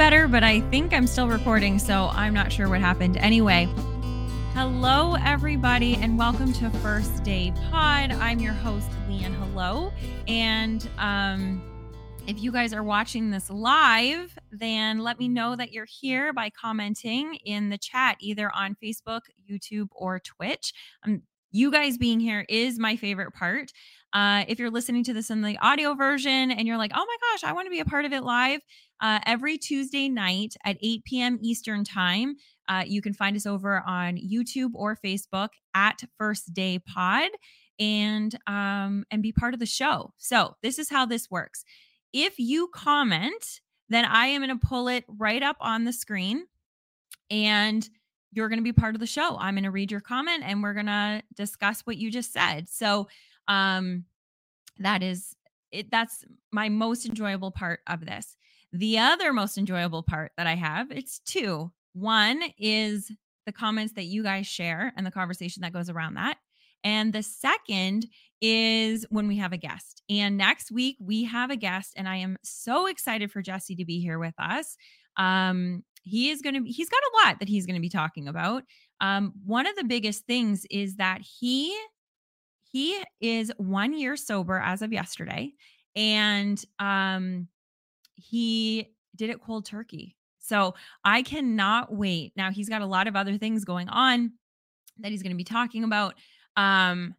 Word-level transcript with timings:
Better, 0.00 0.28
but 0.28 0.42
I 0.42 0.62
think 0.70 0.94
I'm 0.94 1.06
still 1.06 1.28
recording, 1.28 1.78
so 1.78 2.08
I'm 2.14 2.32
not 2.32 2.50
sure 2.50 2.70
what 2.70 2.80
happened. 2.80 3.18
Anyway, 3.18 3.68
hello, 4.54 5.14
everybody, 5.22 5.94
and 5.96 6.16
welcome 6.16 6.54
to 6.54 6.70
First 6.70 7.22
Day 7.22 7.52
Pod. 7.70 8.12
I'm 8.12 8.40
your 8.40 8.54
host, 8.54 8.88
Leigh 9.10 9.24
Ann. 9.24 9.34
Hello. 9.34 9.92
And 10.26 10.88
um, 10.96 11.62
if 12.26 12.40
you 12.40 12.50
guys 12.50 12.72
are 12.72 12.82
watching 12.82 13.30
this 13.30 13.50
live, 13.50 14.38
then 14.50 15.00
let 15.00 15.18
me 15.18 15.28
know 15.28 15.54
that 15.54 15.70
you're 15.70 15.84
here 15.84 16.32
by 16.32 16.48
commenting 16.48 17.34
in 17.44 17.68
the 17.68 17.76
chat, 17.76 18.16
either 18.20 18.50
on 18.54 18.78
Facebook, 18.82 19.20
YouTube, 19.46 19.88
or 19.92 20.18
Twitch. 20.18 20.72
Um, 21.04 21.24
you 21.52 21.70
guys 21.70 21.98
being 21.98 22.20
here 22.20 22.46
is 22.48 22.78
my 22.78 22.96
favorite 22.96 23.34
part. 23.34 23.70
Uh, 24.12 24.44
if 24.48 24.58
you're 24.58 24.70
listening 24.70 25.04
to 25.04 25.12
this 25.12 25.30
in 25.30 25.42
the 25.42 25.58
audio 25.58 25.94
version 25.94 26.50
and 26.50 26.66
you're 26.66 26.76
like, 26.76 26.92
oh 26.94 27.06
my 27.06 27.16
gosh, 27.30 27.44
I 27.44 27.52
want 27.52 27.66
to 27.66 27.70
be 27.70 27.80
a 27.80 27.84
part 27.84 28.04
of 28.04 28.12
it 28.12 28.22
live, 28.24 28.60
uh, 29.00 29.20
every 29.24 29.56
Tuesday 29.56 30.08
night 30.08 30.54
at 30.64 30.76
8 30.82 31.04
p.m. 31.04 31.38
Eastern 31.40 31.84
Time, 31.84 32.36
uh, 32.68 32.84
you 32.86 33.02
can 33.02 33.12
find 33.12 33.36
us 33.36 33.46
over 33.46 33.82
on 33.86 34.16
YouTube 34.16 34.70
or 34.74 34.96
Facebook 34.96 35.50
at 35.74 36.02
First 36.18 36.52
Day 36.52 36.78
Pod 36.78 37.30
and 37.78 38.36
um, 38.46 39.04
and 39.10 39.22
be 39.22 39.32
part 39.32 39.54
of 39.54 39.60
the 39.60 39.66
show. 39.66 40.12
So 40.18 40.56
this 40.62 40.78
is 40.78 40.90
how 40.90 41.06
this 41.06 41.30
works. 41.30 41.64
If 42.12 42.38
you 42.38 42.68
comment, 42.74 43.60
then 43.88 44.04
I 44.04 44.26
am 44.26 44.42
going 44.44 44.58
to 44.58 44.66
pull 44.66 44.88
it 44.88 45.04
right 45.08 45.42
up 45.42 45.56
on 45.60 45.84
the 45.84 45.92
screen 45.92 46.46
and 47.30 47.88
you're 48.32 48.48
going 48.48 48.58
to 48.58 48.64
be 48.64 48.72
part 48.72 48.94
of 48.94 49.00
the 49.00 49.06
show. 49.06 49.36
I'm 49.38 49.54
going 49.54 49.64
to 49.64 49.70
read 49.70 49.90
your 49.90 50.00
comment 50.00 50.42
and 50.44 50.62
we're 50.62 50.74
going 50.74 50.86
to 50.86 51.22
discuss 51.34 51.80
what 51.82 51.96
you 51.96 52.10
just 52.10 52.32
said. 52.32 52.68
So 52.68 53.08
um 53.48 54.04
that 54.80 55.02
is 55.02 55.34
it 55.70 55.90
that's 55.90 56.24
my 56.52 56.68
most 56.68 57.06
enjoyable 57.06 57.50
part 57.50 57.80
of 57.86 58.04
this 58.04 58.36
the 58.72 58.98
other 58.98 59.32
most 59.32 59.58
enjoyable 59.58 60.02
part 60.02 60.32
that 60.36 60.46
i 60.46 60.54
have 60.54 60.90
it's 60.90 61.20
two 61.20 61.70
one 61.92 62.42
is 62.58 63.10
the 63.46 63.52
comments 63.52 63.94
that 63.94 64.04
you 64.04 64.22
guys 64.22 64.46
share 64.46 64.92
and 64.96 65.06
the 65.06 65.10
conversation 65.10 65.62
that 65.62 65.72
goes 65.72 65.88
around 65.88 66.14
that 66.14 66.36
and 66.84 67.12
the 67.12 67.22
second 67.22 68.06
is 68.40 69.06
when 69.10 69.28
we 69.28 69.36
have 69.36 69.52
a 69.52 69.58
guest. 69.58 70.02
And 70.08 70.36
next 70.36 70.70
week 70.70 70.96
we 70.98 71.24
have 71.24 71.50
a 71.50 71.56
guest, 71.56 71.94
and 71.96 72.08
I 72.08 72.16
am 72.16 72.38
so 72.42 72.86
excited 72.86 73.30
for 73.30 73.42
Jesse 73.42 73.76
to 73.76 73.84
be 73.84 74.00
here 74.00 74.18
with 74.18 74.34
us. 74.38 74.76
Um, 75.16 75.84
he 76.02 76.30
is 76.30 76.40
going 76.40 76.54
to 76.54 76.70
he's 76.70 76.88
got 76.88 77.02
a 77.02 77.26
lot 77.26 77.40
that 77.40 77.48
he's 77.48 77.66
going 77.66 77.74
to 77.74 77.80
be 77.80 77.90
talking 77.90 78.28
about. 78.28 78.64
Um, 79.00 79.32
one 79.44 79.66
of 79.66 79.76
the 79.76 79.84
biggest 79.84 80.26
things 80.26 80.66
is 80.70 80.96
that 80.96 81.20
he 81.20 81.76
he 82.72 83.02
is 83.20 83.52
one 83.56 83.98
year 83.98 84.16
sober 84.16 84.58
as 84.58 84.82
of 84.82 84.92
yesterday, 84.92 85.52
and 85.96 86.62
um, 86.78 87.48
he 88.14 88.88
did 89.16 89.30
it 89.30 89.40
cold 89.40 89.66
turkey. 89.66 90.16
So 90.38 90.74
I 91.04 91.22
cannot 91.22 91.92
wait. 91.92 92.32
Now 92.36 92.50
he's 92.50 92.68
got 92.68 92.82
a 92.82 92.86
lot 92.86 93.06
of 93.06 93.16
other 93.16 93.38
things 93.38 93.64
going 93.64 93.88
on 93.88 94.32
that 94.98 95.10
he's 95.10 95.22
going 95.22 95.32
to 95.32 95.36
be 95.36 95.44
talking 95.44 95.84
about. 95.84 96.14
Um, 96.56 97.14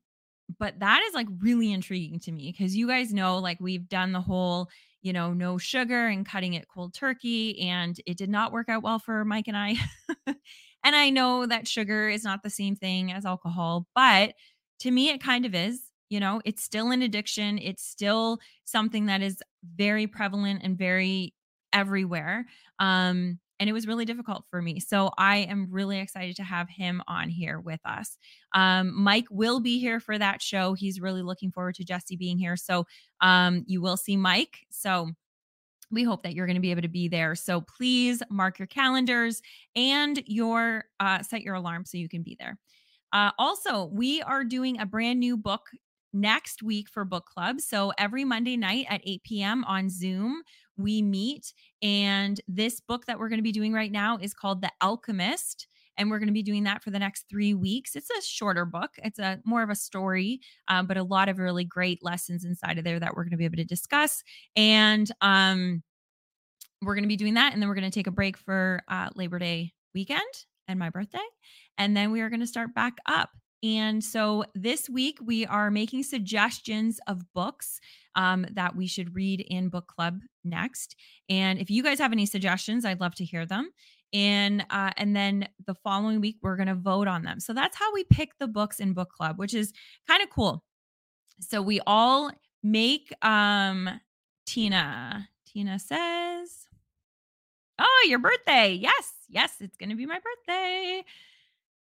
but 0.60 0.80
that 0.80 1.02
is 1.04 1.14
like 1.14 1.28
really 1.40 1.72
intriguing 1.72 2.20
to 2.22 2.32
me 2.32 2.52
because 2.52 2.76
you 2.76 2.88
guys 2.88 3.14
know, 3.14 3.38
like, 3.38 3.58
we've 3.60 3.88
done 3.88 4.12
the 4.12 4.22
whole, 4.22 4.70
you 5.02 5.14
know, 5.14 5.34
no 5.34 5.58
sugar 5.58 6.08
and 6.08 6.26
cutting 6.26 6.54
it 6.54 6.68
cold 6.74 6.94
turkey, 6.94 7.60
and 7.62 8.00
it 8.06 8.18
did 8.18 8.30
not 8.30 8.52
work 8.52 8.70
out 8.70 8.84
well 8.84 9.00
for 9.00 9.26
Mike 9.26 9.48
and 9.48 9.58
I. 9.58 9.76
and 10.28 10.96
I 10.96 11.10
know 11.10 11.46
that 11.46 11.68
sugar 11.68 12.10
is 12.10 12.24
not 12.24 12.44
the 12.44 12.50
same 12.50 12.76
thing 12.76 13.12
as 13.12 13.26
alcohol, 13.26 13.88
but 13.96 14.34
to 14.82 14.92
me, 14.92 15.10
it 15.10 15.24
kind 15.24 15.46
of 15.46 15.56
is. 15.56 15.82
You 16.10 16.20
know, 16.20 16.42
it's 16.44 16.62
still 16.62 16.92
an 16.92 17.02
addiction. 17.02 17.58
It's 17.58 17.84
still 17.84 18.40
something 18.66 19.06
that 19.06 19.22
is 19.22 19.42
very 19.76 20.08
prevalent 20.08 20.62
and 20.64 20.78
very 20.78 21.34
everywhere. 21.72 22.46
Um, 22.80 23.40
and 23.60 23.70
it 23.70 23.74
was 23.74 23.86
really 23.86 24.06
difficult 24.06 24.44
for 24.50 24.60
me. 24.62 24.80
So 24.80 25.12
I 25.18 25.38
am 25.38 25.68
really 25.70 26.00
excited 26.00 26.36
to 26.38 26.44
have 26.44 26.68
him 26.68 27.02
on 27.08 27.30
here 27.30 27.60
with 27.60 27.80
us. 27.86 28.18
Um, 28.54 28.92
Mike 29.00 29.28
will 29.30 29.60
be 29.60 29.80
here 29.80 30.00
for 30.00 30.18
that 30.18 30.42
show. 30.42 30.74
He's 30.74 31.00
really 31.00 31.22
looking 31.22 31.52
forward 31.52 31.76
to 31.76 31.86
Jesse 31.86 32.16
being 32.16 32.40
here. 32.40 32.58
So 32.58 32.88
um, 33.22 33.64
you 33.68 33.80
will 33.80 33.98
see 33.98 34.18
Mike. 34.18 34.66
So 34.72 35.12
we 35.92 36.04
hope 36.04 36.24
that 36.24 36.34
you're 36.34 36.48
going 36.48 36.56
to 36.56 36.62
be 36.62 36.72
able 36.72 36.82
to 36.82 36.88
be 36.88 37.08
there. 37.08 37.36
So 37.36 37.62
please 37.62 38.24
mark 38.32 38.58
your 38.58 38.68
calendars 38.68 39.42
and 39.76 40.22
your 40.26 40.86
uh, 41.00 41.22
set 41.22 41.42
your 41.42 41.56
alarm 41.56 41.86
so 41.86 41.98
you 41.98 42.10
can 42.10 42.24
be 42.24 42.36
there. 42.40 42.58
Uh, 43.14 43.32
also, 43.38 43.86
we 43.86 44.22
are 44.22 44.44
doing 44.44 44.80
a 44.80 44.86
brand 44.86 45.20
new 45.20 45.38
book 45.38 45.70
next 46.14 46.62
week 46.62 46.90
for 46.90 47.06
book 47.06 47.26
club. 47.26 47.62
So 47.62 47.94
every 47.98 48.26
Monday 48.26 48.58
night 48.58 48.86
at 48.90 49.02
8 49.04 49.24
p.m. 49.24 49.64
on 49.66 49.90
Zoom, 49.90 50.42
we 50.78 51.02
meet. 51.02 51.54
And 51.82 52.40
this 52.48 52.80
book 52.80 53.06
that 53.06 53.20
we're 53.20 53.30
going 53.30 53.40
to 53.40 53.44
be 53.44 53.52
doing 53.52 53.74
right 53.74 53.92
now 53.92 54.18
is 54.18 54.34
called 54.34 54.62
The 54.62 54.72
Alchemist. 54.82 55.68
And 55.98 56.10
we're 56.10 56.20
going 56.20 56.28
to 56.28 56.34
be 56.34 56.44
doing 56.44 56.64
that 56.64 56.82
for 56.82 56.90
the 56.90 57.00
next 57.00 57.26
three 57.30 57.54
weeks. 57.54 57.96
It's 57.96 58.10
a 58.10 58.22
shorter 58.22 58.66
book, 58.66 58.92
it's 58.98 59.20
a 59.20 59.40
more 59.46 59.62
of 59.62 59.70
a 59.70 59.76
story, 59.76 60.40
um, 60.68 60.88
but 60.88 60.98
a 60.98 61.04
lot 61.04 61.30
of 61.30 61.38
really 61.38 61.66
great 61.66 62.00
lessons 62.02 62.46
inside 62.46 62.78
of 62.78 62.86
there 62.86 63.00
that 63.00 63.16
we're 63.16 63.24
going 63.24 63.32
to 63.32 63.38
be 63.38 63.46
able 63.46 63.58
to 63.58 63.66
discuss. 63.66 64.24
And 64.56 65.12
um, 65.22 65.84
we're 66.82 66.96
going 66.96 67.04
to 67.04 67.10
be 67.10 67.18
doing 67.18 67.36
that. 67.36 67.54
And 67.54 67.62
then 67.62 67.70
we're 67.70 67.76
going 67.76 67.92
to 67.92 67.94
take 67.94 68.08
a 68.08 68.12
break 68.12 68.38
for 68.38 68.82
uh, 68.88 69.10
Labor 69.16 69.38
Day 69.38 69.74
weekend 69.94 70.22
and 70.68 70.80
my 70.80 70.90
birthday. 70.90 71.20
And 71.78 71.96
then 71.96 72.12
we 72.12 72.22
are 72.22 72.30
going 72.30 72.40
to 72.42 72.48
start 72.48 72.74
back 72.74 72.98
up. 73.06 73.30
And 73.64 74.04
so 74.04 74.44
this 74.56 74.90
week 74.90 75.20
we 75.24 75.46
are 75.46 75.70
making 75.70 76.04
suggestions 76.04 77.00
of 77.08 77.32
books 77.34 77.80
um, 78.16 78.46
that 78.54 78.76
we 78.76 78.88
should 78.88 79.16
read 79.16 79.42
in 79.42 79.70
book 79.70 79.88
club 79.88 80.20
next. 80.44 80.96
And 81.30 81.60
if 81.60 81.70
you 81.70 81.84
guys 81.84 82.00
have 82.00 82.12
any 82.12 82.26
suggestions, 82.26 82.86
I'd 82.86 83.00
love 83.00 83.16
to 83.16 83.26
hear 83.26 83.46
them. 83.46 83.70
And 84.14 84.66
uh, 84.70 84.92
and 84.98 85.16
then 85.16 85.48
the 85.68 85.76
following 85.76 86.20
week 86.20 86.38
we're 86.42 86.58
going 86.58 86.68
to 86.68 86.76
vote 86.76 87.08
on 87.08 87.24
them. 87.24 87.40
So 87.40 87.54
that's 87.54 87.78
how 87.78 87.94
we 87.94 88.04
pick 88.04 88.38
the 88.40 88.48
books 88.48 88.80
in 88.80 88.94
book 88.94 89.10
club, 89.10 89.38
which 89.38 89.54
is 89.54 89.72
kind 90.08 90.22
of 90.22 90.30
cool. 90.30 90.64
So 91.40 91.62
we 91.62 91.80
all 91.88 92.32
make 92.64 93.14
um 93.24 93.90
Tina. 94.46 95.30
Tina 95.46 95.80
says, 95.80 96.68
"Oh, 97.80 98.06
your 98.10 98.20
birthday. 98.20 98.74
Yes. 98.74 99.14
Yes, 99.32 99.56
it's 99.60 99.78
going 99.78 99.90
to 99.90 99.96
be 99.96 100.06
my 100.06 100.20
birthday." 100.20 101.04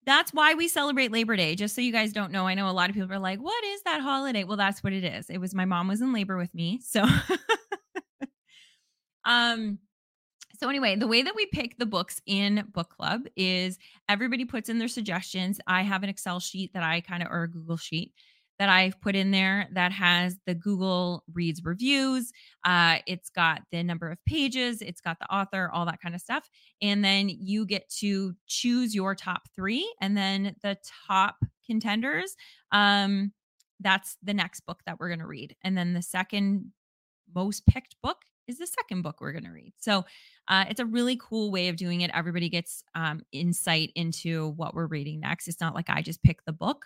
That's 0.04 0.34
why 0.34 0.56
we 0.56 0.68
celebrate 0.68 1.12
Labor 1.12 1.36
Day. 1.36 1.54
Just 1.56 1.76
so 1.76 1.82
you 1.82 1.92
guys 1.92 2.12
don't 2.12 2.32
know, 2.32 2.48
I 2.48 2.56
know 2.56 2.68
a 2.68 2.72
lot 2.72 2.90
of 2.90 2.96
people 2.96 3.12
are 3.14 3.20
like, 3.20 3.40
"What 3.40 3.64
is 3.66 3.84
that 3.84 4.02
holiday?" 4.02 4.44
Well, 4.44 4.58
that's 4.58 4.84
what 4.84 4.94
it 4.94 5.04
is. 5.04 5.30
It 5.30 5.40
was 5.40 5.54
my 5.54 5.66
mom 5.66 5.88
was 5.88 6.02
in 6.02 6.14
labor 6.14 6.38
with 6.38 6.54
me. 6.54 6.80
So 6.84 7.06
um 9.26 9.80
so 10.62 10.70
anyway, 10.70 10.96
the 10.96 11.08
way 11.08 11.24
that 11.24 11.36
we 11.36 11.48
pick 11.48 11.80
the 11.80 11.88
books 11.88 12.22
in 12.28 12.68
book 12.72 12.90
club 12.90 13.22
is 13.36 13.80
everybody 14.08 14.46
puts 14.46 14.70
in 14.70 14.78
their 14.78 14.88
suggestions. 14.88 15.60
I 15.66 15.82
have 15.82 16.04
an 16.04 16.10
Excel 16.10 16.40
sheet 16.40 16.74
that 16.74 16.84
I 16.84 17.02
kind 17.02 17.24
of 17.24 17.30
or 17.32 17.44
a 17.44 17.50
Google 17.50 17.78
sheet 17.78 18.14
that 18.62 18.70
I've 18.70 19.02
put 19.02 19.16
in 19.16 19.32
there 19.32 19.68
that 19.74 19.92
has 19.92 20.38
the 20.46 20.54
Google 20.54 21.24
Reads 21.34 21.64
reviews. 21.64 22.32
Uh, 22.64 22.98
it's 23.08 23.32
got 23.32 23.64
the 23.72 23.82
number 23.82 24.12
of 24.12 24.24
pages, 24.28 24.84
it's 24.84 25.02
got 25.02 25.18
the 25.18 25.26
author, 25.34 25.72
all 25.74 25.88
that 25.88 26.00
kind 26.00 26.14
of 26.14 26.22
stuff. 26.22 26.48
And 26.80 27.04
then 27.04 27.28
you 27.28 27.66
get 27.66 27.90
to 28.02 28.36
choose 28.46 28.94
your 28.94 29.16
top 29.16 29.50
three, 29.56 29.92
and 30.00 30.16
then 30.16 30.56
the 30.62 30.78
top 31.08 31.38
contenders. 31.66 32.36
Um, 32.72 33.32
that's 33.80 34.16
the 34.22 34.36
next 34.36 34.60
book 34.68 34.82
that 34.86 35.00
we're 35.00 35.10
going 35.10 35.22
to 35.22 35.26
read. 35.26 35.56
And 35.64 35.76
then 35.76 35.94
the 35.94 36.04
second 36.04 36.72
most 37.34 37.66
picked 37.66 37.96
book 38.04 38.18
is 38.48 38.60
the 38.60 38.68
second 38.68 39.02
book 39.02 39.22
we're 39.22 39.32
going 39.32 39.46
to 39.46 39.50
read. 39.50 39.74
So 39.80 40.06
uh, 40.48 40.66
it's 40.70 40.80
a 40.80 40.86
really 40.86 41.20
cool 41.20 41.50
way 41.50 41.70
of 41.70 41.78
doing 41.78 42.02
it. 42.02 42.12
Everybody 42.14 42.48
gets 42.48 42.84
um, 42.94 43.24
insight 43.32 43.92
into 43.96 44.50
what 44.50 44.76
we're 44.76 44.86
reading 44.86 45.20
next. 45.20 45.48
It's 45.48 45.62
not 45.62 45.74
like 45.74 45.90
I 45.90 46.04
just 46.04 46.22
pick 46.22 46.46
the 46.46 46.54
book. 46.54 46.86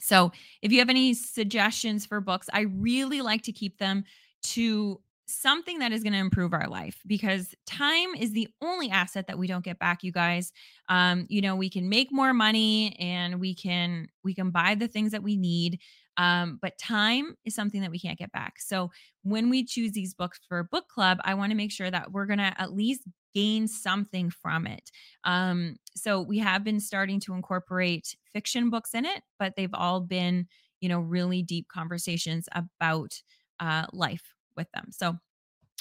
So, 0.00 0.32
if 0.62 0.72
you 0.72 0.78
have 0.78 0.90
any 0.90 1.14
suggestions 1.14 2.06
for 2.06 2.20
books, 2.20 2.48
I 2.52 2.62
really 2.62 3.20
like 3.22 3.42
to 3.42 3.52
keep 3.52 3.78
them 3.78 4.04
to 4.44 5.00
something 5.26 5.80
that 5.80 5.92
is 5.92 6.02
going 6.02 6.14
to 6.14 6.18
improve 6.18 6.54
our 6.54 6.68
life 6.68 7.02
because 7.06 7.54
time 7.66 8.14
is 8.18 8.32
the 8.32 8.48
only 8.62 8.88
asset 8.88 9.26
that 9.26 9.38
we 9.38 9.46
don't 9.46 9.62
get 9.62 9.78
back 9.78 10.02
you 10.02 10.10
guys 10.10 10.52
um 10.88 11.26
you 11.28 11.42
know 11.42 11.54
we 11.54 11.68
can 11.68 11.86
make 11.86 12.10
more 12.10 12.32
money 12.32 12.96
and 12.98 13.38
we 13.38 13.54
can 13.54 14.08
we 14.24 14.34
can 14.34 14.50
buy 14.50 14.74
the 14.74 14.88
things 14.88 15.12
that 15.12 15.22
we 15.22 15.36
need 15.36 15.78
um, 16.18 16.58
but 16.60 16.76
time 16.78 17.36
is 17.44 17.54
something 17.54 17.80
that 17.80 17.92
we 17.92 17.98
can't 18.00 18.18
get 18.18 18.32
back. 18.32 18.60
So 18.60 18.90
when 19.22 19.48
we 19.48 19.64
choose 19.64 19.92
these 19.92 20.14
books 20.14 20.40
for 20.48 20.58
a 20.58 20.64
book 20.64 20.88
club, 20.88 21.18
I 21.24 21.34
want 21.34 21.52
to 21.52 21.56
make 21.56 21.70
sure 21.70 21.90
that 21.90 22.10
we're 22.10 22.26
going 22.26 22.40
to 22.40 22.52
at 22.60 22.74
least 22.74 23.02
gain 23.34 23.68
something 23.68 24.30
from 24.30 24.66
it. 24.66 24.90
Um, 25.24 25.76
so 25.94 26.20
we 26.20 26.38
have 26.38 26.64
been 26.64 26.80
starting 26.80 27.20
to 27.20 27.34
incorporate 27.34 28.16
fiction 28.32 28.70
books 28.70 28.94
in 28.94 29.04
it, 29.04 29.22
but 29.38 29.54
they've 29.56 29.74
all 29.74 30.00
been, 30.00 30.46
you 30.80 30.88
know, 30.88 31.00
really 31.00 31.42
deep 31.42 31.68
conversations 31.68 32.48
about 32.52 33.14
uh, 33.60 33.86
life 33.92 34.34
with 34.56 34.70
them. 34.72 34.86
So 34.90 35.16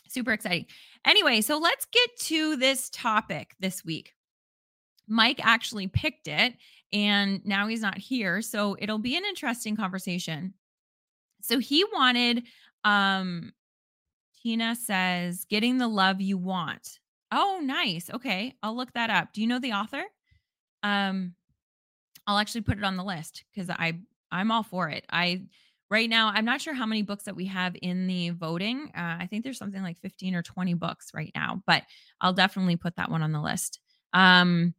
super 0.07 0.31
exciting. 0.31 0.65
Anyway, 1.05 1.41
so 1.41 1.57
let's 1.57 1.85
get 1.85 2.09
to 2.21 2.55
this 2.57 2.89
topic 2.89 3.55
this 3.59 3.83
week. 3.83 4.13
Mike 5.07 5.39
actually 5.43 5.87
picked 5.87 6.27
it 6.27 6.53
and 6.91 7.45
now 7.45 7.67
he's 7.67 7.81
not 7.81 7.97
here. 7.97 8.41
So 8.41 8.75
it'll 8.79 8.97
be 8.97 9.15
an 9.15 9.25
interesting 9.25 9.75
conversation. 9.75 10.53
So 11.41 11.59
he 11.59 11.85
wanted 11.93 12.43
um 12.83 13.53
Tina 14.47 14.75
says, 14.75 15.45
getting 15.49 15.77
the 15.77 15.89
love 15.89 16.21
you 16.21 16.37
want. 16.37 16.99
Oh, 17.31 17.59
nice. 17.61 18.09
Okay. 18.09 18.55
I'll 18.63 18.75
look 18.75 18.93
that 18.93 19.09
up. 19.09 19.33
Do 19.33 19.41
you 19.41 19.47
know 19.47 19.59
the 19.59 19.73
author? 19.73 20.03
Um, 20.83 21.33
I'll 22.25 22.37
actually 22.37 22.61
put 22.61 22.77
it 22.77 22.83
on 22.83 22.97
the 22.97 23.03
list 23.03 23.43
because 23.53 23.69
I 23.69 23.99
I'm 24.31 24.51
all 24.51 24.63
for 24.63 24.89
it. 24.89 25.05
I 25.09 25.43
right 25.89 26.09
now 26.09 26.31
I'm 26.33 26.45
not 26.45 26.61
sure 26.61 26.73
how 26.73 26.85
many 26.85 27.01
books 27.01 27.23
that 27.23 27.35
we 27.35 27.45
have 27.45 27.75
in 27.81 28.07
the 28.07 28.31
voting. 28.31 28.91
Uh, 28.95 29.17
I 29.19 29.27
think 29.29 29.43
there's 29.43 29.57
something 29.57 29.81
like 29.81 29.97
15 29.99 30.35
or 30.35 30.43
20 30.43 30.73
books 30.73 31.11
right 31.13 31.31
now, 31.33 31.63
but 31.65 31.83
I'll 32.19 32.33
definitely 32.33 32.75
put 32.75 32.97
that 32.97 33.09
one 33.09 33.23
on 33.23 33.31
the 33.31 33.41
list. 33.41 33.79
Um, 34.13 34.73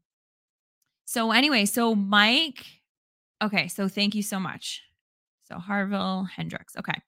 so 1.06 1.30
anyway, 1.32 1.64
so 1.64 1.94
Mike, 1.94 2.66
okay, 3.42 3.68
so 3.68 3.88
thank 3.88 4.14
you 4.14 4.22
so 4.22 4.38
much. 4.38 4.82
So 5.44 5.58
Harville 5.58 6.24
Hendrix, 6.24 6.76
okay. 6.76 7.00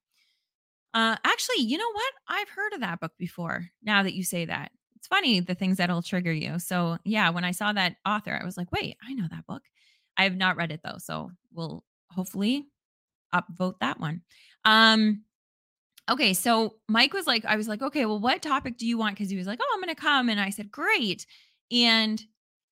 Uh, 0.94 1.16
actually, 1.22 1.62
you 1.64 1.76
know 1.76 1.92
what? 1.92 2.12
I've 2.26 2.48
heard 2.48 2.72
of 2.72 2.80
that 2.80 3.00
book 3.00 3.12
before. 3.18 3.66
Now 3.82 4.02
that 4.02 4.14
you 4.14 4.24
say 4.24 4.46
that, 4.46 4.72
it's 5.00 5.08
funny 5.08 5.40
the 5.40 5.54
things 5.54 5.78
that'll 5.78 6.02
trigger 6.02 6.32
you. 6.32 6.58
So 6.58 6.98
yeah, 7.04 7.30
when 7.30 7.42
I 7.44 7.52
saw 7.52 7.72
that 7.72 7.96
author, 8.06 8.38
I 8.40 8.44
was 8.44 8.58
like, 8.58 8.70
wait, 8.70 8.96
I 9.02 9.14
know 9.14 9.26
that 9.30 9.46
book. 9.46 9.62
I 10.18 10.24
have 10.24 10.36
not 10.36 10.56
read 10.56 10.70
it 10.70 10.80
though, 10.84 10.98
so 10.98 11.30
we'll 11.52 11.82
hopefully 12.10 12.66
upvote 13.34 13.76
that 13.80 13.98
one. 13.98 14.20
Um, 14.66 15.22
okay, 16.10 16.34
so 16.34 16.74
Mike 16.86 17.14
was 17.14 17.26
like, 17.26 17.46
I 17.46 17.56
was 17.56 17.66
like, 17.66 17.80
okay, 17.80 18.04
well, 18.04 18.20
what 18.20 18.42
topic 18.42 18.76
do 18.76 18.86
you 18.86 18.98
want? 18.98 19.16
Because 19.16 19.30
he 19.30 19.38
was 19.38 19.46
like, 19.46 19.60
oh, 19.62 19.72
I'm 19.72 19.80
gonna 19.80 19.94
come, 19.94 20.28
and 20.28 20.38
I 20.38 20.50
said, 20.50 20.70
great. 20.70 21.24
And 21.72 22.22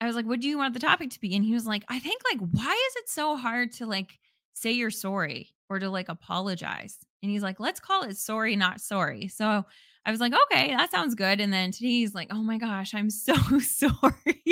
I 0.00 0.06
was 0.06 0.14
like, 0.14 0.26
what 0.26 0.40
do 0.40 0.48
you 0.48 0.58
want 0.58 0.74
the 0.74 0.80
topic 0.80 1.10
to 1.10 1.20
be? 1.20 1.34
And 1.34 1.44
he 1.44 1.54
was 1.54 1.66
like, 1.66 1.84
I 1.88 1.98
think 1.98 2.20
like, 2.30 2.40
why 2.52 2.72
is 2.72 2.96
it 2.96 3.08
so 3.08 3.36
hard 3.36 3.72
to 3.74 3.86
like 3.86 4.18
say 4.52 4.72
you're 4.72 4.90
sorry 4.90 5.54
or 5.70 5.78
to 5.78 5.88
like 5.88 6.10
apologize? 6.10 6.98
And 7.22 7.30
he's 7.32 7.42
like, 7.42 7.58
let's 7.58 7.80
call 7.80 8.02
it 8.02 8.18
sorry, 8.18 8.54
not 8.54 8.82
sorry. 8.82 9.28
So 9.28 9.64
I 10.08 10.10
was 10.10 10.20
like, 10.20 10.32
okay, 10.32 10.74
that 10.74 10.90
sounds 10.90 11.14
good. 11.14 11.38
And 11.38 11.52
then 11.52 11.70
today 11.70 11.88
he's 11.88 12.14
like, 12.14 12.28
oh 12.30 12.42
my 12.42 12.56
gosh, 12.56 12.94
I'm 12.94 13.10
so 13.10 13.34
sorry. 13.58 14.42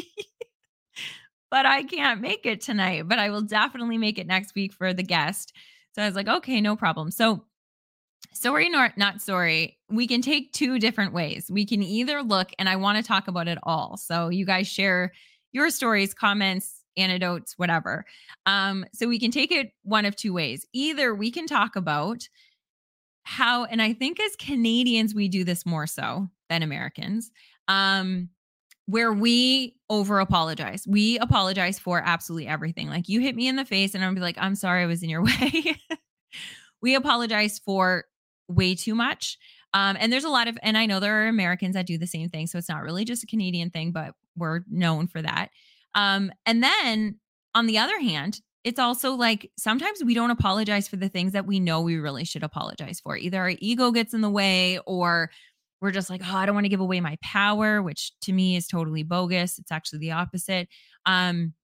but 1.51 1.65
I 1.65 1.83
can't 1.83 2.21
make 2.21 2.45
it 2.45 2.61
tonight, 2.61 3.09
but 3.09 3.19
I 3.19 3.31
will 3.31 3.41
definitely 3.41 3.97
make 3.97 4.19
it 4.19 4.27
next 4.27 4.55
week 4.55 4.75
for 4.75 4.93
the 4.93 5.03
guest. 5.03 5.55
So 5.95 6.03
I 6.03 6.07
was 6.07 6.15
like, 6.15 6.29
okay, 6.29 6.61
no 6.61 6.77
problem. 6.77 7.11
So 7.11 7.47
sorry, 8.35 8.69
not, 8.69 8.99
not 8.99 9.23
sorry. 9.23 9.79
We 9.89 10.07
can 10.07 10.21
take 10.21 10.53
two 10.53 10.79
different 10.79 11.15
ways. 11.15 11.51
We 11.51 11.65
can 11.65 11.83
either 11.83 12.23
look, 12.23 12.51
and 12.59 12.69
I 12.69 12.77
want 12.77 12.99
to 12.99 13.03
talk 13.03 13.27
about 13.27 13.49
it 13.49 13.57
all. 13.63 13.97
So 13.97 14.29
you 14.29 14.45
guys 14.45 14.69
share 14.69 15.15
your 15.53 15.71
stories, 15.71 16.13
comments, 16.13 16.83
anecdotes, 16.99 17.55
whatever. 17.57 18.05
Um, 18.45 18.85
so 18.93 19.09
we 19.09 19.19
can 19.19 19.31
take 19.31 19.53
it 19.53 19.73
one 19.85 20.05
of 20.05 20.17
two 20.17 20.35
ways. 20.35 20.67
Either 20.75 21.15
we 21.15 21.31
can 21.31 21.47
talk 21.47 21.77
about 21.77 22.29
how, 23.27 23.65
and 23.65 23.83
I 23.83 23.93
think 23.93 24.21
as 24.21 24.37
Canadians, 24.37 25.13
we 25.13 25.27
do 25.27 25.43
this 25.43 25.67
more 25.67 25.89
so 25.89 26.29
than 26.49 26.63
Americans, 26.63 27.33
um, 27.67 28.29
where 28.87 29.13
we 29.13 29.75
over 29.91 30.21
apologize. 30.21 30.87
We 30.87 31.19
apologize 31.19 31.77
for 31.77 32.01
absolutely 32.05 32.47
everything. 32.47 32.89
Like 32.89 33.09
you 33.09 33.21
hit 33.21 33.35
me 33.35 33.49
in 33.49 33.57
the 33.57 33.65
face, 33.65 33.97
and 33.97 34.05
I'm 34.05 34.15
be 34.15 34.21
like, 34.21 34.39
I'm 34.39 34.55
sorry 34.55 34.85
I 34.85 34.87
was 34.87 35.03
in 35.03 35.11
your 35.11 35.25
way. 35.25 35.77
we 36.81 36.95
apologize 36.95 37.59
for 37.59 38.05
way 38.47 38.77
too 38.77 38.95
much. 38.95 39.39
Um, 39.75 39.97
and 39.99 40.13
there's 40.13 40.23
a 40.23 40.29
lot 40.29 40.47
of, 40.47 40.57
and 40.63 40.79
I 40.79 40.87
know 40.87 41.01
there 41.01 41.25
are 41.25 41.27
Americans 41.27 41.75
that 41.75 41.87
do 41.87 41.99
the 41.99 42.07
same 42.07 42.29
thing. 42.29 42.47
So 42.47 42.59
it's 42.59 42.69
not 42.69 42.85
really 42.85 43.05
just 43.05 43.25
a 43.25 43.27
Canadian 43.27 43.71
thing, 43.71 43.91
but 43.91 44.15
we're 44.37 44.61
known 44.71 45.09
for 45.09 45.21
that. 45.21 45.49
Um, 45.97 46.31
and 46.47 46.63
then 46.63 47.19
on 47.57 47.67
the 47.67 47.79
other 47.79 47.99
hand, 47.99 48.41
it's 48.67 48.81
also 48.81 49.13
like 49.13 49.53
sometimes 49.57 50.03
we 50.03 50.13
don't 50.13 50.33
apologize 50.33 50.89
for 50.89 50.97
the 50.97 51.09
things 51.09 51.31
that 51.31 51.47
we 51.47 51.61
know 51.61 51.81
we 51.81 51.99
really 51.99 52.25
should 52.25 52.43
apologize 52.43 52.99
for. 52.99 53.17
Either 53.17 53.39
our 53.39 53.53
ego 53.61 53.93
gets 53.93 54.13
in 54.13 54.23
the 54.23 54.29
way 54.29 54.81
or 54.87 55.31
we're 55.81 55.93
just 55.93 56.11
like, 56.11 56.21
oh, 56.25 56.37
I 56.37 56.47
don't 56.47 56.57
want 56.57 56.65
to 56.65 56.69
give 56.69 56.81
away 56.81 56.99
my 56.99 57.17
power, 57.23 57.81
which 57.81 58.11
to 58.23 58.33
me 58.33 58.57
is 58.57 58.67
totally 58.67 59.05
bogus. 59.05 59.61
It's 59.61 59.71
actually 59.71 60.01
the 60.01 60.11
opposite. 60.11 60.67
Um, 61.07 61.55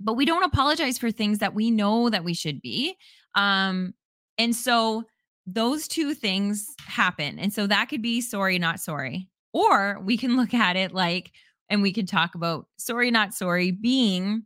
but 0.00 0.14
we 0.14 0.24
don't 0.24 0.42
apologize 0.42 0.98
for 0.98 1.12
things 1.12 1.38
that 1.38 1.54
we 1.54 1.70
know 1.70 2.10
that 2.10 2.24
we 2.24 2.34
should 2.34 2.60
be. 2.60 2.96
Um, 3.36 3.94
and 4.36 4.56
so 4.56 5.04
those 5.46 5.86
two 5.86 6.12
things 6.12 6.66
happen. 6.80 7.38
And 7.38 7.52
so 7.52 7.68
that 7.68 7.88
could 7.88 8.02
be 8.02 8.20
sorry, 8.20 8.58
not 8.58 8.80
sorry. 8.80 9.28
Or 9.52 10.00
we 10.02 10.16
can 10.16 10.36
look 10.36 10.54
at 10.54 10.74
it 10.74 10.92
like, 10.92 11.30
and 11.70 11.82
we 11.82 11.92
can 11.92 12.06
talk 12.06 12.34
about 12.34 12.66
sorry, 12.78 13.12
not 13.12 13.32
sorry 13.32 13.70
being 13.70 14.42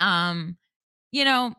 um 0.00 0.56
you 1.12 1.24
know, 1.24 1.54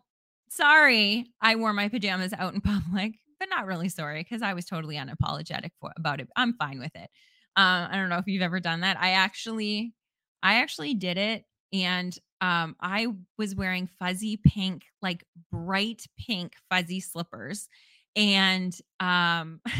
sorry 0.50 1.28
I 1.42 1.56
wore 1.56 1.74
my 1.74 1.90
pajamas 1.90 2.34
out 2.34 2.54
in 2.54 2.62
public, 2.64 3.14
but 3.40 3.50
not 3.50 3.66
really 3.66 3.90
sorry 3.90 4.22
because 4.24 4.42
I 4.42 4.54
was 4.54 4.66
totally 4.66 4.96
unapologetic 4.96 5.72
for 5.80 5.92
about 5.98 6.20
it. 6.22 6.30
I'm 6.36 6.54
fine 6.56 6.80
with 6.80 6.96
it. 6.96 7.10
Uh, 7.56 7.88
I 7.90 7.94
don't 7.94 8.10
know 8.10 8.18
if 8.18 8.28
you've 8.28 8.42
ever 8.42 8.60
done 8.60 8.82
that. 8.82 9.00
I 9.00 9.12
actually, 9.12 9.94
I 10.42 10.56
actually 10.56 10.96
did 10.96 11.18
it, 11.18 11.46
and 11.72 12.18
um, 12.42 12.76
I 12.82 13.08
was 13.38 13.56
wearing 13.56 13.88
fuzzy 14.00 14.38
pink, 14.38 14.84
like 15.02 15.24
bright 15.52 16.06
pink 16.18 16.54
fuzzy 16.70 17.00
slippers, 17.00 17.70
and 18.16 18.76
um. 19.00 19.62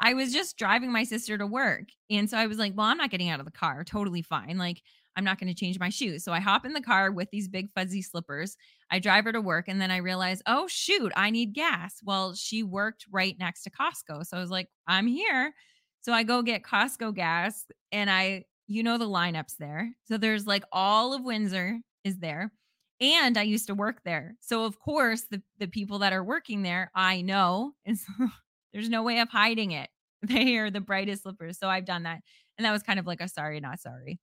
I 0.00 0.14
was 0.14 0.32
just 0.32 0.58
driving 0.58 0.90
my 0.90 1.04
sister 1.04 1.38
to 1.38 1.46
work. 1.46 1.84
And 2.10 2.28
so 2.28 2.36
I 2.36 2.46
was 2.48 2.58
like, 2.58 2.72
well, 2.76 2.86
I'm 2.86 2.96
not 2.96 3.10
getting 3.10 3.28
out 3.28 3.38
of 3.38 3.46
the 3.46 3.52
car. 3.52 3.84
Totally 3.84 4.22
fine. 4.22 4.58
Like, 4.58 4.82
I'm 5.16 5.24
not 5.24 5.38
going 5.38 5.52
to 5.52 5.58
change 5.58 5.78
my 5.78 5.88
shoes. 5.88 6.24
So 6.24 6.32
I 6.32 6.40
hop 6.40 6.64
in 6.64 6.72
the 6.72 6.80
car 6.80 7.10
with 7.10 7.30
these 7.30 7.48
big 7.48 7.70
fuzzy 7.74 8.02
slippers. 8.02 8.56
I 8.90 8.98
drive 8.98 9.24
her 9.24 9.32
to 9.32 9.40
work 9.40 9.68
and 9.68 9.80
then 9.80 9.90
I 9.90 9.98
realize, 9.98 10.42
oh, 10.46 10.66
shoot, 10.68 11.12
I 11.14 11.30
need 11.30 11.54
gas. 11.54 11.96
Well, 12.02 12.34
she 12.34 12.62
worked 12.62 13.06
right 13.10 13.36
next 13.38 13.62
to 13.64 13.70
Costco. 13.70 14.26
So 14.26 14.36
I 14.36 14.40
was 14.40 14.50
like, 14.50 14.68
I'm 14.86 15.06
here. 15.06 15.54
So 16.00 16.12
I 16.12 16.22
go 16.22 16.42
get 16.42 16.62
Costco 16.62 17.14
gas 17.14 17.66
and 17.92 18.10
I, 18.10 18.44
you 18.66 18.82
know, 18.82 18.98
the 18.98 19.08
lineups 19.08 19.56
there. 19.58 19.94
So 20.06 20.16
there's 20.18 20.46
like 20.46 20.64
all 20.72 21.14
of 21.14 21.22
Windsor 21.22 21.78
is 22.04 22.18
there. 22.18 22.52
And 23.00 23.36
I 23.36 23.42
used 23.42 23.66
to 23.66 23.74
work 23.74 24.02
there. 24.04 24.36
So 24.40 24.64
of 24.64 24.78
course, 24.78 25.22
the, 25.30 25.42
the 25.58 25.66
people 25.66 25.98
that 26.00 26.12
are 26.12 26.22
working 26.22 26.62
there, 26.62 26.90
I 26.94 27.20
know. 27.22 27.72
And 27.84 27.98
so 27.98 28.12
there's 28.72 28.88
no 28.88 29.02
way 29.02 29.18
of 29.20 29.28
hiding 29.28 29.72
it. 29.72 29.88
They 30.24 30.56
are 30.58 30.70
the 30.70 30.80
brightest 30.80 31.24
slippers. 31.24 31.58
So 31.58 31.68
I've 31.68 31.84
done 31.84 32.04
that. 32.04 32.20
And 32.56 32.64
that 32.64 32.70
was 32.70 32.84
kind 32.84 33.00
of 33.00 33.08
like 33.08 33.20
a 33.20 33.28
sorry, 33.28 33.58
not 33.58 33.80
sorry. 33.80 34.20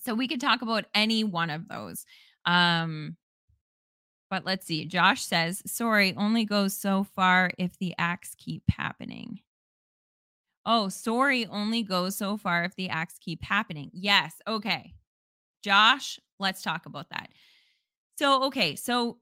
So 0.00 0.14
we 0.14 0.28
could 0.28 0.40
talk 0.40 0.62
about 0.62 0.86
any 0.94 1.24
one 1.24 1.50
of 1.50 1.68
those. 1.68 2.04
Um, 2.44 3.16
but 4.30 4.44
let's 4.44 4.66
see. 4.66 4.84
Josh 4.84 5.24
says, 5.24 5.62
sorry, 5.66 6.14
only 6.16 6.44
goes 6.44 6.74
so 6.74 7.04
far 7.04 7.52
if 7.58 7.78
the 7.78 7.94
acts 7.98 8.34
keep 8.36 8.62
happening. 8.68 9.40
Oh, 10.64 10.88
sorry 10.88 11.46
only 11.46 11.82
goes 11.84 12.16
so 12.16 12.36
far 12.36 12.64
if 12.64 12.74
the 12.74 12.88
acts 12.88 13.18
keep 13.20 13.42
happening. 13.44 13.90
Yes. 13.92 14.34
Okay. 14.48 14.94
Josh, 15.62 16.18
let's 16.40 16.62
talk 16.62 16.86
about 16.86 17.10
that. 17.10 17.30
So, 18.18 18.44
okay. 18.44 18.74
So, 18.74 19.18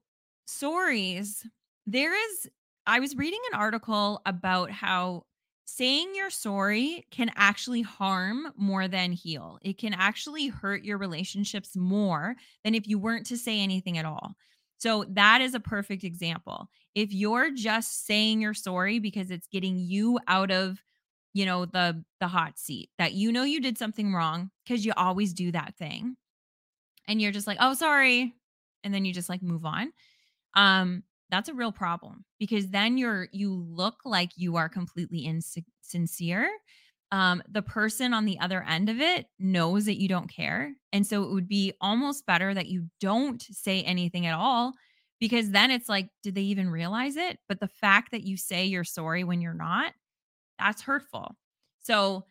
sorries, 0.47 1.45
there 1.85 2.13
is, 2.13 2.49
I 2.87 2.99
was 2.99 3.15
reading 3.15 3.41
an 3.51 3.59
article 3.59 4.21
about 4.25 4.71
how 4.71 5.25
saying 5.65 6.13
you're 6.15 6.29
sorry 6.29 7.05
can 7.11 7.31
actually 7.35 7.81
harm 7.81 8.53
more 8.55 8.87
than 8.87 9.11
heal. 9.11 9.57
It 9.61 9.77
can 9.77 9.93
actually 9.93 10.47
hurt 10.47 10.83
your 10.83 10.97
relationships 10.97 11.75
more 11.75 12.35
than 12.63 12.75
if 12.75 12.87
you 12.87 12.99
weren't 12.99 13.25
to 13.27 13.37
say 13.37 13.59
anything 13.59 13.97
at 13.97 14.05
all. 14.05 14.35
So 14.77 15.05
that 15.09 15.41
is 15.41 15.55
a 15.55 15.59
perfect 15.59 16.03
example. 16.03 16.69
If 16.93 17.13
you're 17.13 17.51
just 17.51 18.05
saying 18.05 18.41
you're 18.41 18.53
sorry 18.53 18.99
because 18.99 19.31
it's 19.31 19.47
getting 19.47 19.77
you 19.77 20.19
out 20.27 20.51
of, 20.51 20.83
you 21.33 21.45
know, 21.45 21.65
the 21.65 22.03
the 22.19 22.27
hot 22.27 22.57
seat 22.59 22.89
that 22.97 23.13
you 23.13 23.31
know 23.31 23.43
you 23.43 23.59
did 23.59 23.77
something 23.77 24.13
wrong 24.13 24.51
because 24.63 24.85
you 24.85 24.93
always 24.95 25.33
do 25.33 25.51
that 25.51 25.75
thing. 25.77 26.15
And 27.07 27.21
you're 27.21 27.31
just 27.31 27.47
like, 27.47 27.57
"Oh, 27.61 27.73
sorry." 27.73 28.33
And 28.83 28.93
then 28.93 29.05
you 29.05 29.13
just 29.13 29.29
like 29.29 29.41
move 29.41 29.65
on. 29.65 29.91
Um 30.55 31.03
that's 31.29 31.49
a 31.49 31.53
real 31.53 31.71
problem 31.71 32.25
because 32.39 32.69
then 32.69 32.97
you're 32.97 33.27
you 33.31 33.53
look 33.53 33.95
like 34.05 34.31
you 34.35 34.55
are 34.55 34.69
completely 34.69 35.19
insincere 35.19 36.49
um, 37.11 37.41
the 37.47 37.61
person 37.61 38.13
on 38.13 38.25
the 38.25 38.39
other 38.39 38.63
end 38.63 38.89
of 38.89 38.99
it 38.99 39.27
knows 39.39 39.85
that 39.85 39.99
you 39.99 40.07
don't 40.07 40.27
care 40.27 40.73
and 40.93 41.05
so 41.05 41.23
it 41.23 41.31
would 41.31 41.47
be 41.47 41.73
almost 41.81 42.25
better 42.25 42.53
that 42.53 42.67
you 42.67 42.85
don't 42.99 43.41
say 43.41 43.81
anything 43.83 44.25
at 44.25 44.33
all 44.33 44.73
because 45.19 45.51
then 45.51 45.71
it's 45.71 45.89
like 45.89 46.09
did 46.23 46.35
they 46.35 46.41
even 46.41 46.69
realize 46.69 47.15
it? 47.15 47.39
But 47.47 47.59
the 47.59 47.67
fact 47.67 48.11
that 48.11 48.23
you 48.23 48.37
say 48.37 48.65
you're 48.65 48.83
sorry 48.83 49.23
when 49.23 49.41
you're 49.41 49.53
not 49.53 49.93
that's 50.59 50.81
hurtful. 50.81 51.35
So 51.83 52.25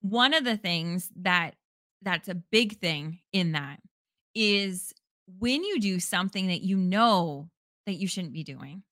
one 0.00 0.34
of 0.34 0.44
the 0.44 0.56
things 0.56 1.10
that 1.16 1.54
that's 2.02 2.28
a 2.28 2.34
big 2.34 2.78
thing 2.78 3.20
in 3.32 3.52
that 3.52 3.80
is 4.34 4.92
when 5.38 5.64
you 5.64 5.80
do 5.80 5.98
something 5.98 6.46
that 6.48 6.62
you 6.62 6.76
know 6.76 7.48
that 7.86 7.94
you 7.94 8.06
shouldn't 8.06 8.32
be 8.32 8.44
doing. 8.44 8.82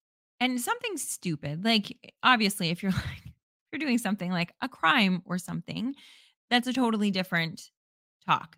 And 0.40 0.60
something 0.60 0.96
stupid, 0.96 1.64
like 1.64 2.14
obviously, 2.22 2.70
if 2.70 2.82
you're 2.82 2.92
like, 2.92 3.32
you're 3.72 3.78
doing 3.78 3.98
something 3.98 4.30
like 4.30 4.52
a 4.60 4.68
crime 4.68 5.22
or 5.26 5.38
something, 5.38 5.94
that's 6.50 6.68
a 6.68 6.72
totally 6.72 7.10
different 7.10 7.70
talk. 8.26 8.56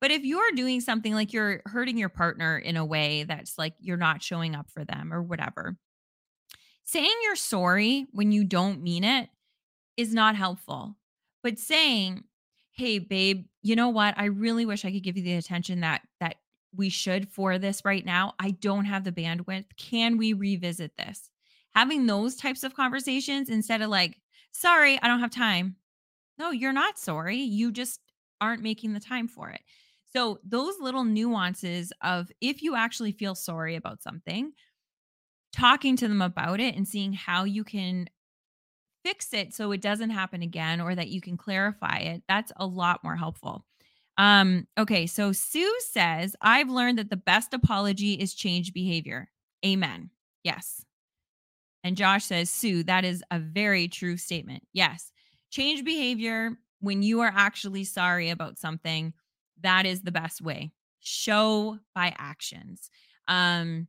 But 0.00 0.10
if 0.10 0.24
you're 0.24 0.52
doing 0.52 0.80
something 0.80 1.14
like 1.14 1.32
you're 1.32 1.62
hurting 1.66 1.96
your 1.96 2.08
partner 2.08 2.58
in 2.58 2.76
a 2.76 2.84
way 2.84 3.24
that's 3.24 3.56
like 3.56 3.74
you're 3.80 3.96
not 3.96 4.22
showing 4.22 4.54
up 4.54 4.70
for 4.70 4.84
them 4.84 5.12
or 5.12 5.22
whatever, 5.22 5.76
saying 6.84 7.14
you're 7.22 7.36
sorry 7.36 8.06
when 8.12 8.30
you 8.30 8.44
don't 8.44 8.82
mean 8.82 9.04
it 9.04 9.28
is 9.96 10.12
not 10.12 10.36
helpful. 10.36 10.96
But 11.42 11.58
saying, 11.58 12.24
"Hey 12.72 12.98
babe, 12.98 13.46
you 13.62 13.76
know 13.76 13.88
what? 13.88 14.14
I 14.16 14.26
really 14.26 14.66
wish 14.66 14.84
I 14.84 14.92
could 14.92 15.02
give 15.02 15.16
you 15.16 15.22
the 15.22 15.34
attention 15.34 15.80
that 15.80 16.02
that 16.20 16.36
we 16.74 16.88
should 16.88 17.28
for 17.30 17.58
this 17.58 17.84
right 17.84 18.04
now. 18.04 18.34
I 18.38 18.52
don't 18.52 18.84
have 18.86 19.04
the 19.04 19.12
bandwidth. 19.12 19.66
Can 19.76 20.16
we 20.18 20.32
revisit 20.32 20.96
this?" 20.96 21.30
Having 21.74 22.06
those 22.06 22.36
types 22.36 22.62
of 22.64 22.74
conversations 22.74 23.48
instead 23.50 23.82
of 23.82 23.90
like, 23.90 24.20
"Sorry, 24.52 25.00
I 25.02 25.08
don't 25.08 25.20
have 25.20 25.30
time." 25.30 25.76
No, 26.38 26.50
you're 26.50 26.72
not 26.72 26.98
sorry. 26.98 27.38
You 27.38 27.72
just 27.72 28.00
aren't 28.40 28.62
making 28.62 28.92
the 28.94 29.00
time 29.00 29.28
for 29.28 29.50
it. 29.50 29.62
So, 30.14 30.40
those 30.44 30.78
little 30.80 31.04
nuances 31.04 31.92
of 32.02 32.30
if 32.40 32.62
you 32.62 32.76
actually 32.76 33.12
feel 33.12 33.34
sorry 33.34 33.76
about 33.76 34.02
something, 34.02 34.52
talking 35.52 35.96
to 35.96 36.08
them 36.08 36.22
about 36.22 36.60
it 36.60 36.74
and 36.76 36.86
seeing 36.86 37.12
how 37.12 37.44
you 37.44 37.64
can 37.64 38.08
fix 39.04 39.34
it 39.34 39.54
so 39.54 39.72
it 39.72 39.82
doesn't 39.82 40.10
happen 40.10 40.42
again 40.42 40.82
or 40.82 40.96
that 40.96 41.08
you 41.10 41.22
can 41.22 41.38
clarify 41.38 41.98
it, 41.98 42.24
that's 42.28 42.52
a 42.58 42.66
lot 42.66 43.04
more 43.04 43.16
helpful. 43.16 43.65
Um, 44.18 44.66
okay, 44.78 45.06
so 45.06 45.32
Sue 45.32 45.74
says, 45.80 46.34
I've 46.40 46.70
learned 46.70 46.98
that 46.98 47.10
the 47.10 47.16
best 47.16 47.52
apology 47.52 48.14
is 48.14 48.34
change 48.34 48.72
behavior. 48.72 49.28
Amen. 49.64 50.10
Yes. 50.42 50.84
And 51.84 51.96
Josh 51.96 52.24
says, 52.24 52.50
Sue, 52.50 52.82
that 52.84 53.04
is 53.04 53.22
a 53.30 53.38
very 53.38 53.88
true 53.88 54.16
statement. 54.16 54.62
Yes. 54.72 55.12
Change 55.50 55.84
behavior 55.84 56.52
when 56.80 57.02
you 57.02 57.20
are 57.20 57.32
actually 57.34 57.84
sorry 57.84 58.30
about 58.30 58.58
something. 58.58 59.12
That 59.60 59.86
is 59.86 60.02
the 60.02 60.12
best 60.12 60.40
way. 60.40 60.72
Show 61.00 61.78
by 61.94 62.14
actions. 62.18 62.90
Um, 63.28 63.86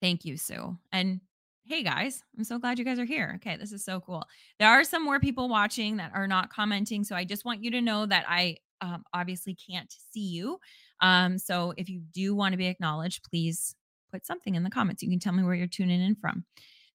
thank 0.00 0.24
you, 0.24 0.36
Sue. 0.36 0.76
And 0.92 1.20
hey 1.64 1.82
guys, 1.82 2.22
I'm 2.36 2.44
so 2.44 2.58
glad 2.58 2.78
you 2.78 2.84
guys 2.84 2.98
are 2.98 3.04
here. 3.04 3.34
Okay, 3.36 3.56
this 3.56 3.72
is 3.72 3.84
so 3.84 4.00
cool. 4.00 4.24
There 4.58 4.68
are 4.68 4.84
some 4.84 5.04
more 5.04 5.20
people 5.20 5.48
watching 5.48 5.96
that 5.98 6.12
are 6.14 6.26
not 6.26 6.50
commenting. 6.50 7.04
So 7.04 7.14
I 7.14 7.24
just 7.24 7.44
want 7.44 7.62
you 7.62 7.70
to 7.72 7.82
know 7.82 8.06
that 8.06 8.24
I 8.28 8.56
um, 8.80 9.04
obviously 9.12 9.54
can't 9.54 9.92
see 10.12 10.28
you. 10.28 10.58
Um, 11.00 11.38
so 11.38 11.74
if 11.76 11.88
you 11.88 12.00
do 12.12 12.34
want 12.34 12.52
to 12.52 12.58
be 12.58 12.66
acknowledged, 12.66 13.24
please 13.28 13.74
put 14.10 14.26
something 14.26 14.54
in 14.54 14.64
the 14.64 14.70
comments. 14.70 15.02
You 15.02 15.10
can 15.10 15.18
tell 15.18 15.32
me 15.32 15.42
where 15.42 15.54
you're 15.54 15.66
tuning 15.66 16.00
in 16.00 16.14
from. 16.14 16.44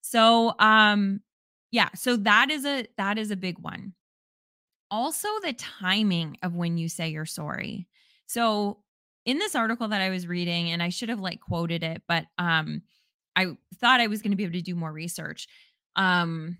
So 0.00 0.54
um 0.58 1.20
yeah, 1.70 1.88
so 1.94 2.16
that 2.18 2.50
is 2.50 2.64
a 2.64 2.86
that 2.98 3.18
is 3.18 3.30
a 3.30 3.36
big 3.36 3.58
one. 3.58 3.94
Also 4.90 5.28
the 5.42 5.54
timing 5.54 6.36
of 6.42 6.54
when 6.54 6.76
you 6.76 6.88
say 6.88 7.08
you're 7.08 7.26
sorry. 7.26 7.88
So 8.26 8.80
in 9.24 9.38
this 9.38 9.54
article 9.54 9.88
that 9.88 10.00
I 10.00 10.10
was 10.10 10.26
reading 10.26 10.70
and 10.70 10.82
I 10.82 10.90
should 10.90 11.08
have 11.08 11.20
like 11.20 11.40
quoted 11.40 11.82
it, 11.82 12.02
but 12.06 12.26
um 12.38 12.82
I 13.36 13.56
thought 13.80 14.00
I 14.00 14.06
was 14.06 14.22
going 14.22 14.30
to 14.30 14.36
be 14.36 14.44
able 14.44 14.52
to 14.52 14.62
do 14.62 14.76
more 14.76 14.92
research. 14.92 15.48
Um 15.96 16.58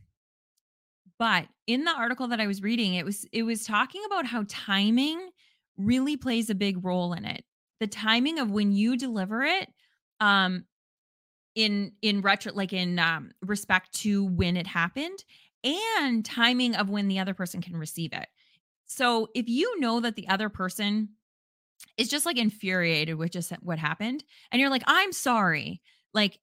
but 1.19 1.47
in 1.67 1.85
the 1.85 1.93
article 1.93 2.29
that 2.29 2.41
I 2.41 2.47
was 2.47 2.63
reading, 2.63 2.95
it 2.95 3.05
was 3.05 3.25
it 3.33 3.43
was 3.45 3.65
talking 3.65 4.03
about 4.07 4.27
how 4.27 4.45
timing 4.49 5.31
really 5.77 6.17
plays 6.17 6.51
a 6.51 6.55
big 6.55 6.85
role 6.85 7.13
in 7.13 7.25
it. 7.25 7.45
The 7.81 7.87
timing 7.87 8.39
of 8.39 8.51
when 8.51 8.73
you 8.73 8.97
deliver 8.97 9.43
it 9.43 9.69
um 10.21 10.65
in 11.55 11.93
in 12.03 12.21
retro 12.21 12.53
like 12.53 12.73
in 12.73 12.99
um 12.99 13.31
respect 13.43 13.93
to 13.93 14.25
when 14.25 14.57
it 14.57 14.67
happened 14.67 15.25
and 15.63 16.25
timing 16.25 16.75
of 16.75 16.91
when 16.91 17.09
the 17.09 17.19
other 17.19 17.35
person 17.35 17.63
can 17.63 17.77
receive 17.77 18.13
it. 18.13 18.27
So 18.87 19.29
if 19.35 19.49
you 19.49 19.81
know 19.81 20.01
that 20.01 20.17
the 20.17 20.29
other 20.29 20.49
person 20.49 21.11
is 21.97 22.09
just 22.09 22.27
like 22.27 22.39
infuriated 22.39 23.17
with 23.17 23.31
just 23.31 23.53
what 23.63 23.79
happened 23.79 24.25
and 24.51 24.61
you're 24.61 24.71
like 24.71 24.85
I'm 24.87 25.13
sorry, 25.13 25.81
like 26.13 26.39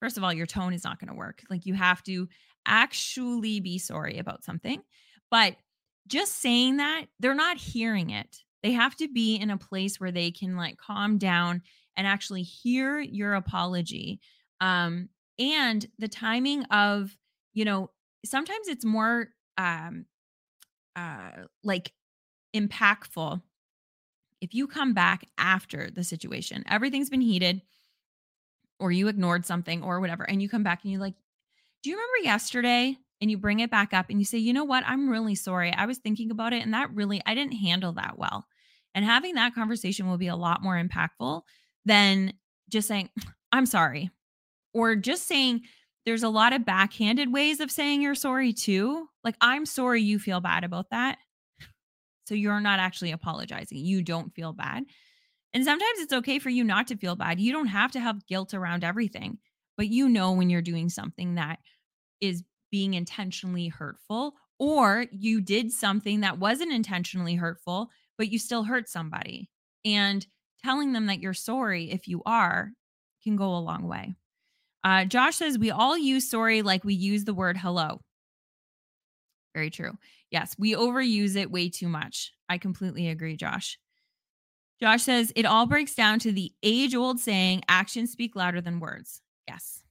first 0.00 0.18
of 0.18 0.24
all 0.24 0.32
your 0.32 0.46
tone 0.46 0.74
is 0.74 0.84
not 0.84 1.00
going 1.00 1.08
to 1.08 1.14
work. 1.14 1.42
Like 1.48 1.64
you 1.64 1.74
have 1.74 2.02
to 2.04 2.28
actually 2.66 3.60
be 3.60 3.78
sorry 3.78 4.18
about 4.18 4.44
something. 4.44 4.82
But 5.30 5.56
just 6.06 6.40
saying 6.40 6.78
that, 6.78 7.06
they're 7.18 7.34
not 7.34 7.56
hearing 7.56 8.10
it. 8.10 8.38
They 8.62 8.72
have 8.72 8.96
to 8.96 9.08
be 9.08 9.36
in 9.36 9.50
a 9.50 9.58
place 9.58 10.00
where 10.00 10.12
they 10.12 10.30
can 10.30 10.56
like 10.56 10.76
calm 10.78 11.18
down 11.18 11.62
and 11.96 12.06
actually 12.06 12.42
hear 12.42 12.98
your 12.98 13.34
apology. 13.34 14.20
Um, 14.60 15.08
and 15.38 15.86
the 15.98 16.08
timing 16.08 16.64
of, 16.64 17.16
you 17.52 17.64
know, 17.64 17.90
sometimes 18.24 18.68
it's 18.68 18.84
more 18.84 19.28
um 19.58 20.06
uh 20.96 21.30
like 21.62 21.92
impactful 22.56 23.40
if 24.40 24.54
you 24.54 24.66
come 24.66 24.94
back 24.94 25.28
after 25.38 25.90
the 25.90 26.04
situation. 26.04 26.64
Everything's 26.68 27.10
been 27.10 27.20
heated 27.20 27.62
or 28.78 28.92
you 28.92 29.08
ignored 29.08 29.46
something 29.46 29.82
or 29.82 30.00
whatever 30.00 30.24
and 30.24 30.42
you 30.42 30.48
come 30.48 30.62
back 30.62 30.82
and 30.82 30.92
you're 30.92 31.00
like, 31.00 31.14
"Do 31.84 31.90
you 31.90 31.96
remember 31.96 32.24
yesterday?" 32.24 32.98
and 33.20 33.30
you 33.30 33.38
bring 33.38 33.60
it 33.60 33.70
back 33.70 33.94
up 33.94 34.06
and 34.10 34.18
you 34.18 34.24
say, 34.24 34.38
"You 34.38 34.52
know 34.52 34.64
what? 34.64 34.84
I'm 34.86 35.08
really 35.08 35.36
sorry. 35.36 35.72
I 35.72 35.86
was 35.86 35.98
thinking 35.98 36.30
about 36.32 36.52
it 36.52 36.62
and 36.62 36.74
that 36.74 36.92
really 36.92 37.22
I 37.24 37.34
didn't 37.34 37.54
handle 37.54 37.92
that 37.92 38.18
well." 38.18 38.46
And 38.94 39.04
having 39.04 39.34
that 39.34 39.54
conversation 39.54 40.08
will 40.08 40.18
be 40.18 40.28
a 40.28 40.36
lot 40.36 40.62
more 40.62 40.82
impactful 40.82 41.42
than 41.84 42.32
just 42.68 42.88
saying, 42.88 43.10
I'm 43.52 43.66
sorry. 43.66 44.10
Or 44.72 44.96
just 44.96 45.26
saying, 45.26 45.62
there's 46.06 46.22
a 46.22 46.28
lot 46.28 46.52
of 46.52 46.66
backhanded 46.66 47.32
ways 47.32 47.60
of 47.60 47.70
saying 47.70 48.02
you're 48.02 48.14
sorry 48.14 48.52
too. 48.52 49.06
Like, 49.22 49.36
I'm 49.40 49.64
sorry 49.64 50.02
you 50.02 50.18
feel 50.18 50.40
bad 50.40 50.64
about 50.64 50.90
that. 50.90 51.18
So 52.26 52.34
you're 52.34 52.60
not 52.60 52.78
actually 52.78 53.12
apologizing. 53.12 53.78
You 53.78 54.02
don't 54.02 54.34
feel 54.34 54.52
bad. 54.52 54.84
And 55.52 55.64
sometimes 55.64 56.00
it's 56.00 56.12
okay 56.12 56.38
for 56.38 56.50
you 56.50 56.64
not 56.64 56.88
to 56.88 56.96
feel 56.96 57.16
bad. 57.16 57.38
You 57.38 57.52
don't 57.52 57.66
have 57.66 57.92
to 57.92 58.00
have 58.00 58.26
guilt 58.26 58.54
around 58.54 58.82
everything, 58.82 59.38
but 59.76 59.88
you 59.88 60.08
know 60.08 60.32
when 60.32 60.50
you're 60.50 60.62
doing 60.62 60.88
something 60.88 61.36
that 61.36 61.58
is 62.24 62.42
being 62.70 62.94
intentionally 62.94 63.68
hurtful, 63.68 64.34
or 64.58 65.06
you 65.12 65.40
did 65.40 65.72
something 65.72 66.20
that 66.20 66.38
wasn't 66.38 66.72
intentionally 66.72 67.34
hurtful, 67.34 67.90
but 68.18 68.30
you 68.30 68.38
still 68.38 68.64
hurt 68.64 68.88
somebody. 68.88 69.48
And 69.84 70.26
telling 70.64 70.92
them 70.92 71.06
that 71.06 71.20
you're 71.20 71.34
sorry 71.34 71.90
if 71.90 72.08
you 72.08 72.22
are 72.24 72.72
can 73.22 73.36
go 73.36 73.54
a 73.54 73.58
long 73.58 73.86
way. 73.86 74.14
Uh, 74.82 75.04
Josh 75.04 75.36
says, 75.36 75.58
We 75.58 75.70
all 75.70 75.96
use 75.96 76.28
sorry 76.28 76.62
like 76.62 76.84
we 76.84 76.94
use 76.94 77.24
the 77.24 77.34
word 77.34 77.56
hello. 77.56 78.00
Very 79.54 79.70
true. 79.70 79.92
Yes, 80.30 80.54
we 80.58 80.74
overuse 80.74 81.36
it 81.36 81.50
way 81.50 81.68
too 81.68 81.88
much. 81.88 82.32
I 82.48 82.58
completely 82.58 83.08
agree, 83.08 83.36
Josh. 83.36 83.78
Josh 84.80 85.02
says, 85.02 85.32
It 85.36 85.46
all 85.46 85.66
breaks 85.66 85.94
down 85.94 86.18
to 86.20 86.32
the 86.32 86.52
age 86.62 86.94
old 86.94 87.20
saying, 87.20 87.62
actions 87.68 88.12
speak 88.12 88.34
louder 88.36 88.60
than 88.60 88.80
words. 88.80 89.22
Yes, 89.48 89.82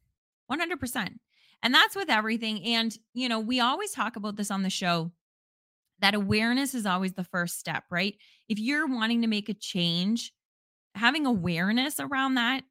100%. 0.51 1.15
And 1.63 1.73
that's 1.73 1.95
with 1.95 2.09
everything. 2.09 2.63
And, 2.63 2.95
you 3.13 3.29
know, 3.29 3.39
we 3.39 3.59
always 3.61 3.91
talk 3.91 4.15
about 4.15 4.35
this 4.35 4.51
on 4.51 4.63
the 4.63 4.69
show 4.69 5.11
that 5.99 6.13
awareness 6.13 6.75
is 6.75 6.85
always 6.85 7.13
the 7.13 7.23
first 7.23 7.59
step, 7.59 7.85
right? 7.89 8.15
If 8.49 8.59
you're 8.59 8.87
wanting 8.87 9.21
to 9.21 9.27
make 9.27 9.49
a 9.49 9.53
change, 9.53 10.33
having 10.95 11.25
awareness 11.25 11.99
around 11.99 12.35
that 12.35 12.63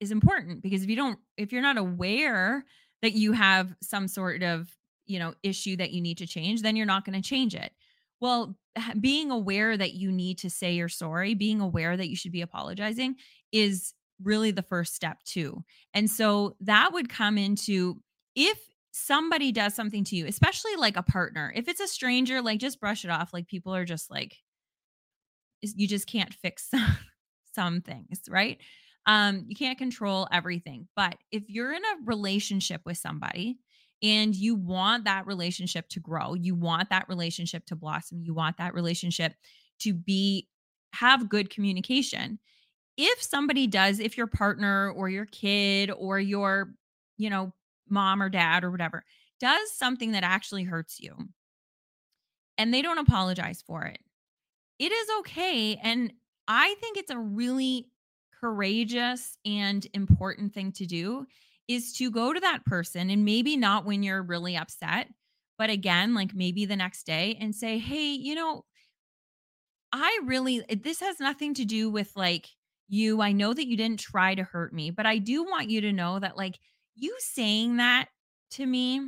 is 0.00 0.10
important 0.10 0.62
because 0.62 0.82
if 0.82 0.88
you 0.88 0.96
don't 0.96 1.18
if 1.36 1.52
you're 1.52 1.62
not 1.62 1.76
aware 1.76 2.64
that 3.02 3.12
you 3.12 3.32
have 3.32 3.74
some 3.82 4.08
sort 4.08 4.42
of 4.42 4.68
you 5.06 5.18
know 5.18 5.34
issue 5.42 5.76
that 5.76 5.90
you 5.90 6.00
need 6.00 6.18
to 6.18 6.26
change 6.26 6.62
then 6.62 6.76
you're 6.76 6.86
not 6.86 7.04
going 7.04 7.20
to 7.20 7.28
change 7.28 7.54
it 7.54 7.72
well 8.20 8.56
being 9.00 9.30
aware 9.30 9.76
that 9.76 9.94
you 9.94 10.10
need 10.10 10.38
to 10.38 10.48
say 10.48 10.72
you're 10.72 10.88
sorry 10.88 11.34
being 11.34 11.60
aware 11.60 11.96
that 11.96 12.08
you 12.08 12.16
should 12.16 12.32
be 12.32 12.40
apologizing 12.40 13.16
is 13.52 13.92
really 14.22 14.50
the 14.50 14.62
first 14.62 14.94
step 14.94 15.22
too 15.24 15.62
and 15.94 16.10
so 16.10 16.56
that 16.60 16.92
would 16.92 17.08
come 17.08 17.38
into 17.38 18.00
if 18.34 18.58
somebody 18.92 19.52
does 19.52 19.74
something 19.74 20.04
to 20.04 20.16
you 20.16 20.26
especially 20.26 20.74
like 20.76 20.96
a 20.96 21.02
partner 21.02 21.52
if 21.54 21.68
it's 21.68 21.80
a 21.80 21.86
stranger 21.86 22.42
like 22.42 22.58
just 22.58 22.80
brush 22.80 23.04
it 23.04 23.10
off 23.10 23.32
like 23.32 23.46
people 23.46 23.74
are 23.74 23.84
just 23.84 24.10
like 24.10 24.36
you 25.62 25.86
just 25.86 26.06
can't 26.06 26.32
fix 26.32 26.70
some 27.54 27.80
things, 27.80 28.20
right? 28.28 28.58
Um, 29.06 29.44
you 29.48 29.56
can't 29.56 29.78
control 29.78 30.28
everything. 30.32 30.88
But 30.94 31.16
if 31.30 31.44
you're 31.48 31.72
in 31.72 31.82
a 31.82 32.04
relationship 32.04 32.82
with 32.84 32.98
somebody 32.98 33.58
and 34.02 34.34
you 34.34 34.54
want 34.54 35.04
that 35.04 35.26
relationship 35.26 35.88
to 35.90 36.00
grow, 36.00 36.34
you 36.34 36.54
want 36.54 36.90
that 36.90 37.08
relationship 37.08 37.66
to 37.66 37.76
blossom, 37.76 38.20
you 38.22 38.34
want 38.34 38.58
that 38.58 38.74
relationship 38.74 39.34
to 39.80 39.94
be 39.94 40.48
have 40.92 41.28
good 41.28 41.50
communication. 41.50 42.38
If 42.96 43.22
somebody 43.22 43.66
does, 43.66 43.98
if 43.98 44.16
your 44.16 44.26
partner 44.26 44.90
or 44.90 45.08
your 45.08 45.26
kid 45.26 45.90
or 45.90 46.18
your, 46.18 46.74
you 47.16 47.30
know, 47.30 47.52
mom 47.88 48.22
or 48.22 48.28
dad 48.28 48.62
or 48.62 48.70
whatever 48.70 49.04
does 49.40 49.72
something 49.72 50.12
that 50.12 50.22
actually 50.22 50.64
hurts 50.64 51.00
you 51.00 51.16
and 52.58 52.72
they 52.72 52.82
don't 52.82 52.98
apologize 52.98 53.62
for 53.66 53.84
it, 53.84 53.98
it 54.78 54.92
is 54.92 55.08
okay. 55.20 55.76
And 55.82 56.12
I 56.46 56.74
think 56.80 56.96
it's 56.96 57.10
a 57.10 57.18
really 57.18 57.88
courageous 58.40 59.36
and 59.44 59.86
important 59.92 60.54
thing 60.54 60.72
to 60.72 60.86
do 60.86 61.26
is 61.68 61.92
to 61.92 62.10
go 62.10 62.32
to 62.32 62.40
that 62.40 62.64
person 62.64 63.10
and 63.10 63.24
maybe 63.24 63.56
not 63.56 63.84
when 63.84 64.02
you're 64.02 64.22
really 64.22 64.56
upset, 64.56 65.08
but 65.58 65.70
again, 65.70 66.14
like 66.14 66.34
maybe 66.34 66.64
the 66.64 66.76
next 66.76 67.04
day 67.04 67.36
and 67.40 67.54
say, 67.54 67.78
Hey, 67.78 68.12
you 68.12 68.34
know, 68.34 68.64
I 69.92 70.20
really, 70.24 70.64
this 70.82 71.00
has 71.00 71.20
nothing 71.20 71.54
to 71.54 71.64
do 71.64 71.90
with 71.90 72.12
like 72.16 72.48
you. 72.90 73.20
I 73.20 73.32
know 73.32 73.54
that 73.54 73.66
you 73.66 73.76
didn't 73.76 74.00
try 74.00 74.34
to 74.34 74.42
hurt 74.42 74.72
me, 74.72 74.90
but 74.90 75.06
I 75.06 75.18
do 75.18 75.44
want 75.44 75.70
you 75.70 75.80
to 75.82 75.92
know 75.92 76.18
that 76.18 76.36
like 76.36 76.58
you 76.94 77.14
saying 77.18 77.76
that 77.76 78.08
to 78.52 78.66
me, 78.66 79.00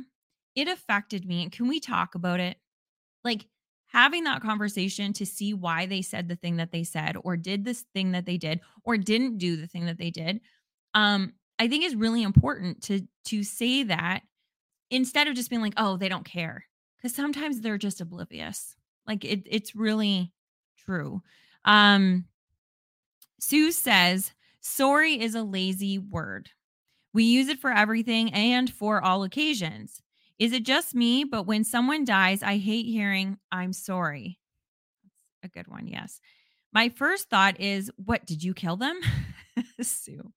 it 0.55 0.67
affected 0.67 1.25
me. 1.25 1.43
And 1.43 1.51
can 1.51 1.67
we 1.67 1.79
talk 1.79 2.15
about 2.15 2.39
it? 2.39 2.57
Like 3.23 3.47
having 3.87 4.23
that 4.23 4.41
conversation 4.41 5.13
to 5.13 5.25
see 5.25 5.53
why 5.53 5.85
they 5.85 6.01
said 6.01 6.27
the 6.27 6.35
thing 6.35 6.57
that 6.57 6.71
they 6.71 6.83
said 6.83 7.15
or 7.23 7.37
did 7.37 7.63
this 7.63 7.85
thing 7.93 8.11
that 8.13 8.25
they 8.25 8.37
did 8.37 8.59
or 8.83 8.97
didn't 8.97 9.37
do 9.37 9.55
the 9.55 9.67
thing 9.67 9.85
that 9.85 9.97
they 9.97 10.09
did. 10.09 10.41
Um, 10.93 11.33
I 11.59 11.67
think 11.67 11.83
is 11.83 11.95
really 11.95 12.23
important 12.23 12.81
to 12.83 13.01
to 13.25 13.43
say 13.43 13.83
that 13.83 14.21
instead 14.89 15.27
of 15.27 15.35
just 15.35 15.49
being 15.49 15.61
like, 15.61 15.75
oh, 15.77 15.97
they 15.97 16.09
don't 16.09 16.25
care. 16.25 16.65
Because 16.97 17.15
sometimes 17.15 17.59
they're 17.59 17.77
just 17.77 18.01
oblivious. 18.01 18.75
Like 19.05 19.25
it, 19.25 19.43
it's 19.45 19.75
really 19.75 20.31
true. 20.77 21.21
Um, 21.65 22.25
Sue 23.45 23.73
says, 23.73 24.31
sorry 24.61 25.19
is 25.19 25.35
a 25.35 25.43
lazy 25.43 25.99
word. 25.99 26.51
We 27.13 27.25
use 27.25 27.49
it 27.49 27.59
for 27.59 27.71
everything 27.71 28.33
and 28.33 28.71
for 28.71 29.03
all 29.03 29.23
occasions. 29.23 30.01
Is 30.39 30.53
it 30.53 30.63
just 30.63 30.95
me? 30.95 31.25
But 31.25 31.45
when 31.45 31.65
someone 31.65 32.05
dies, 32.05 32.41
I 32.41 32.55
hate 32.55 32.85
hearing, 32.85 33.37
I'm 33.51 33.73
sorry. 33.73 34.39
That's 35.41 35.51
a 35.51 35.57
good 35.57 35.67
one. 35.67 35.87
Yes. 35.87 36.21
My 36.71 36.87
first 36.87 37.29
thought 37.29 37.59
is, 37.59 37.91
what 37.97 38.25
did 38.25 38.41
you 38.41 38.53
kill 38.53 38.77
them? 38.77 39.01
Sue. 39.81 40.31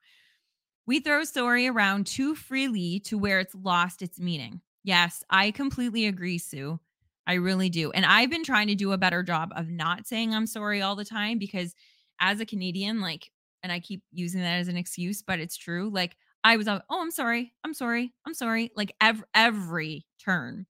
We 0.85 0.99
throw 0.99 1.23
sorry 1.23 1.69
around 1.69 2.09
too 2.09 2.35
freely 2.35 2.99
to 3.05 3.19
where 3.19 3.39
it's 3.39 3.55
lost 3.55 4.03
its 4.03 4.19
meaning. 4.19 4.63
Yes, 4.83 5.23
I 5.31 5.53
completely 5.53 6.07
agree, 6.07 6.39
Sue. 6.39 6.81
I 7.25 7.35
really 7.35 7.71
do. 7.71 7.93
And 7.93 8.05
I've 8.05 8.31
been 8.31 8.45
trying 8.45 8.67
to 8.67 8.75
do 8.75 8.91
a 8.91 8.99
better 8.99 9.23
job 9.23 9.53
of 9.55 9.69
not 9.69 10.09
saying 10.09 10.35
I'm 10.35 10.47
sorry 10.49 10.83
all 10.83 10.97
the 10.97 11.05
time 11.05 11.39
because 11.39 11.73
as 12.21 12.41
a 12.41 12.47
Canadian, 12.47 13.01
like, 13.01 13.31
and 13.63 13.73
I 13.73 13.81
keep 13.81 14.03
using 14.13 14.41
that 14.41 14.59
as 14.59 14.69
an 14.69 14.77
excuse, 14.77 15.23
but 15.23 15.41
it's 15.41 15.57
true. 15.57 15.91
Like, 15.93 16.17
I 16.45 16.57
was, 16.57 16.69
oh, 16.69 16.81
I'm 16.91 17.11
sorry. 17.11 17.53
I'm 17.65 17.75
sorry. 17.75 18.13
I'm 18.27 18.35
sorry. 18.35 18.71
Like, 18.77 18.95
every, 19.01 19.25
every 19.35 20.07
turn. 20.25 20.67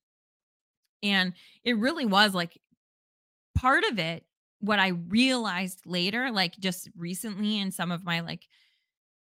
And 1.02 1.34
it 1.64 1.76
really 1.76 2.06
was 2.06 2.34
like 2.34 2.58
part 3.54 3.84
of 3.84 3.98
it. 3.98 4.24
What 4.60 4.78
I 4.78 4.88
realized 4.88 5.82
later, 5.84 6.30
like 6.30 6.58
just 6.58 6.88
recently 6.96 7.60
in 7.60 7.70
some 7.70 7.90
of 7.90 8.04
my 8.04 8.20
like 8.20 8.48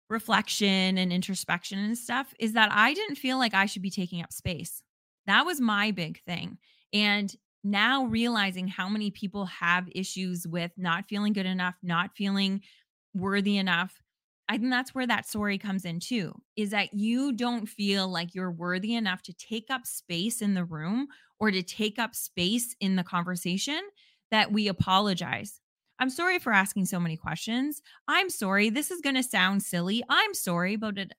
reflection 0.09 0.97
and 0.97 1.13
introspection 1.13 1.79
and 1.79 1.97
stuff 1.97 2.33
is 2.39 2.53
that 2.53 2.71
I 2.71 2.93
didn't 2.93 3.15
feel 3.15 3.37
like 3.37 3.53
I 3.53 3.65
should 3.65 3.81
be 3.81 3.89
taking 3.89 4.21
up 4.21 4.33
space. 4.33 4.83
That 5.25 5.45
was 5.45 5.61
my 5.61 5.91
big 5.91 6.21
thing. 6.23 6.57
And 6.91 7.33
now 7.63 8.05
realizing 8.05 8.67
how 8.67 8.89
many 8.89 9.11
people 9.11 9.45
have 9.45 9.87
issues 9.93 10.45
with 10.47 10.71
not 10.77 11.07
feeling 11.07 11.33
good 11.33 11.45
enough, 11.45 11.75
not 11.81 12.15
feeling 12.15 12.61
worthy 13.13 13.57
enough. 13.57 14.01
I 14.49 14.57
think 14.57 14.69
that's 14.69 14.93
where 14.93 15.07
that 15.07 15.27
story 15.27 15.57
comes 15.57 15.85
in 15.85 15.99
too 15.99 16.33
is 16.57 16.71
that 16.71 16.93
you 16.93 17.31
don't 17.31 17.67
feel 17.67 18.07
like 18.09 18.35
you're 18.35 18.51
worthy 18.51 18.95
enough 18.95 19.21
to 19.23 19.33
take 19.33 19.67
up 19.69 19.85
space 19.85 20.41
in 20.41 20.53
the 20.53 20.65
room 20.65 21.07
or 21.39 21.49
to 21.51 21.63
take 21.63 21.97
up 21.97 22.13
space 22.13 22.75
in 22.79 22.95
the 22.95 23.03
conversation 23.03 23.79
that 24.31 24.51
we 24.51 24.67
apologize. 24.67 25.61
I'm 25.99 26.09
sorry 26.09 26.39
for 26.39 26.51
asking 26.51 26.85
so 26.85 26.99
many 26.99 27.15
questions. 27.15 27.81
I'm 28.07 28.29
sorry. 28.29 28.69
This 28.69 28.91
is 28.91 28.99
going 28.99 29.15
to 29.15 29.23
sound 29.23 29.63
silly. 29.63 30.03
I'm 30.09 30.33
sorry 30.33 30.73
about 30.73 30.97
it. 30.97 31.13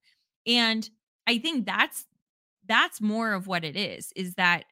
And 0.46 0.88
I 1.26 1.38
think 1.38 1.64
that's 1.64 2.06
that's 2.66 3.00
more 3.00 3.32
of 3.32 3.46
what 3.46 3.64
it 3.64 3.76
is 3.76 4.12
is 4.16 4.34
that 4.34 4.64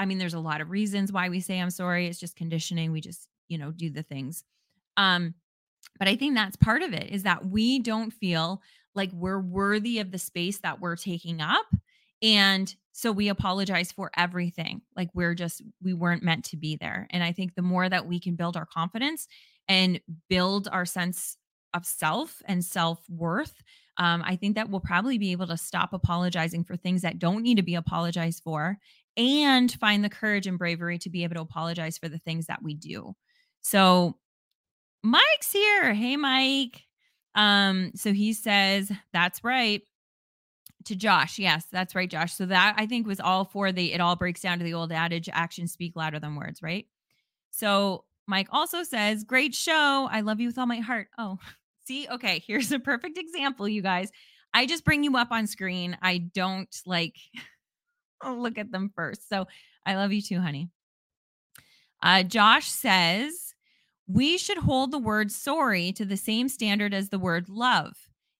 I 0.00 0.06
mean 0.06 0.18
there's 0.18 0.34
a 0.34 0.40
lot 0.40 0.60
of 0.60 0.70
reasons 0.70 1.12
why 1.12 1.28
we 1.28 1.40
say 1.40 1.60
I'm 1.60 1.70
sorry. 1.70 2.06
It's 2.06 2.18
just 2.18 2.36
conditioning. 2.36 2.90
We 2.90 3.00
just, 3.00 3.28
you 3.48 3.58
know, 3.58 3.70
do 3.70 3.90
the 3.90 4.02
things. 4.02 4.44
Um 4.96 5.34
but 5.98 6.08
I 6.08 6.16
think 6.16 6.34
that's 6.34 6.56
part 6.56 6.82
of 6.82 6.92
it 6.92 7.10
is 7.10 7.24
that 7.24 7.46
we 7.46 7.78
don't 7.78 8.10
feel 8.10 8.62
like 8.94 9.10
we're 9.12 9.40
worthy 9.40 9.98
of 9.98 10.10
the 10.10 10.18
space 10.18 10.58
that 10.58 10.80
we're 10.80 10.96
taking 10.96 11.40
up 11.40 11.66
and 12.22 12.74
so 12.92 13.12
we 13.12 13.28
apologize 13.28 13.92
for 13.92 14.10
everything. 14.16 14.82
Like 14.96 15.08
we're 15.14 15.34
just, 15.34 15.62
we 15.82 15.94
weren't 15.94 16.22
meant 16.22 16.44
to 16.46 16.56
be 16.56 16.76
there. 16.76 17.06
And 17.10 17.22
I 17.22 17.32
think 17.32 17.54
the 17.54 17.62
more 17.62 17.88
that 17.88 18.06
we 18.06 18.20
can 18.20 18.34
build 18.34 18.56
our 18.56 18.66
confidence 18.66 19.26
and 19.68 20.00
build 20.28 20.68
our 20.70 20.84
sense 20.84 21.36
of 21.72 21.86
self 21.86 22.42
and 22.46 22.64
self 22.64 23.00
worth, 23.08 23.62
um, 23.96 24.22
I 24.24 24.36
think 24.36 24.56
that 24.56 24.68
we'll 24.68 24.80
probably 24.80 25.18
be 25.18 25.32
able 25.32 25.46
to 25.46 25.56
stop 25.56 25.92
apologizing 25.92 26.64
for 26.64 26.76
things 26.76 27.02
that 27.02 27.18
don't 27.18 27.42
need 27.42 27.56
to 27.56 27.62
be 27.62 27.74
apologized 27.74 28.42
for 28.42 28.78
and 29.16 29.72
find 29.72 30.04
the 30.04 30.08
courage 30.08 30.46
and 30.46 30.58
bravery 30.58 30.98
to 30.98 31.10
be 31.10 31.24
able 31.24 31.34
to 31.36 31.40
apologize 31.42 31.98
for 31.98 32.08
the 32.08 32.18
things 32.18 32.46
that 32.46 32.62
we 32.62 32.74
do. 32.74 33.14
So 33.60 34.16
Mike's 35.02 35.52
here. 35.52 35.92
Hey, 35.94 36.16
Mike. 36.16 36.82
Um, 37.34 37.92
so 37.94 38.12
he 38.12 38.32
says, 38.32 38.90
that's 39.12 39.44
right 39.44 39.82
to 40.84 40.96
Josh. 40.96 41.38
Yes, 41.38 41.66
that's 41.70 41.94
right, 41.94 42.10
Josh. 42.10 42.34
So 42.34 42.46
that 42.46 42.74
I 42.76 42.86
think 42.86 43.06
was 43.06 43.20
all 43.20 43.44
for 43.44 43.72
the 43.72 43.92
it 43.92 44.00
all 44.00 44.16
breaks 44.16 44.40
down 44.40 44.58
to 44.58 44.64
the 44.64 44.74
old 44.74 44.92
adage 44.92 45.28
actions 45.32 45.72
speak 45.72 45.94
louder 45.96 46.18
than 46.18 46.36
words, 46.36 46.62
right? 46.62 46.86
So 47.50 48.04
Mike 48.26 48.48
also 48.50 48.82
says, 48.82 49.24
Great 49.24 49.54
show. 49.54 50.08
I 50.10 50.20
love 50.20 50.40
you 50.40 50.48
with 50.48 50.58
all 50.58 50.66
my 50.66 50.78
heart. 50.78 51.08
Oh, 51.18 51.38
see, 51.84 52.08
okay, 52.08 52.42
here's 52.46 52.72
a 52.72 52.78
perfect 52.78 53.18
example, 53.18 53.68
you 53.68 53.82
guys. 53.82 54.10
I 54.52 54.66
just 54.66 54.84
bring 54.84 55.04
you 55.04 55.16
up 55.16 55.30
on 55.30 55.46
screen. 55.46 55.96
I 56.02 56.18
don't 56.18 56.74
like 56.86 57.16
look 58.26 58.58
at 58.58 58.70
them 58.70 58.90
first. 58.94 59.28
So 59.28 59.46
I 59.86 59.94
love 59.96 60.12
you 60.12 60.22
too, 60.22 60.40
honey. 60.40 60.68
Uh, 62.02 62.22
Josh 62.22 62.66
says, 62.66 63.54
We 64.06 64.38
should 64.38 64.58
hold 64.58 64.90
the 64.90 64.98
word 64.98 65.30
sorry 65.30 65.92
to 65.92 66.04
the 66.04 66.16
same 66.16 66.48
standard 66.48 66.94
as 66.94 67.08
the 67.08 67.18
word 67.18 67.48
love 67.48 67.94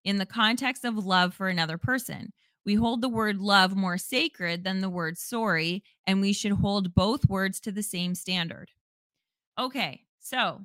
in 0.05 0.19
the 0.19 0.27
context 0.27 0.85
of 0.85 1.05
love 1.05 1.35
for 1.35 1.49
another 1.49 1.79
person. 1.79 2.33
We 2.65 2.75
hold 2.75 3.01
the 3.01 3.09
word 3.09 3.39
love 3.39 3.75
more 3.75 3.99
sacred 3.99 4.65
than 4.65 4.81
the 4.81 4.91
word 4.91 5.19
sorry, 5.19 5.83
and 6.07 6.21
we 6.21 6.33
should 6.33 6.53
hold 6.53 6.95
both 6.95 7.29
words 7.29 7.61
to 7.61 7.73
the 7.73 7.83
same 7.83 8.15
standard. 8.15 8.71
Okay, 9.59 10.03
so 10.21 10.61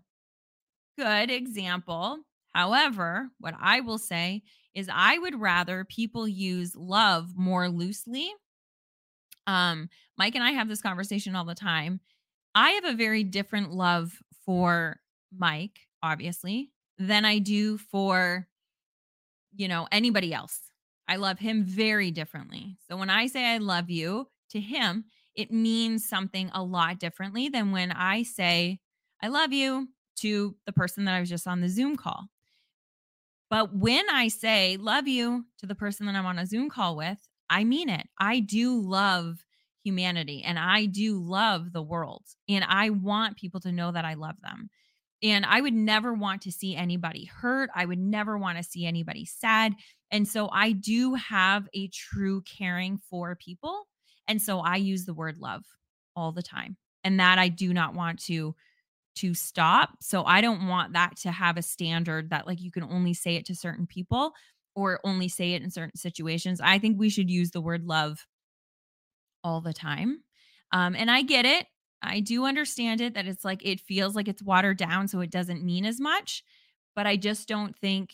good 0.98 1.32
example. 1.32 2.20
However, 2.54 3.30
what 3.40 3.56
I 3.60 3.82
will 3.82 3.98
say 3.98 4.44
is 4.74 4.90
I 4.92 5.18
would 5.18 5.40
rather 5.40 5.86
people 5.86 6.28
use 6.28 6.76
love 6.76 7.36
more 7.36 7.70
loosely. 7.70 8.32
Um, 9.48 9.90
Mike 10.18 10.36
and 10.36 10.44
I 10.44 10.52
have 10.52 10.68
this 10.68 10.82
conversation 10.82 11.36
all 11.36 11.46
the 11.46 11.56
time. 11.56 12.00
I 12.54 12.72
have 12.72 12.86
a 12.86 12.94
very 12.94 13.24
different 13.24 13.72
love 13.72 14.14
for 14.46 15.00
Mike, 15.36 15.80
obviously, 16.02 16.72
than 16.98 17.26
I 17.26 17.40
do 17.40 17.78
for 17.78 18.48
you 19.56 19.68
know, 19.68 19.88
anybody 19.92 20.34
else. 20.34 20.60
I 21.08 21.18
love 21.18 21.40
him 21.40 21.64
very 21.64 22.12
differently. 22.12 22.78
So 22.90 22.98
when 22.98 23.10
I 23.10 23.28
say 23.28 23.46
I 23.46 23.58
love 23.58 23.90
you 23.90 24.28
to 24.52 24.60
him, 24.60 25.06
it 25.36 25.52
means 25.52 26.08
something 26.08 26.50
a 26.54 26.64
lot 26.64 27.00
differently 27.00 27.50
than 27.50 27.72
when 27.72 27.92
I 27.92 28.24
say 28.24 28.80
I 29.22 29.28
love 29.28 29.54
you 29.54 29.90
to 30.18 30.56
the 30.66 30.72
person 30.72 31.06
that 31.06 31.14
I 31.14 31.20
was 31.20 31.30
just 31.30 31.48
on 31.48 31.62
the 31.62 31.70
Zoom 31.70 31.96
call. 31.96 32.30
But 33.50 33.76
when 33.76 34.06
I 34.10 34.28
say 34.30 34.78
love 34.78 35.08
you 35.08 35.46
to 35.60 35.66
the 35.66 35.76
person 35.76 36.06
that 36.08 36.16
I'm 36.16 36.26
on 36.26 36.40
a 36.40 36.46
Zoom 36.46 36.70
call 36.70 36.96
with, 36.96 37.20
I 37.50 37.64
mean 37.64 37.90
it. 37.90 38.08
I 38.20 38.40
do 38.40 38.80
love 38.80 39.46
humanity 39.84 40.44
and 40.44 40.58
I 40.58 40.86
do 40.86 41.20
love 41.20 41.72
the 41.72 41.82
world. 41.82 42.24
And 42.50 42.66
I 42.68 42.90
want 42.90 43.38
people 43.38 43.60
to 43.62 43.72
know 43.72 43.92
that 43.92 44.06
I 44.06 44.16
love 44.16 44.42
them. 44.42 44.70
And 45.24 45.46
I 45.46 45.62
would 45.62 45.74
never 45.74 46.14
want 46.14 46.42
to 46.44 46.52
see 46.52 46.76
anybody 46.76 47.26
hurt. 47.26 47.70
I 47.74 47.86
would 47.86 48.00
never 48.00 48.38
want 48.38 48.58
to 48.58 48.64
see 48.64 48.86
anybody 48.86 49.26
sad. 49.26 49.74
And 50.12 50.28
so 50.28 50.50
I 50.52 50.72
do 50.72 51.14
have 51.16 51.68
a 51.74 51.88
true 51.90 52.42
caring 52.42 52.98
for 52.98 53.36
people. 53.36 53.88
And 54.28 54.42
so 54.42 54.60
I 54.60 54.76
use 54.78 55.06
the 55.06 55.14
word 55.14 55.38
love 55.38 55.64
all 56.16 56.32
the 56.32 56.44
time. 56.44 56.78
And 57.04 57.20
that 57.20 57.38
I 57.38 57.50
do 57.50 57.74
not 57.74 57.94
want 57.94 58.20
to 58.26 58.56
to 59.18 59.34
stop. 59.34 59.92
So 60.02 60.26
I 60.26 60.42
don't 60.42 60.68
want 60.68 60.94
that 60.94 61.16
to 61.22 61.32
have 61.32 61.58
a 61.58 61.62
standard 61.62 62.32
that 62.32 62.48
like 62.48 62.62
you 62.62 62.72
can 62.72 62.84
only 62.84 63.14
say 63.14 63.36
it 63.36 63.46
to 63.46 63.56
certain 63.56 63.88
people 63.88 64.34
or 64.76 65.00
only 65.04 65.28
say 65.28 65.54
it 65.54 65.64
in 65.64 65.72
certain 65.72 65.98
situations. 65.98 66.62
I 66.62 66.80
think 66.80 67.00
we 67.00 67.10
should 67.10 67.30
use 67.30 67.52
the 67.52 67.62
word 67.62 67.86
love 67.86 68.26
all 69.44 69.62
the 69.62 69.74
time. 69.74 70.22
Um, 70.72 70.96
and 70.96 71.10
I 71.10 71.22
get 71.22 71.46
it. 71.46 71.68
I 72.02 72.20
do 72.20 72.46
understand 72.46 73.02
it 73.02 73.14
that 73.16 73.26
it's 73.26 73.46
like 73.46 73.66
it 73.66 73.80
feels 73.80 74.16
like 74.16 74.28
it's 74.28 74.44
watered 74.44 74.78
down 74.78 75.08
so 75.08 75.22
it 75.22 75.32
doesn't 75.32 75.64
mean 75.64 75.86
as 75.86 76.00
much, 76.00 76.44
but 76.96 77.08
I 77.08 77.16
just 77.16 77.48
don't 77.48 77.76
think 77.78 78.12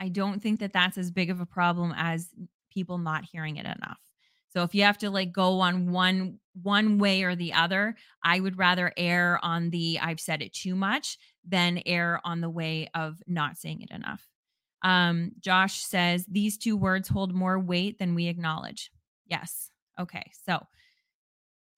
I 0.00 0.08
don't 0.08 0.42
think 0.42 0.60
that 0.60 0.72
that's 0.72 0.98
as 0.98 1.10
big 1.10 1.30
of 1.30 1.40
a 1.40 1.46
problem 1.46 1.94
as 1.96 2.30
people 2.72 2.98
not 2.98 3.24
hearing 3.24 3.56
it 3.56 3.66
enough. 3.66 4.00
So 4.48 4.62
if 4.62 4.74
you 4.74 4.82
have 4.82 4.98
to 4.98 5.10
like 5.10 5.32
go 5.32 5.60
on 5.60 5.92
one 5.92 6.38
one 6.60 6.98
way 6.98 7.22
or 7.22 7.36
the 7.36 7.52
other, 7.52 7.96
I 8.24 8.40
would 8.40 8.58
rather 8.58 8.92
err 8.96 9.38
on 9.42 9.70
the 9.70 10.00
I've 10.00 10.20
said 10.20 10.42
it 10.42 10.52
too 10.52 10.74
much 10.74 11.18
than 11.46 11.82
err 11.86 12.20
on 12.24 12.40
the 12.40 12.50
way 12.50 12.88
of 12.94 13.22
not 13.26 13.56
saying 13.56 13.82
it 13.82 13.90
enough. 13.90 14.29
Um, 14.82 15.32
Josh 15.40 15.80
says 15.84 16.24
these 16.26 16.56
two 16.56 16.76
words 16.76 17.08
hold 17.08 17.34
more 17.34 17.58
weight 17.58 17.98
than 17.98 18.14
we 18.14 18.28
acknowledge. 18.28 18.90
Yes. 19.26 19.70
Okay. 19.98 20.30
So 20.46 20.66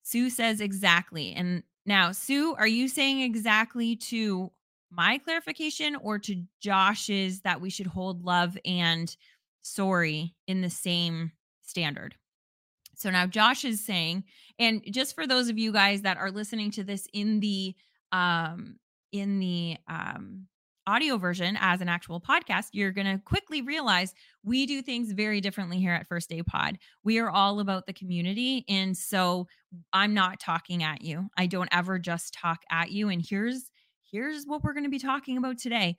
Sue 0.03 0.31
says 0.31 0.61
exactly. 0.61 1.33
And 1.33 1.63
now, 1.85 2.13
Sue, 2.13 2.55
are 2.55 2.67
you 2.67 2.87
saying 2.89 3.23
exactly 3.23 3.97
to 3.97 4.53
my 4.93 5.19
clarification 5.19 5.97
or 5.97 6.19
to 6.19 6.45
Josh's 6.61 7.41
that 7.41 7.61
we 7.61 7.71
should 7.71 7.87
hold 7.87 8.25
love 8.25 8.59
and 8.65 9.15
sorry 9.63 10.35
in 10.47 10.61
the 10.61 10.71
same 10.71 11.33
standard. 11.63 12.15
So 12.95 13.11
now 13.11 13.27
Josh 13.27 13.65
is 13.65 13.85
saying, 13.85 14.25
and 14.59 14.83
just 14.91 15.15
for 15.15 15.27
those 15.27 15.49
of 15.49 15.59
you 15.59 15.73
guys 15.73 16.03
that 16.03 16.19
are 16.19 16.31
listening 16.31 16.71
to 16.73 16.85
this 16.85 17.09
in 17.13 17.41
the 17.41 17.75
um 18.13 18.77
in 19.13 19.39
the 19.39 19.79
um 19.89 20.47
audio 20.87 21.17
version 21.17 21.57
as 21.61 21.81
an 21.81 21.89
actual 21.89 22.21
podcast, 22.21 22.69
you're 22.73 22.93
going 22.93 23.07
to 23.07 23.23
quickly 23.25 23.63
realize 23.63 24.15
we 24.43 24.67
do 24.67 24.83
things 24.83 25.13
very 25.13 25.41
differently 25.41 25.79
here 25.79 25.93
at 25.93 26.09
First 26.09 26.29
Day 26.29 26.43
Pod. 26.43 26.79
We 27.05 27.19
are 27.19 27.31
all 27.31 27.61
about 27.61 27.87
the 27.87 27.93
community. 27.93 28.65
And 28.69 28.97
so 28.97 29.47
I'm 29.93 30.15
not 30.15 30.41
talking 30.41 30.83
at 30.83 31.03
you. 31.03 31.29
I 31.37 31.47
don't 31.47 31.69
ever 31.73 31.99
just 31.99 32.35
talk 32.35 32.63
at 32.71 32.91
you. 32.91 33.09
And 33.09 33.25
here's 33.27 33.71
here's 34.11 34.45
what 34.45 34.63
we're 34.63 34.75
going 34.75 34.85
to 34.85 34.91
be 34.91 34.99
talking 34.99 35.39
about 35.39 35.59
today. 35.59 35.97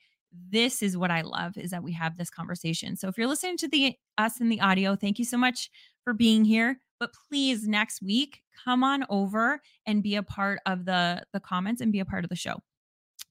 This 0.50 0.82
is 0.82 0.98
what 0.98 1.12
I 1.12 1.22
love 1.22 1.58
is 1.58 1.72
that 1.72 1.84
we 1.84 1.94
have 1.94 2.18
this 2.18 2.30
conversation. 2.30 2.96
So 2.96 3.08
if 3.08 3.18
you're 3.18 3.28
listening 3.28 3.58
to 3.58 3.68
the 3.68 3.96
us 4.18 4.40
in 4.40 4.50
the 4.50 4.62
audio, 4.62 4.96
thank 4.96 5.20
you 5.20 5.26
so 5.26 5.38
much 5.38 5.70
for 6.04 6.14
being 6.14 6.46
here. 6.46 6.80
But 7.00 7.12
please 7.30 7.68
next 7.68 8.02
week 8.02 8.42
come 8.64 8.84
on 8.84 9.06
over 9.10 9.62
and 9.86 10.04
be 10.04 10.16
a 10.16 10.24
part 10.24 10.60
of 10.66 10.86
the 10.86 11.24
the 11.34 11.40
comments 11.40 11.82
and 11.82 11.92
be 11.92 12.00
a 12.00 12.06
part 12.06 12.24
of 12.24 12.30
the 12.30 12.36
show. 12.36 12.62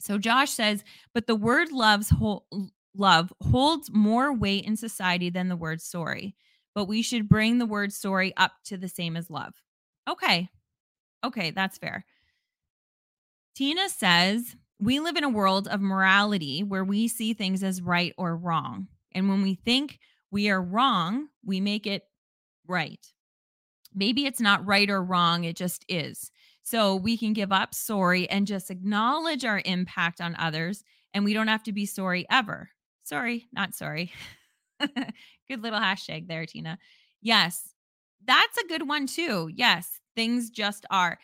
So 0.03 0.19
Josh 0.19 0.51
says, 0.51 0.83
but 1.15 1.29
the 1.29 1.37
word 1.37 1.71
loves 1.71 2.13
love 2.95 3.33
holds 3.41 3.91
more 3.93 4.35
weight 4.35 4.65
in 4.65 4.77
society 4.77 5.31
than 5.31 5.49
the 5.49 5.57
word 5.57 5.81
sorry. 5.81 6.35
But 6.75 6.87
we 6.87 7.03
should 7.03 7.29
bring 7.29 7.59
the 7.59 7.67
word 7.67 7.93
sorry 7.93 8.35
up 8.37 8.53
to 8.65 8.77
the 8.77 8.89
same 8.89 9.17
as 9.17 9.31
love. 9.31 9.55
Okay. 10.11 10.49
Okay, 11.25 11.53
that's 11.53 11.79
fair. 11.79 12.05
Tina 13.55 13.89
says, 13.89 14.57
we 14.81 14.99
live 14.99 15.17
in 15.17 15.25
a 15.25 15.29
world 15.29 15.69
of 15.69 15.81
morality 15.81 16.65
where 16.65 16.85
we 16.85 17.07
see 17.07 17.33
things 17.33 17.63
as 17.63 17.81
right 17.81 18.13
or 18.19 18.37
wrong. 18.37 18.89
And 19.13 19.29
when 19.29 19.43
we 19.43 19.55
think 19.55 20.01
we 20.33 20.51
are 20.51 20.61
wrong, 20.61 21.29
we 21.45 21.61
make 21.61 21.87
it 21.87 22.03
right. 22.67 23.07
Maybe 23.95 24.27
it's 24.27 24.41
not 24.41 24.67
right 24.67 24.91
or 24.91 25.03
wrong, 25.05 25.45
it 25.45 25.55
just 25.55 25.85
is. 25.89 26.33
So 26.63 26.97
we 26.97 27.17
can 27.17 27.33
give 27.33 27.53
up 27.53 27.75
sorry 27.75 28.29
and 28.31 28.47
just 28.47 28.71
acknowledge 28.71 29.45
our 29.45 29.63
impact 29.65 30.21
on 30.21 30.37
others. 30.37 30.85
And 31.15 31.25
we 31.25 31.35
don't 31.35 31.49
have 31.49 31.65
to 31.65 31.73
be 31.73 31.87
sorry 31.87 32.27
ever. 32.31 32.71
Sorry, 33.03 33.47
not 33.53 33.75
sorry. 33.75 34.13
good 34.81 35.63
little 35.63 35.81
hashtag 35.81 36.29
there, 36.29 36.47
Tina. 36.47 36.79
Yes, 37.21 37.75
that's 38.25 38.59
a 38.59 38.67
good 38.69 38.89
one 38.89 39.07
too. 39.07 39.51
Yes, 39.53 40.01
things 40.15 40.51
just 40.51 40.87
are. 40.91 41.19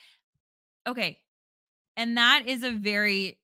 Okay. 0.87 1.18
And 1.96 2.16
that 2.16 2.44
is 2.46 2.62
a 2.62 2.70
very 2.70 3.38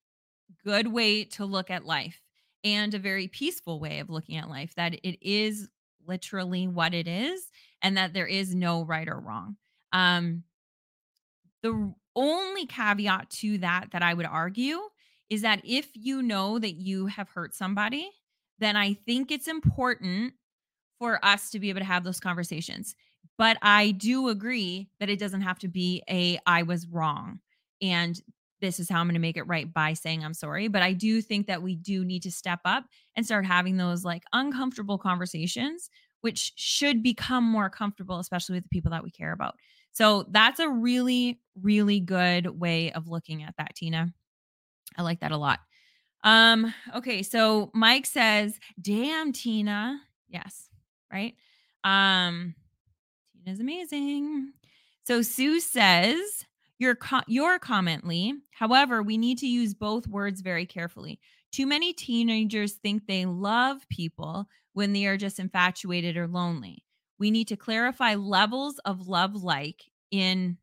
good 0.65 0.87
way 0.89 1.25
to 1.25 1.45
look 1.45 1.71
at 1.71 1.85
life 1.85 2.21
and 2.63 2.95
a 2.95 2.99
very 2.99 3.29
peaceful 3.29 3.79
way 3.79 3.99
of 3.99 4.11
looking 4.11 4.37
at 4.37 4.49
life 4.49 4.75
that 4.77 4.95
it 4.95 5.19
is 5.21 5.69
literally 6.07 6.67
what 6.67 6.95
it 6.95 7.07
is 7.07 7.51
and 7.83 7.97
that 7.97 8.15
there 8.15 8.27
is 8.27 8.55
no 8.55 8.85
right 8.85 9.09
or 9.09 9.19
wrong. 9.19 9.57
Um, 9.93 10.45
the 11.65 11.95
only 12.15 12.67
caveat 12.67 13.31
to 13.31 13.59
that 13.59 13.89
that 13.93 14.03
I 14.03 14.15
would 14.15 14.27
argue 14.27 14.79
is 15.31 15.43
that 15.43 15.63
if 15.65 15.89
you 15.95 16.23
know 16.23 16.59
that 16.59 16.75
you 16.75 17.07
have 17.07 17.31
hurt 17.31 17.55
somebody, 17.55 18.11
then 18.59 18.77
I 18.77 18.93
think 18.93 19.33
it's 19.33 19.49
important 19.49 20.35
for 20.99 21.25
us 21.25 21.51
to 21.51 21.59
be 21.59 21.71
able 21.71 21.81
to 21.81 21.87
have 21.87 22.05
those 22.05 22.21
conversations. 22.21 22.95
But 23.39 23.57
I 23.63 23.93
do 23.93 24.29
agree 24.29 24.91
that 25.01 25.09
it 25.09 25.19
doesn't 25.19 25.41
have 25.41 25.59
to 25.61 25.69
be 25.69 26.03
a 26.09 26.39
I 26.47 26.63
was 26.63 26.87
wrong 26.87 27.41
and 27.83 28.21
this 28.61 28.79
is 28.79 28.89
how 28.89 29.01
I'm 29.01 29.07
going 29.07 29.15
to 29.15 29.21
make 29.21 29.37
it 29.37 29.49
right 29.49 29.73
by 29.73 29.95
saying 29.95 30.25
I'm 30.25 30.35
sorry. 30.35 30.69
But 30.69 30.83
I 30.83 30.93
do 30.93 31.21
think 31.21 31.47
that 31.49 31.63
we 31.63 31.77
do 31.77 32.05
need 32.05 32.23
to 32.23 32.31
step 32.31 32.61
up 32.65 32.85
and 33.17 33.25
start 33.27 33.45
having 33.45 33.77
those 33.77 34.05
like 34.05 34.23
uncomfortable 34.33 34.99
conversations, 34.99 35.91
which 36.21 36.53
should 36.57 37.03
become 37.03 37.45
more 37.45 37.69
comfortable, 37.69 38.19
especially 38.19 38.55
with 38.55 38.65
the 38.65 38.71
people 38.71 38.91
that 38.93 39.03
we 39.03 39.11
care 39.11 39.33
about. 39.33 39.57
So 39.95 40.27
that's 40.29 40.61
a 40.61 40.69
really, 40.69 41.41
really 41.61 42.01
good 42.01 42.47
way 42.47 42.93
of 42.93 43.09
looking 43.09 43.43
at 43.43 43.55
that, 43.59 43.75
Tina. 43.77 44.13
I 44.97 45.03
like 45.03 45.21
that 45.21 45.33
a 45.33 45.37
lot. 45.37 45.61
Um, 46.25 46.75
okay, 46.95 47.23
so 47.23 47.71
Mike 47.75 48.07
says, 48.07 48.59
damn, 48.81 49.33
Tina. 49.33 50.01
Yes, 50.29 50.69
right? 51.13 51.35
Um, 51.85 52.55
Tina's 53.45 53.61
amazing. 53.61 54.53
So 55.05 55.23
Sue 55.23 55.61
says, 55.61 56.45
your 56.79 56.97
co- 56.97 57.21
your 57.29 57.59
comment, 57.61 58.05
Leigh. 58.05 58.35
However, 58.51 59.03
we 59.03 59.17
need 59.17 59.39
to 59.39 59.47
use 59.47 59.75
both 59.75 60.09
words 60.09 60.41
very 60.41 60.67
carefully. 60.67 61.21
Too 61.53 61.67
many 61.67 61.93
teenagers 61.93 62.73
think 62.73 63.07
they 63.07 63.27
love 63.27 63.89
people 63.89 64.49
when 64.73 64.93
they 64.93 65.07
are 65.07 65.17
just 65.17 65.39
infatuated 65.39 66.17
or 66.17 66.27
lonely 66.27 66.83
we 67.19 67.31
need 67.31 67.49
to 67.49 67.57
clarify 67.57 68.15
levels 68.15 68.79
of 68.81 69.09
love 69.09 69.35
like 69.43 69.85
in 70.11 70.59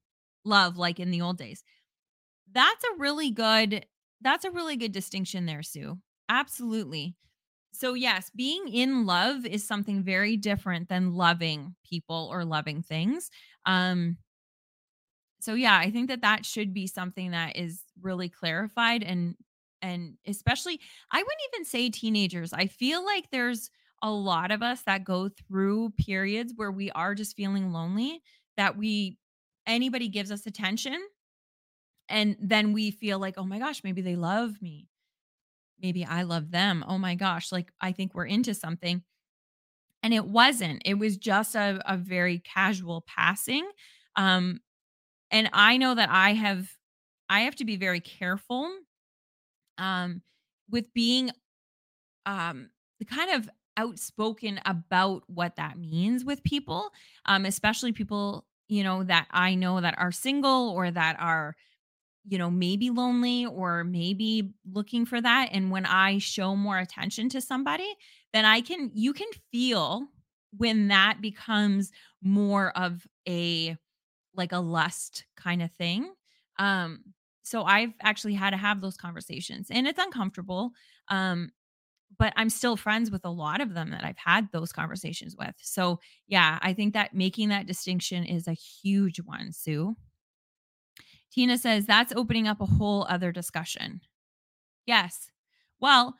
love 0.46 0.78
like 0.78 1.00
in 1.00 1.12
the 1.12 1.22
old 1.22 1.38
days. 1.38 1.64
That's 2.52 2.84
a 2.84 2.98
really 3.00 3.32
good 3.32 3.86
that's 4.22 4.46
a 4.46 4.52
really 4.52 4.78
good 4.78 4.92
distinction 4.92 5.46
there 5.46 5.64
sue. 5.64 6.00
Absolutely. 6.30 7.16
So 7.74 7.94
yes 7.96 8.32
being 8.36 8.68
in 8.70 9.06
love 9.06 9.46
is 9.46 9.68
something 9.68 10.04
very 10.04 10.38
different 10.38 10.90
than 10.90 11.16
loving 11.16 11.76
people 11.86 12.30
or 12.32 12.46
loving 12.46 12.84
things 12.84 13.30
um 13.66 14.18
so 15.40 15.54
yeah 15.54 15.78
i 15.78 15.90
think 15.90 16.08
that 16.10 16.22
that 16.22 16.46
should 16.46 16.74
be 16.74 16.88
something 16.88 17.32
that 17.32 17.56
is 17.56 17.84
really 18.02 18.30
clarified 18.30 19.04
and 19.04 19.36
and 19.82 20.18
especially 20.28 20.80
i 21.12 21.18
wouldn't 21.18 21.42
even 21.54 21.66
say 21.66 21.90
teenagers 21.90 22.54
i 22.54 22.68
feel 22.68 23.04
like 23.04 23.30
there's 23.32 23.70
a 24.02 24.10
lot 24.10 24.52
of 24.52 24.62
us 24.62 24.82
that 24.84 25.04
go 25.04 25.30
through 25.30 25.92
periods 25.92 26.54
where 26.56 26.72
we 26.72 26.90
are 26.92 27.14
just 27.16 27.36
feeling 27.36 27.72
lonely 27.72 28.22
that 28.58 28.78
we 28.78 29.18
anybody 29.68 30.08
gives 30.08 30.32
us 30.32 30.46
attention 30.46 31.00
and 32.10 32.36
then 32.42 32.74
we 32.74 32.92
feel 32.92 33.20
like 33.20 33.36
oh 33.38 33.46
my 33.46 33.60
gosh 33.60 33.84
maybe 33.84 34.02
they 34.02 34.16
love 34.16 34.62
me. 34.62 34.88
Maybe 35.82 36.06
i 36.06 36.24
love 36.24 36.52
them. 36.52 36.84
Oh 36.88 36.98
my 36.98 37.16
gosh 37.16 37.52
like 37.52 37.72
i 37.80 37.92
think 37.92 38.14
we're 38.14 38.26
into 38.26 38.54
something. 38.54 39.04
And 40.04 40.16
it 40.16 40.26
wasn't. 40.26 40.82
It 40.84 40.96
was 40.96 41.16
just 41.18 41.54
a, 41.54 41.80
a 41.86 41.96
very 41.96 42.40
casual 42.40 43.02
passing 43.08 43.70
um 44.16 44.60
and 45.32 45.50
i 45.54 45.78
know 45.78 45.96
that 45.96 46.10
i 46.12 46.34
have 46.34 46.70
i 47.30 47.42
have 47.42 47.56
to 47.56 47.66
be 47.66 47.78
very 47.78 48.02
careful 48.02 48.70
um 49.78 50.22
with 50.70 50.94
being 50.94 51.32
um 52.26 52.70
the 53.00 53.06
kind 53.06 53.32
of 53.32 53.50
outspoken 53.78 54.60
about 54.66 55.24
what 55.28 55.56
that 55.56 55.78
means 55.78 56.24
with 56.26 56.44
people, 56.44 56.90
um, 57.26 57.46
especially 57.46 57.92
people, 57.92 58.46
you 58.68 58.84
know, 58.84 59.04
that 59.04 59.28
I 59.32 59.56
know 59.56 59.82
that 59.82 59.96
are 59.98 60.12
single 60.12 60.70
or 60.70 60.92
that 60.92 61.18
are, 61.20 61.56
you 62.28 62.38
know, 62.38 62.52
maybe 62.52 62.90
lonely 62.90 63.46
or 63.46 63.84
maybe 63.84 64.54
looking 64.72 65.06
for 65.06 65.20
that. 65.20 65.50
And 65.52 65.72
when 65.72 65.86
I 65.86 66.20
show 66.20 66.56
more 66.56 66.78
attention 66.78 67.30
to 67.30 67.42
somebody, 67.42 67.92
then 68.34 68.46
I 68.46 68.62
can, 68.62 68.92
you 68.94 69.14
can 69.14 69.28
feel 69.52 70.08
when 70.56 70.90
that 70.90 71.22
becomes 71.22 71.92
more 72.22 72.78
of 72.78 73.06
a, 73.28 73.76
like 74.36 74.52
a 74.52 74.60
lust 74.60 75.26
kind 75.36 75.62
of 75.62 75.72
thing. 75.72 76.14
Um, 76.60 77.04
so 77.44 77.64
I've 77.64 77.94
actually 78.02 78.36
had 78.36 78.52
to 78.52 78.58
have 78.58 78.82
those 78.82 78.98
conversations 78.98 79.68
and 79.72 79.88
it's 79.88 80.00
uncomfortable. 80.00 80.72
Um, 81.08 81.50
but 82.18 82.34
I'm 82.36 82.50
still 82.50 82.78
friends 82.78 83.10
with 83.10 83.26
a 83.26 83.30
lot 83.30 83.62
of 83.62 83.74
them 83.74 83.92
that 83.92 84.04
I've 84.04 84.18
had 84.18 84.50
those 84.52 84.72
conversations 84.72 85.36
with. 85.38 85.56
So, 85.62 86.00
yeah, 86.28 86.60
I 86.62 86.74
think 86.74 86.94
that 86.94 87.14
making 87.14 87.50
that 87.50 87.68
distinction 87.68 88.24
is 88.26 88.48
a 88.48 88.54
huge 88.54 89.20
one, 89.22 89.52
Sue. 89.52 89.96
Tina 91.32 91.58
says 91.58 91.86
that's 91.86 92.14
opening 92.16 92.48
up 92.48 92.62
a 92.62 92.66
whole 92.66 93.06
other 93.10 93.32
discussion. 93.32 94.02
Yes. 94.86 95.30
Well, 95.80 96.16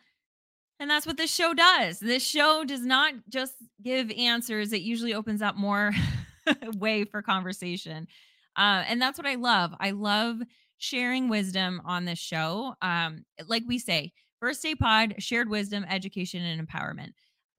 and 0.80 0.90
that's 0.90 1.06
what 1.06 1.18
this 1.18 1.34
show 1.34 1.54
does. 1.54 2.00
This 2.00 2.26
show 2.26 2.64
does 2.64 2.86
not 2.86 3.14
just 3.30 3.54
give 3.84 4.10
answers, 4.12 4.74
it 4.74 4.82
usually 4.82 5.14
opens 5.14 5.42
up 5.42 5.56
more 5.56 5.92
way 6.78 7.04
for 7.04 7.22
conversation. 7.22 8.08
Uh, 8.56 8.84
and 8.88 9.02
that's 9.02 9.20
what 9.20 9.28
I 9.28 9.36
love. 9.36 9.74
I 9.80 9.92
love 9.92 10.38
sharing 10.78 11.30
wisdom 11.30 11.82
on 11.86 12.06
this 12.06 12.20
show. 12.20 12.74
Um, 12.82 13.26
like 13.48 13.64
we 13.68 13.78
say, 13.78 14.14
First 14.42 14.64
Day 14.64 14.76
Pod, 14.76 15.16
shared 15.20 15.50
wisdom, 15.50 15.86
education, 15.88 16.44
and 16.44 16.68
empowerment. 16.68 17.12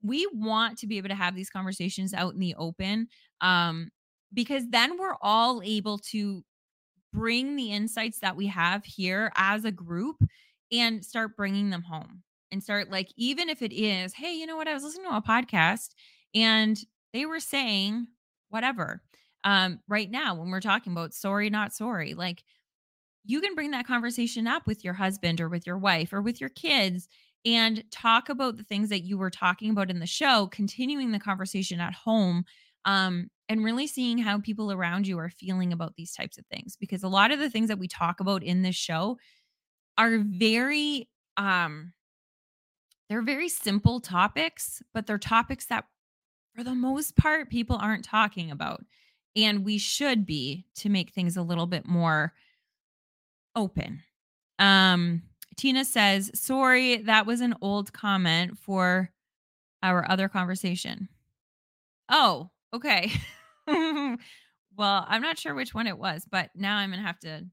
We 0.02 0.28
want 0.32 0.78
to 0.78 0.88
be 0.88 0.98
able 0.98 1.10
to 1.10 1.14
have 1.14 1.36
these 1.36 1.48
conversations 1.48 2.12
out 2.12 2.34
in 2.34 2.40
the 2.40 2.56
open 2.56 3.06
um, 3.40 3.90
because 4.34 4.68
then 4.68 4.98
we're 4.98 5.16
all 5.22 5.62
able 5.62 5.98
to 5.98 6.44
bring 7.12 7.54
the 7.54 7.70
insights 7.70 8.18
that 8.18 8.34
we 8.34 8.48
have 8.48 8.84
here 8.84 9.30
as 9.36 9.64
a 9.64 9.70
group 9.70 10.16
and 10.72 11.04
start 11.04 11.36
bringing 11.36 11.70
them 11.70 11.82
home 11.82 12.22
and 12.50 12.62
start 12.62 12.90
like, 12.90 13.12
even 13.16 13.48
if 13.48 13.62
it 13.62 13.72
is, 13.72 14.12
hey, 14.12 14.34
you 14.34 14.46
know 14.46 14.56
what? 14.56 14.66
I 14.66 14.74
was 14.74 14.82
listening 14.82 15.08
to 15.08 15.16
a 15.16 15.22
podcast 15.22 15.90
and 16.34 16.78
they 17.12 17.26
were 17.26 17.40
saying 17.40 18.08
whatever. 18.48 19.02
Um, 19.44 19.80
right 19.88 20.10
now, 20.10 20.34
when 20.34 20.50
we're 20.50 20.60
talking 20.60 20.92
about 20.92 21.14
sorry, 21.14 21.50
not 21.50 21.72
sorry, 21.72 22.14
like 22.14 22.42
you 23.24 23.40
can 23.40 23.54
bring 23.54 23.70
that 23.70 23.86
conversation 23.86 24.46
up 24.46 24.66
with 24.66 24.84
your 24.84 24.94
husband 24.94 25.40
or 25.40 25.48
with 25.48 25.66
your 25.66 25.78
wife 25.78 26.12
or 26.12 26.20
with 26.20 26.40
your 26.40 26.50
kids 26.50 27.08
and 27.44 27.84
talk 27.90 28.28
about 28.28 28.56
the 28.56 28.62
things 28.62 28.88
that 28.88 29.02
you 29.02 29.18
were 29.18 29.30
talking 29.30 29.70
about 29.70 29.90
in 29.90 29.98
the 29.98 30.06
show, 30.06 30.48
continuing 30.48 31.10
the 31.12 31.18
conversation 31.18 31.80
at 31.80 31.94
home. 31.94 32.44
Um, 32.84 33.30
and 33.52 33.62
really 33.62 33.86
seeing 33.86 34.16
how 34.16 34.40
people 34.40 34.72
around 34.72 35.06
you 35.06 35.18
are 35.18 35.28
feeling 35.28 35.74
about 35.74 35.94
these 35.94 36.14
types 36.14 36.38
of 36.38 36.46
things 36.46 36.74
because 36.74 37.02
a 37.02 37.08
lot 37.08 37.30
of 37.30 37.38
the 37.38 37.50
things 37.50 37.68
that 37.68 37.78
we 37.78 37.86
talk 37.86 38.18
about 38.18 38.42
in 38.42 38.62
this 38.62 38.74
show 38.74 39.18
are 39.98 40.18
very 40.18 41.06
um 41.36 41.92
they're 43.08 43.22
very 43.22 43.50
simple 43.50 44.00
topics 44.00 44.82
but 44.94 45.06
they're 45.06 45.18
topics 45.18 45.66
that 45.66 45.84
for 46.54 46.64
the 46.64 46.74
most 46.74 47.14
part 47.14 47.50
people 47.50 47.76
aren't 47.76 48.04
talking 48.04 48.50
about 48.50 48.82
and 49.36 49.66
we 49.66 49.76
should 49.76 50.24
be 50.24 50.64
to 50.74 50.88
make 50.88 51.12
things 51.12 51.36
a 51.36 51.42
little 51.42 51.66
bit 51.66 51.86
more 51.86 52.32
open 53.56 54.02
um 54.58 55.22
tina 55.56 55.84
says 55.84 56.30
sorry 56.34 56.98
that 56.98 57.26
was 57.26 57.40
an 57.40 57.54
old 57.60 57.92
comment 57.92 58.58
for 58.58 59.10
our 59.82 60.08
other 60.10 60.28
conversation 60.28 61.08
oh 62.08 62.50
okay 62.74 63.12
well, 64.76 65.06
I'm 65.08 65.22
not 65.22 65.38
sure 65.38 65.54
which 65.54 65.74
one 65.74 65.86
it 65.86 65.98
was, 65.98 66.24
but 66.30 66.50
now 66.54 66.76
I'm 66.76 66.90
gonna 66.90 67.02
have 67.02 67.20
to 67.20 67.44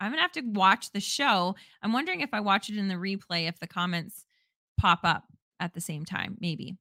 I'm 0.00 0.10
gonna 0.10 0.22
have 0.22 0.32
to 0.32 0.42
watch 0.42 0.90
the 0.92 1.00
show. 1.00 1.54
I'm 1.82 1.92
wondering 1.92 2.20
if 2.20 2.30
I 2.32 2.40
watch 2.40 2.70
it 2.70 2.76
in 2.76 2.88
the 2.88 2.94
replay, 2.94 3.48
if 3.48 3.58
the 3.60 3.66
comments 3.66 4.24
pop 4.78 5.00
up 5.04 5.24
at 5.60 5.74
the 5.74 5.80
same 5.80 6.04
time, 6.04 6.36
maybe. 6.40 6.76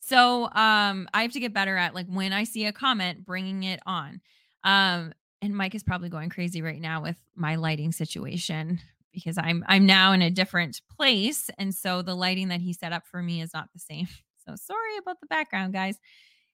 So 0.00 0.44
um 0.44 1.08
I 1.14 1.22
have 1.22 1.32
to 1.32 1.40
get 1.40 1.54
better 1.54 1.76
at 1.76 1.94
like 1.94 2.06
when 2.06 2.32
I 2.32 2.44
see 2.44 2.66
a 2.66 2.72
comment, 2.72 3.24
bringing 3.24 3.62
it 3.64 3.80
on. 3.86 4.20
Um 4.64 5.12
and 5.42 5.56
Mike 5.56 5.74
is 5.74 5.82
probably 5.82 6.08
going 6.08 6.30
crazy 6.30 6.62
right 6.62 6.80
now 6.80 7.02
with 7.02 7.16
my 7.34 7.56
lighting 7.56 7.92
situation 7.92 8.80
because 9.12 9.36
I'm 9.36 9.64
I'm 9.66 9.84
now 9.84 10.12
in 10.12 10.22
a 10.22 10.30
different 10.30 10.80
place 10.96 11.50
and 11.58 11.74
so 11.74 12.00
the 12.00 12.14
lighting 12.14 12.48
that 12.48 12.60
he 12.60 12.72
set 12.72 12.92
up 12.92 13.06
for 13.06 13.22
me 13.22 13.42
is 13.42 13.52
not 13.52 13.68
the 13.74 13.80
same. 13.80 14.08
So 14.44 14.56
sorry 14.56 14.96
about 14.98 15.20
the 15.20 15.28
background, 15.28 15.72
guys. 15.72 16.00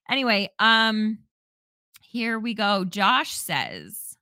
Anyway, 0.07 0.51
um, 0.59 1.17
here 2.03 2.37
we 2.37 2.53
go. 2.53 2.85
Josh 2.85 3.31
says, 3.31 4.15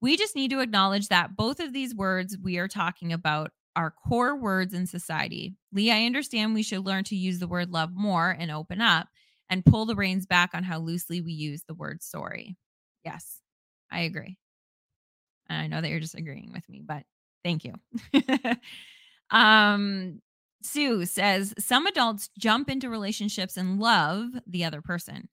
we 0.00 0.16
just 0.16 0.34
need 0.34 0.50
to 0.52 0.60
acknowledge 0.60 1.08
that 1.08 1.36
both 1.36 1.60
of 1.60 1.74
these 1.74 1.94
words 1.94 2.38
we 2.42 2.56
are 2.56 2.68
talking 2.68 3.12
about 3.12 3.50
are 3.76 3.90
core 3.90 4.34
words 4.34 4.72
in 4.72 4.86
society. 4.86 5.56
Leigh, 5.72 5.90
I 5.90 6.06
understand 6.06 6.54
we 6.54 6.62
should 6.62 6.86
learn 6.86 7.04
to 7.04 7.14
use 7.14 7.38
the 7.38 7.46
word 7.46 7.70
love 7.70 7.90
more 7.94 8.30
and 8.30 8.50
open 8.50 8.80
up 8.80 9.08
and 9.50 9.62
pull 9.62 9.84
the 9.84 9.94
reins 9.94 10.24
back 10.24 10.52
on 10.54 10.64
how 10.64 10.78
loosely 10.78 11.20
we 11.20 11.32
use 11.32 11.64
the 11.68 11.74
word 11.74 12.02
sorry. 12.02 12.56
Yes, 13.04 13.42
I 13.90 14.00
agree. 14.02 14.38
I 15.48 15.66
know 15.66 15.80
that 15.80 15.88
you're 15.88 16.00
just 16.00 16.14
agreeing 16.14 16.52
with 16.52 16.68
me, 16.68 16.82
but 16.84 17.04
thank 17.44 17.64
you. 17.64 17.74
um, 19.30 20.20
Sue 20.62 21.04
says 21.06 21.54
some 21.58 21.86
adults 21.86 22.30
jump 22.38 22.68
into 22.68 22.90
relationships 22.90 23.56
and 23.56 23.78
love 23.78 24.30
the 24.46 24.64
other 24.64 24.80
person. 24.80 25.28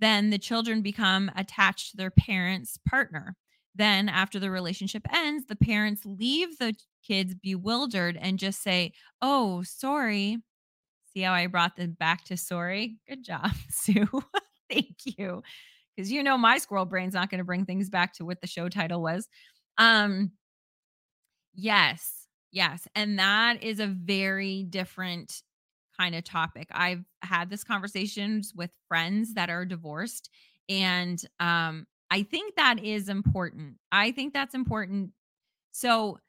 Then 0.00 0.30
the 0.30 0.38
children 0.38 0.80
become 0.80 1.30
attached 1.36 1.90
to 1.90 1.96
their 1.96 2.10
parents' 2.10 2.78
partner. 2.88 3.36
Then, 3.74 4.08
after 4.08 4.40
the 4.40 4.50
relationship 4.50 5.02
ends, 5.12 5.46
the 5.46 5.56
parents 5.56 6.02
leave 6.04 6.58
the 6.58 6.74
kids 7.06 7.34
bewildered 7.34 8.16
and 8.20 8.38
just 8.38 8.62
say, 8.62 8.92
Oh, 9.22 9.62
sorry. 9.62 10.38
See 11.14 11.22
how 11.22 11.32
I 11.32 11.46
brought 11.46 11.76
them 11.76 11.96
back 11.98 12.24
to 12.26 12.36
sorry? 12.36 12.98
Good 13.08 13.24
job, 13.24 13.50
Sue. 13.70 14.08
Thank 14.70 14.96
you. 15.04 15.42
Because 15.98 16.12
you 16.12 16.22
know 16.22 16.38
my 16.38 16.58
squirrel 16.58 16.86
brain's 16.86 17.14
not 17.14 17.28
going 17.28 17.40
to 17.40 17.44
bring 17.44 17.66
things 17.66 17.90
back 17.90 18.14
to 18.14 18.24
what 18.24 18.40
the 18.40 18.46
show 18.46 18.68
title 18.68 19.02
was. 19.02 19.28
Um, 19.76 20.30
yes, 21.54 22.14
Yes. 22.50 22.88
And 22.94 23.18
that 23.18 23.62
is 23.62 23.78
a 23.78 23.86
very 23.86 24.62
different 24.62 25.42
kind 25.98 26.14
of 26.14 26.24
topic. 26.24 26.68
I've 26.72 27.04
had 27.22 27.50
this 27.50 27.62
conversations 27.62 28.54
with 28.56 28.70
friends 28.88 29.34
that 29.34 29.50
are 29.50 29.66
divorced 29.66 30.30
and 30.68 31.22
um 31.40 31.86
I 32.10 32.22
think 32.22 32.56
that 32.56 32.82
is 32.82 33.10
important. 33.10 33.76
I 33.92 34.12
think 34.12 34.32
that's 34.32 34.54
important. 34.54 35.10
So, 35.72 36.20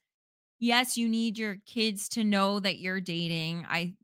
yes, 0.59 0.97
you 0.97 1.09
need 1.09 1.37
your 1.37 1.57
kids 1.65 2.09
to 2.09 2.23
know 2.23 2.59
that 2.59 2.79
you're 2.79 3.01
dating. 3.01 3.65
I 3.69 3.95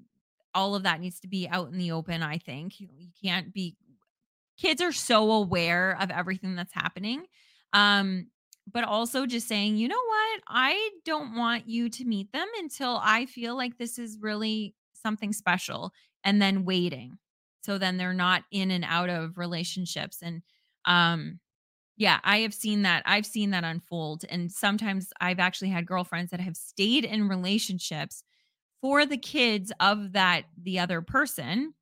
all 0.54 0.76
of 0.76 0.84
that 0.84 1.02
needs 1.02 1.20
to 1.22 1.28
be 1.28 1.50
out 1.50 1.70
in 1.70 1.78
the 1.78 1.92
open, 1.92 2.24
I 2.24 2.38
think. 2.40 2.80
You, 2.80 2.90
you 2.98 3.10
can't 3.24 3.54
be 3.54 3.78
kids 4.58 4.82
are 4.82 4.92
so 4.92 5.32
aware 5.32 5.98
of 6.00 6.12
everything 6.12 6.56
that's 6.56 6.74
happening. 6.74 7.26
Um 7.74 8.28
but 8.72 8.84
also 8.84 9.26
just 9.28 9.48
saying, 9.48 9.78
you 9.78 9.88
know 9.88 9.96
what? 9.96 10.42
I 10.48 10.90
don't 11.06 11.36
want 11.36 11.70
you 11.70 11.88
to 11.90 12.06
meet 12.06 12.32
them 12.32 12.48
until 12.58 13.00
I 13.04 13.28
feel 13.28 13.56
like 13.56 13.78
this 13.78 14.00
is 14.00 14.18
really 14.20 14.74
something 14.94 15.34
special 15.34 15.92
and 16.24 16.42
then 16.42 16.66
waiting. 16.66 17.20
So 17.62 17.78
then 17.78 17.98
they're 17.98 18.14
not 18.14 18.44
in 18.52 18.72
and 18.72 18.84
out 18.84 19.10
of 19.10 19.38
relationships. 19.38 20.20
And 20.22 20.42
um, 20.86 21.40
yeah, 21.98 22.20
I 22.24 22.40
have 22.40 22.54
seen 22.54 22.82
that. 22.84 23.04
I've 23.06 23.26
seen 23.26 23.52
that 23.52 23.64
unfold. 23.64 24.24
And 24.30 24.52
sometimes 24.52 25.12
I've 25.22 25.40
actually 25.40 25.70
had 25.70 25.86
girlfriends 25.86 26.32
that 26.32 26.40
have 26.40 26.58
stayed 26.58 27.06
in 27.06 27.30
relationships 27.30 28.24
for 28.82 29.06
the 29.06 29.18
kids 29.18 29.72
of 29.80 30.14
that 30.14 30.44
the 30.62 30.80
other 30.80 31.02
person. 31.02 31.74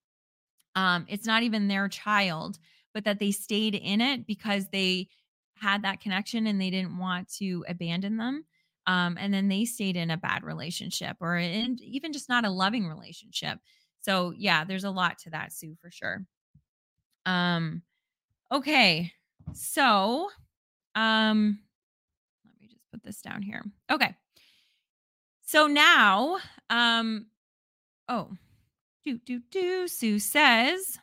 Um, 0.76 1.06
it's 1.08 1.26
not 1.26 1.44
even 1.44 1.68
their 1.68 1.88
child, 1.88 2.58
but 2.94 3.06
that 3.06 3.20
they 3.20 3.32
stayed 3.32 3.76
in 3.76 4.02
it 4.02 4.26
because 4.28 4.68
they 4.68 5.08
had 5.56 5.84
that 5.84 6.02
connection 6.02 6.48
and 6.48 6.60
they 6.60 6.70
didn't 6.70 6.98
want 6.98 7.32
to 7.36 7.64
abandon 7.68 8.18
them. 8.18 8.46
Um, 8.86 9.18
and 9.20 9.34
then 9.34 9.48
they 9.48 9.66
stayed 9.66 9.96
in 9.96 10.12
a 10.12 10.18
bad 10.18 10.44
relationship 10.44 11.18
or 11.22 11.38
in, 11.38 11.78
even 11.82 12.12
just 12.12 12.28
not 12.28 12.46
a 12.46 12.50
loving 12.50 12.88
relationship. 12.88 13.60
So 14.02 14.34
yeah, 14.36 14.66
there's 14.66 14.84
a 14.84 14.92
lot 14.92 15.20
to 15.20 15.30
that, 15.30 15.54
Sue, 15.54 15.76
for 15.82 15.90
sure. 15.90 16.26
Um, 17.26 17.84
okay. 18.52 19.14
So 19.54 20.30
um 20.96 21.60
let 22.46 22.62
me 22.62 22.68
just 22.68 22.84
put 22.92 23.04
this 23.04 23.22
down 23.22 23.42
here. 23.42 23.64
Okay. 23.90 24.16
So 25.46 25.68
now, 25.68 26.38
um, 26.70 27.28
oh, 28.10 28.32
do 29.04 29.18
do 29.20 29.42
do. 29.52 29.88
Sue 29.88 30.20
says 30.20 31.00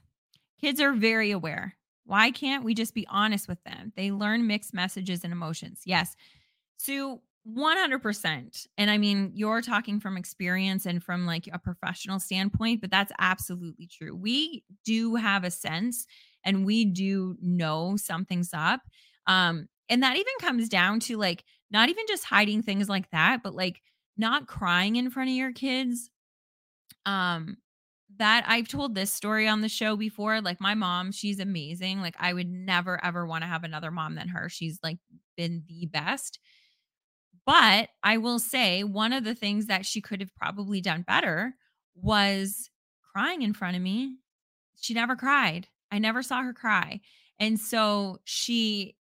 kids 0.60 0.80
are 0.80 0.92
very 0.92 1.30
aware. 1.30 1.76
Why 2.04 2.30
can't 2.30 2.64
we 2.64 2.74
just 2.74 2.94
be 2.94 3.06
honest 3.08 3.48
with 3.48 3.62
them? 3.64 3.92
They 3.96 4.10
learn 4.10 4.46
mixed 4.46 4.74
messages 4.74 5.22
and 5.22 5.32
emotions. 5.32 5.82
Yes. 5.84 6.16
Sue, 6.76 7.20
100%. 7.46 8.66
And 8.76 8.90
I 8.90 8.98
mean, 8.98 9.32
you're 9.34 9.62
talking 9.62 10.00
from 10.00 10.16
experience 10.16 10.86
and 10.86 11.02
from 11.02 11.26
like 11.26 11.48
a 11.52 11.58
professional 11.58 12.18
standpoint, 12.18 12.80
but 12.80 12.90
that's 12.90 13.12
absolutely 13.18 13.86
true. 13.86 14.14
We 14.14 14.64
do 14.84 15.14
have 15.14 15.44
a 15.44 15.50
sense 15.50 16.06
and 16.44 16.66
we 16.66 16.84
do 16.84 17.36
know 17.40 17.96
something's 17.96 18.50
up. 18.52 18.80
Um, 19.26 19.68
and 19.88 20.02
that 20.02 20.16
even 20.16 20.32
comes 20.40 20.68
down 20.68 21.00
to 21.00 21.16
like 21.16 21.44
not 21.70 21.88
even 21.88 22.04
just 22.08 22.24
hiding 22.24 22.62
things 22.62 22.88
like 22.88 23.10
that, 23.10 23.42
but 23.42 23.54
like 23.54 23.82
not 24.16 24.46
crying 24.46 24.96
in 24.96 25.10
front 25.10 25.30
of 25.30 25.36
your 25.36 25.52
kids. 25.52 26.10
Um, 27.06 27.56
that 28.20 28.44
I've 28.46 28.68
told 28.68 28.94
this 28.94 29.10
story 29.10 29.48
on 29.48 29.62
the 29.62 29.68
show 29.68 29.96
before. 29.96 30.40
Like 30.42 30.60
my 30.60 30.74
mom, 30.74 31.10
she's 31.10 31.40
amazing. 31.40 32.00
Like 32.00 32.14
I 32.18 32.32
would 32.34 32.48
never 32.48 33.02
ever 33.04 33.26
want 33.26 33.42
to 33.42 33.48
have 33.48 33.64
another 33.64 33.90
mom 33.90 34.14
than 34.14 34.28
her. 34.28 34.48
She's 34.48 34.78
like 34.82 34.98
been 35.36 35.64
the 35.66 35.86
best. 35.86 36.38
But 37.46 37.88
I 38.02 38.18
will 38.18 38.38
say 38.38 38.84
one 38.84 39.14
of 39.14 39.24
the 39.24 39.34
things 39.34 39.66
that 39.66 39.86
she 39.86 40.02
could 40.02 40.20
have 40.20 40.34
probably 40.34 40.82
done 40.82 41.02
better 41.02 41.54
was 41.94 42.70
crying 43.12 43.42
in 43.42 43.54
front 43.54 43.76
of 43.76 43.82
me. 43.82 44.18
She 44.78 44.92
never 44.94 45.16
cried. 45.16 45.66
I 45.90 45.98
never 45.98 46.22
saw 46.22 46.42
her 46.42 46.52
cry. 46.52 47.00
And 47.38 47.58
so 47.58 48.18
she 48.24 48.96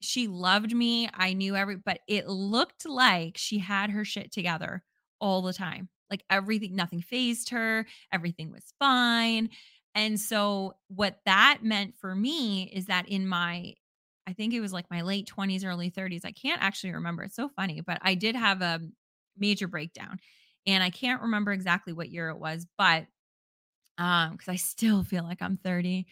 she 0.00 0.26
loved 0.26 0.74
me. 0.74 1.08
I 1.14 1.34
knew 1.34 1.54
every 1.54 1.76
but 1.76 2.00
it 2.08 2.26
looked 2.28 2.84
like 2.84 3.38
she 3.38 3.58
had 3.58 3.90
her 3.90 4.04
shit 4.04 4.32
together 4.32 4.82
all 5.20 5.40
the 5.42 5.52
time. 5.52 5.88
Like 6.10 6.24
everything, 6.30 6.76
nothing 6.76 7.00
phased 7.02 7.50
her, 7.50 7.86
everything 8.12 8.52
was 8.52 8.72
fine. 8.78 9.50
And 9.94 10.20
so, 10.20 10.74
what 10.88 11.20
that 11.24 11.60
meant 11.62 11.96
for 11.98 12.14
me 12.14 12.64
is 12.64 12.86
that 12.86 13.08
in 13.08 13.26
my, 13.26 13.74
I 14.26 14.32
think 14.32 14.52
it 14.54 14.60
was 14.60 14.72
like 14.72 14.90
my 14.90 15.02
late 15.02 15.26
20s, 15.26 15.64
early 15.64 15.88
30s, 15.90 16.24
I 16.24 16.32
can't 16.32 16.62
actually 16.62 16.92
remember. 16.92 17.22
It's 17.22 17.36
so 17.36 17.48
funny, 17.48 17.80
but 17.80 17.98
I 18.02 18.14
did 18.14 18.36
have 18.36 18.62
a 18.62 18.80
major 19.36 19.68
breakdown. 19.68 20.18
And 20.66 20.82
I 20.82 20.90
can't 20.90 21.22
remember 21.22 21.52
exactly 21.52 21.92
what 21.92 22.10
year 22.10 22.28
it 22.28 22.38
was, 22.38 22.66
but 22.76 23.06
um, 23.98 24.32
because 24.32 24.48
I 24.48 24.56
still 24.56 25.02
feel 25.04 25.24
like 25.24 25.42
I'm 25.42 25.56
30. 25.56 26.06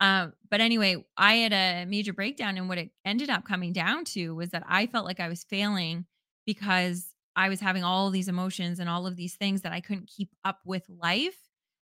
Um, 0.00 0.34
but 0.50 0.60
anyway, 0.60 1.04
I 1.16 1.34
had 1.36 1.52
a 1.52 1.86
major 1.86 2.12
breakdown, 2.12 2.56
and 2.58 2.68
what 2.68 2.78
it 2.78 2.90
ended 3.04 3.30
up 3.30 3.44
coming 3.44 3.72
down 3.72 4.04
to 4.06 4.34
was 4.34 4.50
that 4.50 4.64
I 4.66 4.86
felt 4.86 5.06
like 5.06 5.20
I 5.20 5.28
was 5.28 5.44
failing 5.44 6.06
because 6.46 7.13
I 7.36 7.48
was 7.48 7.60
having 7.60 7.84
all 7.84 8.10
these 8.10 8.28
emotions 8.28 8.78
and 8.78 8.88
all 8.88 9.06
of 9.06 9.16
these 9.16 9.34
things 9.34 9.62
that 9.62 9.72
I 9.72 9.80
couldn't 9.80 10.08
keep 10.08 10.30
up 10.44 10.60
with 10.64 10.88
life 10.88 11.36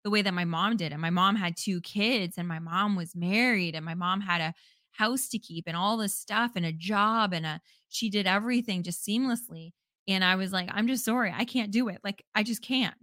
the 0.05 0.11
way 0.11 0.23
that 0.23 0.35
my 0.35 0.45
mom 0.45 0.77
did. 0.77 0.93
And 0.93 1.01
my 1.01 1.11
mom 1.11 1.37
had 1.37 1.57
two 1.57 1.81
kids, 1.81 2.39
and 2.39 2.49
my 2.49 2.59
mom 2.59 2.97
was 2.97 3.15
married, 3.15 3.75
and 3.75 3.85
my 3.85 3.95
mom 3.95 4.21
had 4.21 4.41
a 4.41 4.55
house 4.93 5.29
to 5.29 5.39
keep, 5.39 5.65
and 5.67 5.77
all 5.77 5.97
this 5.97 6.15
stuff, 6.15 6.53
and 6.57 6.65
a 6.65 6.73
job, 6.73 7.33
and 7.33 7.45
a 7.47 7.61
she 7.89 8.09
did 8.09 8.27
everything 8.27 8.83
just 8.83 9.07
seamlessly. 9.07 9.73
And 10.09 10.25
I 10.25 10.37
was 10.37 10.53
like, 10.53 10.69
I'm 10.73 10.87
just 10.87 11.05
sorry. 11.05 11.33
I 11.37 11.45
can't 11.45 11.71
do 11.71 11.89
it. 11.89 11.99
Like, 12.03 12.25
I 12.35 12.43
just 12.43 12.63
can't. 12.63 12.95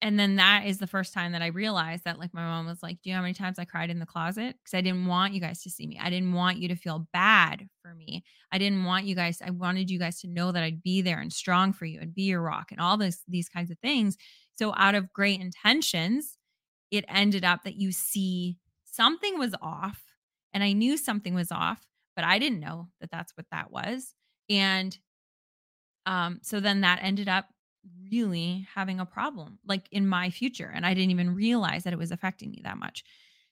And 0.00 0.18
then 0.18 0.36
that 0.36 0.64
is 0.66 0.78
the 0.78 0.86
first 0.86 1.12
time 1.12 1.32
that 1.32 1.42
I 1.42 1.48
realized 1.48 2.04
that, 2.04 2.20
like, 2.20 2.32
my 2.32 2.42
mom 2.42 2.66
was 2.66 2.82
like, 2.82 3.02
Do 3.02 3.10
you 3.10 3.14
know 3.14 3.18
how 3.18 3.22
many 3.22 3.34
times 3.34 3.58
I 3.58 3.64
cried 3.64 3.90
in 3.90 3.98
the 3.98 4.06
closet? 4.06 4.56
Because 4.62 4.74
I 4.76 4.80
didn't 4.80 5.06
want 5.06 5.34
you 5.34 5.40
guys 5.40 5.62
to 5.64 5.70
see 5.70 5.86
me. 5.86 5.98
I 6.00 6.08
didn't 6.08 6.32
want 6.32 6.58
you 6.58 6.68
to 6.68 6.76
feel 6.76 7.08
bad 7.12 7.68
for 7.82 7.94
me. 7.94 8.22
I 8.52 8.58
didn't 8.58 8.84
want 8.84 9.06
you 9.06 9.16
guys, 9.16 9.42
I 9.44 9.50
wanted 9.50 9.90
you 9.90 9.98
guys 9.98 10.20
to 10.20 10.28
know 10.28 10.52
that 10.52 10.62
I'd 10.62 10.82
be 10.84 11.02
there 11.02 11.18
and 11.20 11.32
strong 11.32 11.72
for 11.72 11.84
you 11.84 12.00
and 12.00 12.14
be 12.14 12.22
your 12.22 12.42
rock 12.42 12.70
and 12.70 12.80
all 12.80 12.96
this, 12.96 13.22
these 13.26 13.48
kinds 13.48 13.70
of 13.72 13.78
things. 13.80 14.16
So, 14.54 14.72
out 14.76 14.94
of 14.94 15.12
great 15.12 15.40
intentions, 15.40 16.38
it 16.90 17.04
ended 17.08 17.44
up 17.44 17.64
that 17.64 17.76
you 17.76 17.90
see 17.92 18.56
something 18.84 19.38
was 19.38 19.54
off. 19.60 20.02
And 20.54 20.62
I 20.62 20.72
knew 20.72 20.96
something 20.96 21.34
was 21.34 21.52
off, 21.52 21.86
but 22.16 22.24
I 22.24 22.38
didn't 22.38 22.60
know 22.60 22.88
that 23.00 23.10
that's 23.10 23.36
what 23.36 23.46
that 23.50 23.70
was. 23.70 24.14
And 24.48 24.96
um, 26.06 26.38
so 26.42 26.60
then 26.60 26.80
that 26.80 27.00
ended 27.02 27.28
up 27.28 27.46
really 28.10 28.66
having 28.74 29.00
a 29.00 29.06
problem 29.06 29.58
like 29.66 29.88
in 29.90 30.06
my 30.06 30.30
future 30.30 30.70
and 30.74 30.84
I 30.86 30.94
didn't 30.94 31.10
even 31.10 31.34
realize 31.34 31.84
that 31.84 31.92
it 31.92 31.98
was 31.98 32.10
affecting 32.10 32.50
me 32.50 32.60
that 32.64 32.78
much. 32.78 33.04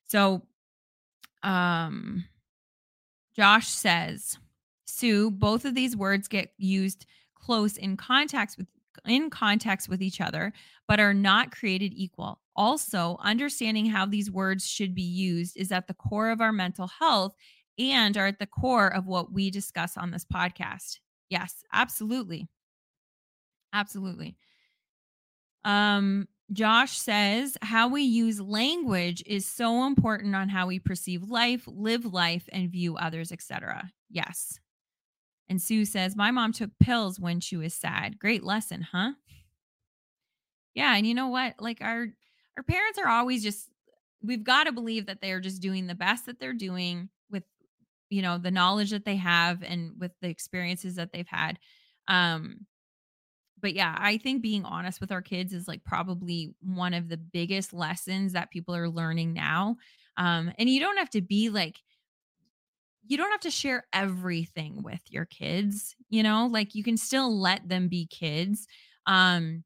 So 0.07 0.43
um 1.43 2.25
Josh 3.37 3.69
says, 3.69 4.39
Sue, 4.87 5.31
both 5.31 5.67
of 5.67 5.75
these 5.75 5.95
words 5.95 6.27
get 6.27 6.53
used 6.57 7.05
close 7.35 7.77
in 7.77 7.97
context 7.97 8.57
with 8.57 8.67
in 9.05 9.29
context 9.29 9.89
with 9.91 10.03
each 10.03 10.21
other, 10.23 10.53
but 10.89 10.99
are 10.99 11.15
not 11.15 11.53
created 11.53 11.93
equal. 11.95 12.41
Also, 12.57 13.19
understanding 13.21 13.85
how 13.87 14.07
these 14.07 14.31
words 14.31 14.67
should 14.67 14.95
be 14.95 15.03
used 15.03 15.57
is 15.57 15.71
at 15.71 15.87
the 15.87 15.95
core 15.95 16.31
of 16.31 16.41
our 16.41 16.51
mental 16.51 16.89
health 16.89 17.35
and 17.79 18.17
are 18.17 18.27
at 18.27 18.39
the 18.39 18.47
core 18.47 18.89
of 18.89 19.07
what 19.07 19.33
we 19.33 19.51
discuss 19.51 19.99
on 19.99 20.11
this 20.11 20.25
podcast. 20.25 20.99
Yes, 21.29 21.63
absolutely. 21.75 22.49
Absolutely. 23.77 24.37
Um, 25.65 26.29
Josh 26.53 26.97
says 26.97 27.59
how 27.61 27.89
we 27.89 28.03
use 28.03 28.41
language 28.41 29.23
is 29.27 29.45
so 29.45 29.87
important 29.87 30.35
on 30.35 30.49
how 30.49 30.67
we 30.67 30.79
perceive 30.79 31.25
life, 31.25 31.65
live 31.67 32.07
life, 32.07 32.49
and 32.53 32.71
view 32.71 32.97
others, 32.97 33.33
etc. 33.33 33.91
Yes. 34.09 34.59
And 35.49 35.61
Sue 35.61 35.85
says, 35.85 36.17
My 36.17 36.31
mom 36.31 36.53
took 36.53 36.71
pills 36.81 37.21
when 37.21 37.41
she 37.41 37.57
was 37.57 37.75
sad. 37.75 38.19
Great 38.19 38.45
lesson, 38.45 38.87
huh? 38.93 39.13
Yeah, 40.75 40.97
and 40.97 41.07
you 41.07 41.15
know 41.15 41.29
what? 41.29 41.55
Like 41.61 41.79
our 41.83 42.07
our 42.57 42.63
parents 42.63 42.99
are 42.99 43.09
always 43.09 43.43
just 43.43 43.69
we've 44.23 44.45
got 44.45 44.65
to 44.65 44.73
believe 44.73 45.07
that 45.07 45.21
they're 45.21 45.41
just 45.41 45.61
doing 45.61 45.87
the 45.87 45.95
best 45.95 46.27
that 46.27 46.39
they're 46.41 46.55
doing 46.55 47.11
with 47.31 47.45
you 48.09 48.23
know 48.23 48.39
the 48.39 48.51
knowledge 48.51 48.91
that 48.91 49.05
they 49.05 49.17
have 49.17 49.63
and 49.63 49.93
with 49.99 50.13
the 50.23 50.29
experiences 50.29 50.95
that 50.95 51.13
they've 51.13 51.29
had. 51.29 51.59
Um 52.09 52.67
but 53.61 53.75
yeah, 53.75 53.97
I 53.99 54.19
think 54.19 54.43
being 54.43 54.65
honest 54.65 55.01
with 55.01 55.13
our 55.13 55.23
kids 55.23 55.53
is 55.53 55.67
like 55.67 55.85
probably 55.85 56.55
one 56.61 56.95
of 56.95 57.09
the 57.09 57.17
biggest 57.17 57.73
lessons 57.73 58.33
that 58.33 58.51
people 58.51 58.75
are 58.75 58.89
learning 58.89 59.33
now. 59.33 59.77
Um, 60.17 60.53
and 60.59 60.69
you 60.69 60.81
don't 60.81 60.99
have 60.99 61.11
to 61.11 61.21
be 61.23 61.49
like, 61.51 61.81
you 63.07 63.17
don't 63.17 63.31
have 63.31 63.41
to 63.41 63.51
share 63.51 63.87
everything 63.93 64.83
with 64.83 65.01
your 65.11 65.25
kids, 65.25 65.95
you 66.09 66.23
know, 66.23 66.47
like 66.47 66.75
you 66.75 66.83
can 66.83 66.97
still 66.97 67.39
let 67.39 67.69
them 67.69 67.89
be 67.89 68.07
kids. 68.07 68.67
Um, 69.07 69.65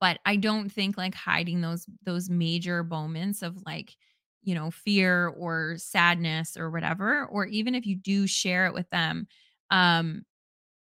but 0.00 0.18
I 0.26 0.36
don't 0.36 0.70
think 0.70 0.96
like 0.96 1.14
hiding 1.14 1.60
those 1.60 1.86
those 2.02 2.28
major 2.28 2.84
moments 2.84 3.42
of 3.42 3.62
like, 3.64 3.96
you 4.42 4.54
know, 4.54 4.70
fear 4.70 5.28
or 5.28 5.76
sadness 5.78 6.56
or 6.56 6.70
whatever, 6.70 7.26
or 7.26 7.46
even 7.46 7.74
if 7.74 7.86
you 7.86 7.96
do 7.96 8.26
share 8.26 8.66
it 8.66 8.74
with 8.74 8.88
them, 8.90 9.26
um, 9.70 10.24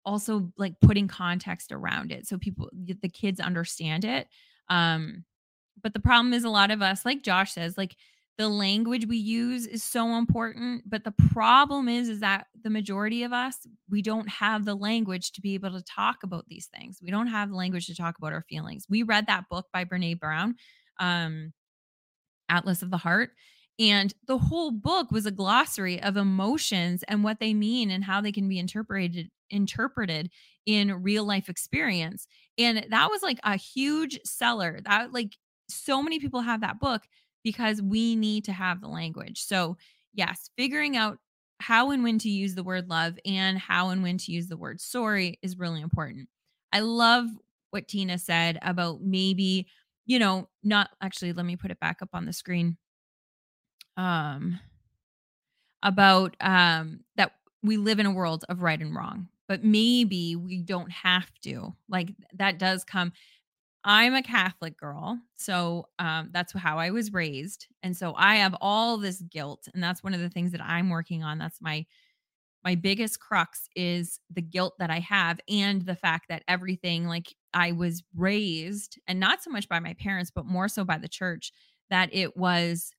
also 0.06 0.50
like 0.56 0.74
putting 0.80 1.08
context 1.08 1.72
around 1.72 2.12
it 2.12 2.26
so 2.26 2.38
people 2.38 2.70
the 2.72 3.08
kids 3.08 3.40
understand 3.40 4.04
it 4.04 4.28
um 4.70 5.24
but 5.82 5.92
the 5.92 6.00
problem 6.00 6.32
is 6.32 6.44
a 6.44 6.48
lot 6.48 6.70
of 6.70 6.80
us 6.80 7.04
like 7.04 7.22
Josh 7.22 7.52
says 7.52 7.76
like 7.76 7.96
the 8.38 8.48
language 8.48 9.06
we 9.06 9.16
use 9.16 9.66
is 9.66 9.82
so 9.82 10.16
important 10.16 10.82
but 10.86 11.04
the 11.04 11.14
problem 11.32 11.88
is 11.88 12.08
is 12.08 12.20
that 12.20 12.46
the 12.62 12.70
majority 12.70 13.24
of 13.24 13.32
us 13.32 13.66
we 13.90 14.00
don't 14.00 14.28
have 14.28 14.64
the 14.64 14.74
language 14.74 15.32
to 15.32 15.40
be 15.40 15.54
able 15.54 15.70
to 15.70 15.82
talk 15.82 16.22
about 16.22 16.46
these 16.48 16.66
things. 16.66 16.98
We 17.02 17.10
don't 17.10 17.28
have 17.28 17.50
the 17.50 17.56
language 17.56 17.86
to 17.86 17.96
talk 17.96 18.16
about 18.18 18.32
our 18.32 18.44
feelings. 18.48 18.86
We 18.88 19.02
read 19.02 19.26
that 19.26 19.48
book 19.50 19.66
by 19.72 19.84
Brené 19.84 20.18
Brown 20.18 20.54
um 20.98 21.52
atlas 22.48 22.82
of 22.82 22.90
the 22.90 22.96
heart 22.96 23.30
and 23.78 24.14
the 24.26 24.38
whole 24.38 24.70
book 24.70 25.10
was 25.10 25.26
a 25.26 25.30
glossary 25.30 26.02
of 26.02 26.16
emotions 26.16 27.04
and 27.08 27.22
what 27.22 27.40
they 27.40 27.52
mean 27.52 27.90
and 27.90 28.04
how 28.04 28.20
they 28.20 28.32
can 28.32 28.48
be 28.48 28.58
interpreted 28.58 29.30
interpreted 29.50 30.30
in 30.64 31.02
real 31.02 31.24
life 31.24 31.48
experience. 31.48 32.26
And 32.58 32.86
that 32.90 33.10
was 33.10 33.22
like 33.22 33.38
a 33.44 33.56
huge 33.56 34.18
seller. 34.24 34.80
That 34.84 35.12
like 35.12 35.36
so 35.68 36.02
many 36.02 36.18
people 36.18 36.40
have 36.40 36.62
that 36.62 36.80
book 36.80 37.02
because 37.44 37.82
we 37.82 38.16
need 38.16 38.44
to 38.44 38.52
have 38.52 38.80
the 38.80 38.88
language. 38.88 39.42
So, 39.42 39.76
yes, 40.14 40.50
figuring 40.56 40.96
out 40.96 41.18
how 41.60 41.90
and 41.90 42.02
when 42.02 42.18
to 42.18 42.28
use 42.28 42.54
the 42.54 42.64
word 42.64 42.88
love 42.88 43.18
and 43.24 43.58
how 43.58 43.90
and 43.90 44.02
when 44.02 44.18
to 44.18 44.32
use 44.32 44.48
the 44.48 44.56
word 44.56 44.80
sorry 44.80 45.38
is 45.42 45.58
really 45.58 45.80
important. 45.80 46.28
I 46.72 46.80
love 46.80 47.26
what 47.70 47.88
Tina 47.88 48.18
said 48.18 48.58
about 48.62 49.00
maybe, 49.02 49.66
you 50.06 50.18
know, 50.18 50.48
not 50.62 50.90
actually, 51.00 51.32
let 51.32 51.46
me 51.46 51.56
put 51.56 51.70
it 51.70 51.80
back 51.80 51.98
up 52.02 52.10
on 52.14 52.24
the 52.24 52.32
screen 52.32 52.76
um 53.96 54.60
about 55.82 56.36
um 56.40 57.00
that 57.16 57.32
we 57.62 57.76
live 57.76 57.98
in 57.98 58.06
a 58.06 58.10
world 58.12 58.44
of 58.48 58.62
right 58.62 58.80
and 58.80 58.94
wrong 58.94 59.28
but 59.48 59.62
maybe 59.64 60.34
we 60.36 60.62
don't 60.62 60.90
have 60.90 61.30
to 61.42 61.74
like 61.88 62.10
that 62.34 62.58
does 62.58 62.84
come 62.84 63.12
i'm 63.84 64.14
a 64.14 64.22
catholic 64.22 64.78
girl 64.78 65.18
so 65.36 65.88
um 65.98 66.30
that's 66.32 66.52
how 66.54 66.78
i 66.78 66.90
was 66.90 67.12
raised 67.12 67.66
and 67.82 67.96
so 67.96 68.14
i 68.16 68.36
have 68.36 68.56
all 68.60 68.96
this 68.98 69.22
guilt 69.22 69.68
and 69.74 69.82
that's 69.82 70.02
one 70.04 70.14
of 70.14 70.20
the 70.20 70.30
things 70.30 70.52
that 70.52 70.62
i'm 70.62 70.90
working 70.90 71.22
on 71.22 71.38
that's 71.38 71.60
my 71.60 71.84
my 72.64 72.74
biggest 72.74 73.20
crux 73.20 73.68
is 73.76 74.20
the 74.30 74.42
guilt 74.42 74.74
that 74.78 74.90
i 74.90 74.98
have 75.00 75.40
and 75.48 75.82
the 75.82 75.96
fact 75.96 76.26
that 76.28 76.42
everything 76.48 77.06
like 77.06 77.34
i 77.54 77.72
was 77.72 78.02
raised 78.16 78.98
and 79.06 79.20
not 79.20 79.42
so 79.42 79.50
much 79.50 79.68
by 79.68 79.80
my 79.80 79.94
parents 79.94 80.30
but 80.34 80.46
more 80.46 80.68
so 80.68 80.84
by 80.84 80.98
the 80.98 81.08
church 81.08 81.52
that 81.90 82.08
it 82.12 82.36
was 82.36 82.92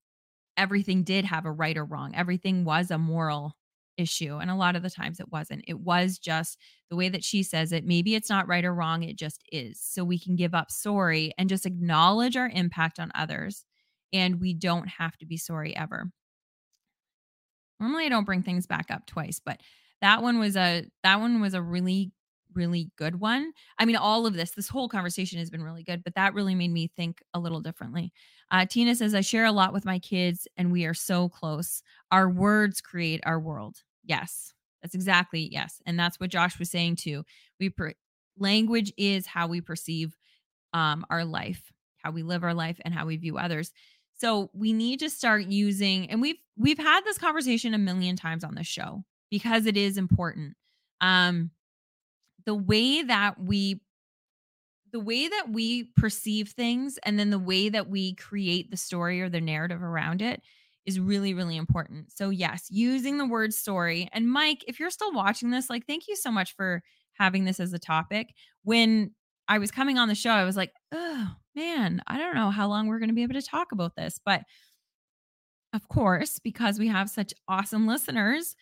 everything 0.58 1.04
did 1.04 1.26
have 1.26 1.46
a 1.46 1.52
right 1.52 1.78
or 1.78 1.86
wrong. 1.86 2.14
Everything 2.16 2.66
was 2.66 2.92
a 2.92 2.98
moral 2.98 3.56
issue. 3.98 4.38
And 4.38 4.52
a 4.52 4.56
lot 4.56 4.76
of 4.76 4.84
the 4.84 4.90
times 4.90 5.20
it 5.20 5.32
wasn't. 5.32 5.66
It 5.68 5.80
was 5.80 6.20
just 6.20 6.58
the 6.90 6.96
way 6.96 7.10
that 7.10 7.24
she 7.24 7.44
says 7.44 7.72
it. 7.72 7.86
Maybe 7.86 8.16
it's 8.16 8.30
not 8.30 8.48
right 8.48 8.64
or 8.64 8.74
wrong. 8.74 9.04
It 9.04 9.18
just 9.18 9.42
is. 9.52 9.80
So 9.82 10.04
we 10.04 10.20
can 10.20 10.36
give 10.36 10.54
up 10.54 10.72
sorry 10.72 11.34
and 11.38 11.50
just 11.50 11.66
acknowledge 11.66 12.38
our 12.38 12.50
impact 12.50 13.00
on 13.00 13.12
others. 13.16 13.66
And 14.14 14.40
we 14.40 14.54
don't 14.54 14.88
have 14.88 15.18
to 15.18 15.26
be 15.26 15.38
sorry 15.38 15.76
ever. 15.76 16.12
Normally 17.80 18.06
I 18.06 18.10
don't 18.10 18.26
bring 18.26 18.44
things 18.44 18.66
back 18.66 18.90
up 18.90 19.06
twice, 19.06 19.40
but 19.44 19.62
that 20.02 20.22
one 20.22 20.40
was 20.40 20.56
a 20.56 20.86
that 21.04 21.20
one 21.20 21.42
was 21.42 21.54
a 21.54 21.62
really 21.62 22.12
really 22.58 22.92
good 22.98 23.20
one. 23.20 23.54
I 23.80 23.86
mean, 23.86 23.96
all 23.96 24.26
of 24.26 24.34
this, 24.34 24.52
this 24.52 24.68
whole 24.68 24.90
conversation 24.90 25.40
has 25.40 25.50
been 25.50 25.64
really 25.64 25.84
good, 25.84 26.04
but 26.04 26.16
that 26.16 26.34
really 26.34 26.56
made 26.56 26.72
me 26.72 26.92
think 26.96 27.22
a 27.34 27.40
little 27.40 27.62
differently. 27.62 28.12
Uh, 28.52 28.66
Tina 28.66 28.96
says, 28.96 29.14
I 29.14 29.22
share 29.22 29.46
a 29.46 29.52
lot 29.52 29.72
with 29.72 29.86
my 29.86 30.00
kids 30.00 30.48
and 30.58 30.72
we 30.72 30.86
are 30.86 30.94
so 30.94 31.30
close. 31.30 31.82
Our 32.12 32.30
words 32.30 32.82
create 32.82 33.22
our 33.26 33.40
world. 33.40 33.78
Yes, 34.04 34.54
that's 34.82 34.96
exactly 34.96 35.48
yes. 35.52 35.82
And 35.86 36.00
that's 36.00 36.20
what 36.20 36.32
Josh 36.32 36.60
was 36.60 36.70
saying 36.70 36.98
too. 36.98 37.24
We 37.60 37.70
per- 37.70 37.94
language 38.38 38.92
is 38.98 39.26
how 39.26 39.48
we 39.48 39.62
perceive 39.62 40.18
um, 40.74 41.06
our 41.10 41.26
life, 41.26 41.72
how 41.98 42.12
we 42.12 42.24
live 42.24 42.44
our 42.44 42.54
life, 42.54 42.80
and 42.84 42.94
how 42.94 43.06
we 43.06 43.18
view 43.18 43.38
others. 43.38 43.72
So 44.16 44.50
we 44.54 44.74
need 44.74 45.00
to 45.00 45.10
start 45.10 45.46
using, 45.46 46.10
and 46.10 46.22
we've 46.22 46.38
we've 46.58 46.80
had 46.80 47.02
this 47.02 47.18
conversation 47.18 47.74
a 47.74 47.78
million 47.78 48.16
times 48.16 48.44
on 48.44 48.56
this 48.56 48.68
show 48.68 49.04
because 49.30 49.66
it 49.66 49.78
is 49.78 49.98
important. 49.98 50.56
Um, 51.02 51.52
the 52.48 52.56
way 52.56 53.04
that 53.04 53.40
we 53.40 53.82
the 54.94 55.00
way 55.02 55.28
that 55.28 55.50
we 55.52 55.84
perceive 55.98 56.50
things 56.50 56.98
and 57.04 57.20
then 57.20 57.30
the 57.30 57.38
way 57.38 57.68
that 57.68 57.90
we 57.90 58.16
create 58.16 58.72
the 58.72 58.78
story 58.78 59.22
or 59.22 59.30
the 59.30 59.42
narrative 59.42 59.84
around 59.84 60.22
it 60.22 60.42
is 60.86 60.98
really 61.00 61.34
really 61.34 61.58
important. 61.58 62.12
So 62.14 62.30
yes, 62.30 62.68
using 62.72 63.18
the 63.18 63.28
word 63.28 63.54
story. 63.54 64.10
And 64.14 64.32
Mike, 64.32 64.64
if 64.68 64.80
you're 64.80 64.90
still 64.90 65.12
watching 65.14 65.52
this, 65.52 65.70
like 65.70 65.86
thank 65.86 66.08
you 66.08 66.16
so 66.16 66.32
much 66.32 66.56
for 66.56 66.82
having 67.14 67.44
this 67.44 67.60
as 67.60 67.74
a 67.74 67.80
topic. 67.80 68.34
When 68.64 69.12
I 69.50 69.60
was 69.60 69.72
coming 69.72 69.98
on 69.98 70.08
the 70.08 70.16
show, 70.16 70.32
I 70.32 70.46
was 70.46 70.56
like, 70.58 70.72
"Oh, 70.94 71.36
man, 71.56 72.02
I 72.08 72.18
don't 72.18 72.36
know 72.36 72.50
how 72.50 72.68
long 72.70 72.88
we're 72.88 73.00
going 73.00 73.10
to 73.10 73.16
be 73.16 73.24
able 73.24 73.34
to 73.34 73.42
talk 73.42 73.74
about 73.74 73.96
this." 73.98 74.20
But 74.26 74.44
of 75.74 75.90
course, 75.90 76.40
because 76.40 76.80
we 76.80 76.88
have 76.88 77.10
such 77.10 77.34
awesome 77.50 77.88
listeners, 77.88 78.56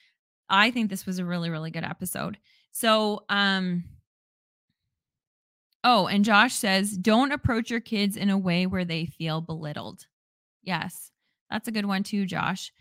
I 0.50 0.72
think 0.72 0.90
this 0.90 1.06
was 1.06 1.20
a 1.20 1.26
really 1.26 1.52
really 1.52 1.72
good 1.72 1.84
episode. 1.84 2.38
So, 2.76 3.24
um, 3.30 3.86
oh, 5.84 6.08
and 6.08 6.26
Josh 6.26 6.54
says, 6.54 6.98
don't 6.98 7.32
approach 7.32 7.70
your 7.70 7.80
kids 7.80 8.18
in 8.18 8.30
a 8.30 8.38
way 8.38 8.66
where 8.66 8.86
they 8.86 9.06
feel 9.06 9.40
belittled. 9.40 10.08
Yes, 10.64 11.12
that's 11.50 11.68
a 11.68 11.72
good 11.72 11.86
one 11.86 12.04
too, 12.04 12.26
Josh. 12.26 12.72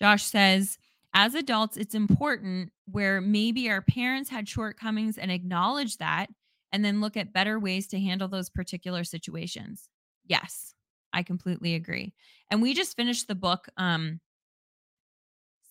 Josh 0.00 0.24
says, 0.24 0.78
as 1.14 1.34
adults, 1.34 1.76
it's 1.76 1.94
important 1.94 2.72
where 2.86 3.20
maybe 3.20 3.70
our 3.70 3.82
parents 3.82 4.30
had 4.30 4.48
shortcomings 4.48 5.18
and 5.18 5.30
acknowledge 5.32 5.98
that 5.98 6.28
and 6.72 6.84
then 6.84 7.00
look 7.00 7.16
at 7.16 7.32
better 7.32 7.58
ways 7.58 7.86
to 7.88 8.00
handle 8.00 8.28
those 8.28 8.50
particular 8.50 9.04
situations. 9.04 9.88
Yes, 10.26 10.74
I 11.12 11.22
completely 11.22 11.74
agree. 11.74 12.14
And 12.50 12.62
we 12.62 12.74
just 12.74 12.96
finished 12.96 13.28
the 13.28 13.36
book 13.36 13.68
um 13.78 14.20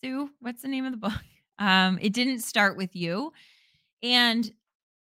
Sue, 0.02 0.30
what's 0.40 0.62
the 0.62 0.68
name 0.68 0.86
of 0.86 0.92
the 0.92 0.98
book? 0.98 1.14
Um 1.62 2.00
it 2.02 2.14
didn't 2.14 2.40
start 2.40 2.78
with 2.78 2.96
you. 2.96 3.34
And 4.04 4.52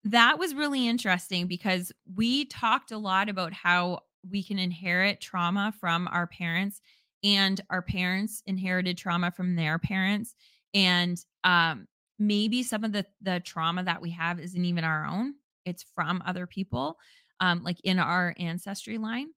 that 0.05 0.39
was 0.39 0.55
really 0.55 0.89
interesting 0.89 1.47
because 1.47 1.93
we 2.15 2.47
talked 2.47 2.93
a 2.93 2.99
lot 2.99 3.29
about 3.29 3.53
how 3.53 4.01
we 4.31 4.43
can 4.43 4.59
inherit 4.59 5.21
trauma 5.21 5.75
from 5.81 6.09
our 6.09 6.27
parents 6.27 6.81
and 7.25 7.61
our 7.71 7.83
parents 7.83 8.43
inherited 8.47 8.99
trauma 8.99 9.31
from 9.31 9.57
their 9.57 9.79
parents. 9.79 10.35
And 10.75 11.19
um 11.45 11.89
maybe 12.19 12.63
some 12.63 12.85
of 12.85 12.93
the 12.93 13.07
the 13.23 13.41
trauma 13.41 13.85
that 13.85 14.03
we 14.03 14.11
have 14.11 14.41
isn't 14.41 14.65
even 14.65 14.85
our 14.85 15.07
own 15.07 15.35
it's 15.67 15.85
from 15.95 16.23
other 16.27 16.47
people 16.47 16.99
um 17.41 17.63
like 17.65 17.81
in 17.85 17.99
our 17.99 18.35
ancestry 18.39 18.99
line. 18.99 19.29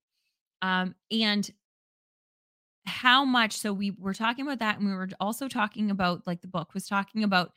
Um 0.61 0.95
and 1.11 1.49
how 2.85 3.25
much 3.25 3.53
so 3.53 3.73
we 3.73 3.91
were 3.91 4.13
talking 4.13 4.45
about 4.45 4.59
that 4.59 4.77
and 4.77 4.87
we 4.87 4.93
were 4.93 5.09
also 5.19 5.47
talking 5.47 5.89
about 5.89 6.25
like 6.27 6.41
the 6.41 6.47
book 6.47 6.73
was 6.73 6.87
talking 6.87 7.23
about 7.23 7.51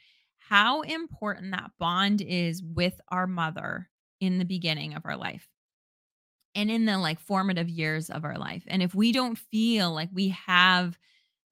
how 0.49 0.83
important 0.83 1.53
that 1.53 1.71
bond 1.79 2.21
is 2.23 2.63
with 2.63 3.01
our 3.09 3.27
mother 3.27 3.91
in 4.21 4.39
the 4.39 4.45
beginning 4.45 4.95
of 4.95 5.03
our 5.05 5.17
life 5.17 5.49
and 6.55 6.71
in 6.71 6.87
the 6.87 6.99
like 6.99 7.21
formative 7.21 7.69
years 7.69 8.11
of 8.11 8.25
our 8.25 8.39
life. 8.39 8.65
And 8.67 8.83
if 8.83 8.95
we 8.95 9.13
don't 9.13 9.37
feel 9.39 9.93
like 9.93 10.09
we 10.13 10.31
have 10.31 10.99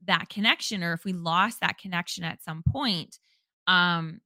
that 0.05 0.29
connection 0.29 0.83
or 0.83 0.93
if 0.95 1.05
we 1.05 1.13
lost 1.13 1.61
that 1.61 1.79
connection 1.79 2.25
at 2.25 2.43
some 2.43 2.63
point, 2.63 3.19
um 3.67 4.21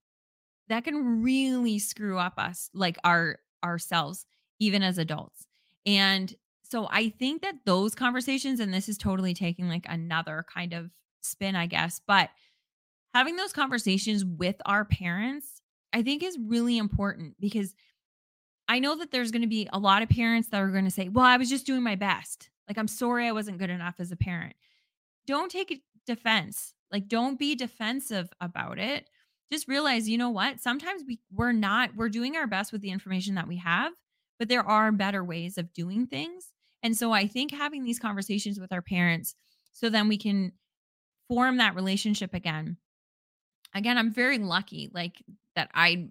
that 0.68 0.84
can 0.84 1.22
really 1.22 1.78
screw 1.80 2.18
up 2.18 2.34
us 2.38 2.70
like 2.72 2.96
our 3.04 3.38
ourselves 3.64 4.24
even 4.60 4.82
as 4.82 4.98
adults. 4.98 5.46
And 5.84 6.32
so 6.62 6.86
I 6.90 7.08
think 7.08 7.42
that 7.42 7.56
those 7.66 7.94
conversations 7.94 8.60
and 8.60 8.72
this 8.72 8.88
is 8.88 8.96
totally 8.96 9.34
taking 9.34 9.68
like 9.68 9.86
another 9.88 10.46
kind 10.52 10.72
of 10.72 10.90
spin 11.22 11.56
I 11.56 11.66
guess, 11.66 12.00
but 12.06 12.30
having 13.14 13.36
those 13.36 13.52
conversations 13.52 14.24
with 14.24 14.56
our 14.66 14.84
parents 14.84 15.61
I 15.92 16.02
think 16.02 16.22
is 16.22 16.38
really 16.40 16.78
important 16.78 17.34
because 17.40 17.74
I 18.68 18.78
know 18.78 18.96
that 18.96 19.11
there's 19.11 19.30
going 19.30 19.42
to 19.42 19.48
be 19.48 19.68
a 19.72 19.78
lot 19.78 20.02
of 20.02 20.08
parents 20.08 20.48
that 20.48 20.61
are 20.61 20.68
going 20.68 20.84
to 20.84 20.90
say, 20.90 21.08
Well, 21.08 21.24
I 21.24 21.36
was 21.36 21.50
just 21.50 21.66
doing 21.66 21.82
my 21.82 21.96
best. 21.96 22.50
Like, 22.68 22.78
I'm 22.78 22.88
sorry 22.88 23.26
I 23.26 23.32
wasn't 23.32 23.58
good 23.58 23.70
enough 23.70 23.96
as 23.98 24.12
a 24.12 24.16
parent. 24.16 24.54
Don't 25.26 25.50
take 25.50 25.82
defense. 26.06 26.72
Like, 26.92 27.08
don't 27.08 27.38
be 27.38 27.56
defensive 27.56 28.28
about 28.40 28.78
it. 28.78 29.08
Just 29.52 29.66
realize, 29.66 30.08
you 30.08 30.18
know 30.18 30.30
what? 30.30 30.61
Sometimes 30.61 31.02
we, 31.04 31.18
we're 31.32 31.52
not, 31.52 31.96
we're 31.96 32.08
doing 32.08 32.36
our 32.36 32.46
best 32.46 32.70
with 32.70 32.80
the 32.80 32.90
information 32.90 33.34
that 33.34 33.48
we 33.48 33.56
have, 33.56 33.92
but 34.38 34.48
there 34.48 34.64
are 34.64 34.92
better 34.92 35.24
ways 35.24 35.58
of 35.58 35.72
doing 35.72 36.06
things. 36.06 36.52
And 36.84 36.96
so 36.96 37.12
I 37.12 37.26
think 37.26 37.50
having 37.50 37.82
these 37.82 37.98
conversations 37.98 38.61
with 38.61 38.72
our 38.72 38.82
parents 38.82 39.34
so 39.72 39.88
then 39.88 40.06
we 40.08 40.16
can 40.16 40.52
form 41.28 41.56
that 41.56 41.74
relationship 41.74 42.34
again. 42.34 42.76
Again, 43.74 43.98
I'm 43.98 44.12
very 44.12 44.38
lucky 44.38 44.90
like 44.92 45.22
that 45.56 45.70
I 45.74 46.08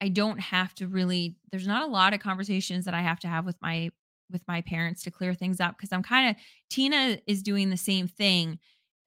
I 0.00 0.08
don't 0.08 0.38
have 0.38 0.74
to 0.76 0.88
really 0.88 1.36
there's 1.50 1.66
not 1.66 1.88
a 1.88 1.90
lot 1.90 2.14
of 2.14 2.20
conversations 2.20 2.84
that 2.84 2.94
I 2.94 3.00
have 3.02 3.20
to 3.20 3.28
have 3.28 3.46
with 3.46 3.56
my 3.62 3.90
with 4.30 4.42
my 4.48 4.60
parents 4.62 5.02
to 5.02 5.10
clear 5.10 5.34
things 5.34 5.60
up 5.60 5.76
because 5.76 5.92
I'm 5.92 6.02
kind 6.02 6.30
of 6.30 6.36
Tina 6.70 7.18
is 7.26 7.42
doing 7.42 7.70
the 7.70 7.76
same 7.76 8.08
thing 8.08 8.58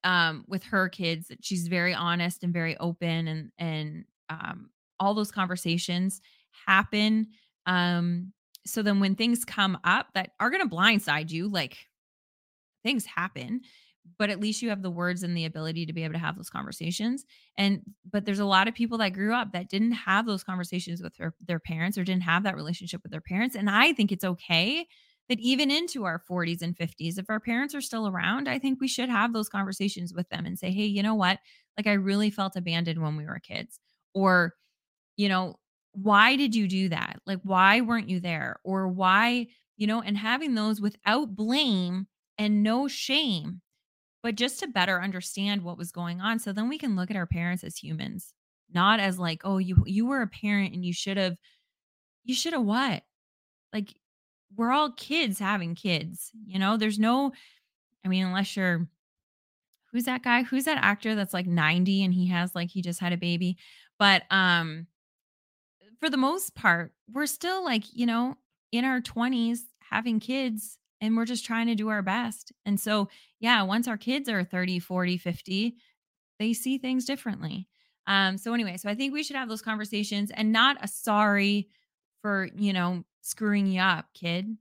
um 0.03 0.45
with 0.47 0.63
her 0.63 0.89
kids. 0.89 1.31
She's 1.41 1.67
very 1.67 1.93
honest 1.93 2.43
and 2.43 2.53
very 2.53 2.77
open 2.77 3.27
and 3.27 3.51
and 3.57 4.05
um 4.29 4.69
all 4.99 5.13
those 5.13 5.31
conversations 5.31 6.21
happen 6.65 7.27
um 7.67 8.33
so 8.65 8.81
then 8.81 8.99
when 8.99 9.15
things 9.15 9.45
come 9.45 9.77
up 9.83 10.07
that 10.13 10.31
are 10.39 10.49
going 10.49 10.67
to 10.67 10.75
blindside 10.75 11.29
you 11.31 11.47
like 11.47 11.77
things 12.83 13.05
happen 13.05 13.61
but 14.17 14.29
at 14.29 14.39
least 14.39 14.61
you 14.61 14.69
have 14.69 14.81
the 14.81 14.91
words 14.91 15.23
and 15.23 15.35
the 15.35 15.45
ability 15.45 15.85
to 15.85 15.93
be 15.93 16.03
able 16.03 16.13
to 16.13 16.19
have 16.19 16.35
those 16.35 16.49
conversations 16.49 17.25
and 17.57 17.81
but 18.09 18.25
there's 18.25 18.39
a 18.39 18.45
lot 18.45 18.67
of 18.67 18.73
people 18.75 18.97
that 18.97 19.13
grew 19.13 19.33
up 19.33 19.51
that 19.51 19.69
didn't 19.69 19.91
have 19.91 20.25
those 20.25 20.43
conversations 20.43 21.01
with 21.01 21.15
their, 21.17 21.33
their 21.45 21.59
parents 21.59 21.97
or 21.97 22.03
didn't 22.03 22.23
have 22.23 22.43
that 22.43 22.55
relationship 22.55 23.01
with 23.03 23.11
their 23.11 23.21
parents 23.21 23.55
and 23.55 23.69
i 23.69 23.93
think 23.93 24.11
it's 24.11 24.25
okay 24.25 24.85
that 25.29 25.39
even 25.39 25.69
into 25.69 26.05
our 26.05 26.21
40s 26.29 26.61
and 26.61 26.75
50s 26.75 27.17
if 27.17 27.29
our 27.29 27.39
parents 27.39 27.75
are 27.75 27.81
still 27.81 28.07
around 28.07 28.47
i 28.47 28.59
think 28.59 28.79
we 28.79 28.87
should 28.87 29.09
have 29.09 29.33
those 29.33 29.49
conversations 29.49 30.13
with 30.13 30.29
them 30.29 30.45
and 30.45 30.57
say 30.59 30.71
hey 30.71 30.85
you 30.85 31.03
know 31.03 31.15
what? 31.15 31.39
Like 31.77 31.87
i 31.87 31.93
really 31.93 32.29
felt 32.31 32.55
abandoned 32.55 33.01
when 33.01 33.15
we 33.17 33.25
were 33.25 33.39
kids 33.39 33.79
or 34.13 34.53
you 35.15 35.29
know 35.29 35.55
why 35.93 36.35
did 36.35 36.53
you 36.53 36.67
do 36.67 36.89
that? 36.89 37.19
Like 37.25 37.39
why 37.43 37.81
weren't 37.81 38.09
you 38.09 38.19
there? 38.19 38.59
or 38.63 38.87
why 38.87 39.47
you 39.77 39.87
know 39.87 40.01
and 40.01 40.17
having 40.17 40.55
those 40.55 40.81
without 40.81 41.35
blame 41.35 42.07
and 42.37 42.63
no 42.63 42.87
shame 42.87 43.61
but 44.27 44.35
just 44.35 44.59
to 44.59 44.67
better 44.67 45.01
understand 45.01 45.61
what 45.61 45.77
was 45.77 45.93
going 45.93 46.19
on 46.19 46.37
so 46.37 46.51
then 46.51 46.67
we 46.67 46.77
can 46.77 46.97
look 46.97 47.09
at 47.09 47.15
our 47.15 47.25
parents 47.25 47.63
as 47.63 47.77
humans 47.77 48.33
not 48.73 48.99
as 48.99 49.17
like 49.17 49.39
oh 49.45 49.57
you 49.57 49.81
you 49.85 50.05
were 50.05 50.21
a 50.21 50.27
parent 50.27 50.73
and 50.73 50.83
you 50.83 50.91
should 50.91 51.15
have 51.15 51.37
you 52.25 52.35
should 52.35 52.51
have 52.51 52.63
what? 52.63 53.03
Like 53.71 53.95
we're 54.57 54.73
all 54.73 54.91
kids 54.91 55.39
having 55.39 55.75
kids 55.75 56.29
you 56.45 56.59
know? 56.59 56.75
There's 56.75 56.99
no 56.99 57.31
i 58.03 58.09
mean 58.09 58.25
unless 58.25 58.57
you're 58.57 58.89
who's 59.93 60.03
that 60.03 60.23
guy? 60.23 60.43
Who's 60.43 60.65
that 60.65 60.83
actor 60.83 61.15
that's 61.15 61.33
like 61.33 61.47
90 61.47 62.03
and 62.03 62.13
he 62.13 62.27
has 62.27 62.53
like 62.53 62.69
he 62.69 62.81
just 62.81 62.99
had 62.99 63.13
a 63.13 63.17
baby? 63.17 63.55
But 63.97 64.23
um 64.29 64.87
for 66.01 66.09
the 66.09 66.17
most 66.17 66.53
part 66.53 66.91
we're 67.09 67.27
still 67.27 67.63
like 67.63 67.85
you 67.93 68.05
know 68.05 68.35
in 68.73 68.83
our 68.83 68.99
20s 68.99 69.59
having 69.89 70.19
kids 70.19 70.77
and 71.01 71.15
we're 71.15 71.25
just 71.25 71.45
trying 71.45 71.67
to 71.67 71.75
do 71.75 71.89
our 71.89 72.01
best. 72.01 72.51
And 72.65 72.79
so, 72.79 73.09
yeah, 73.39 73.61
once 73.63 73.87
our 73.87 73.97
kids 73.97 74.29
are 74.29 74.43
30, 74.43 74.79
40, 74.79 75.17
50, 75.17 75.75
they 76.39 76.53
see 76.53 76.77
things 76.77 77.05
differently. 77.05 77.67
Um, 78.07 78.37
so 78.37 78.53
anyway, 78.53 78.77
so 78.77 78.89
I 78.89 78.95
think 78.95 79.13
we 79.13 79.23
should 79.23 79.35
have 79.35 79.49
those 79.49 79.61
conversations 79.61 80.31
and 80.31 80.51
not 80.51 80.77
a 80.81 80.87
sorry 80.87 81.69
for, 82.21 82.49
you 82.55 82.73
know, 82.73 83.03
screwing 83.21 83.67
you 83.67 83.81
up, 83.81 84.07
kid, 84.13 84.57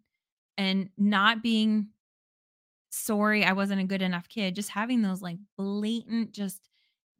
and 0.58 0.90
not 0.98 1.42
being 1.42 1.88
sorry 2.96 3.44
I 3.44 3.52
wasn't 3.52 3.80
a 3.80 3.84
good 3.84 4.02
enough 4.02 4.28
kid, 4.28 4.54
just 4.54 4.70
having 4.70 5.02
those 5.02 5.22
like 5.22 5.38
blatant 5.56 6.32
just 6.32 6.68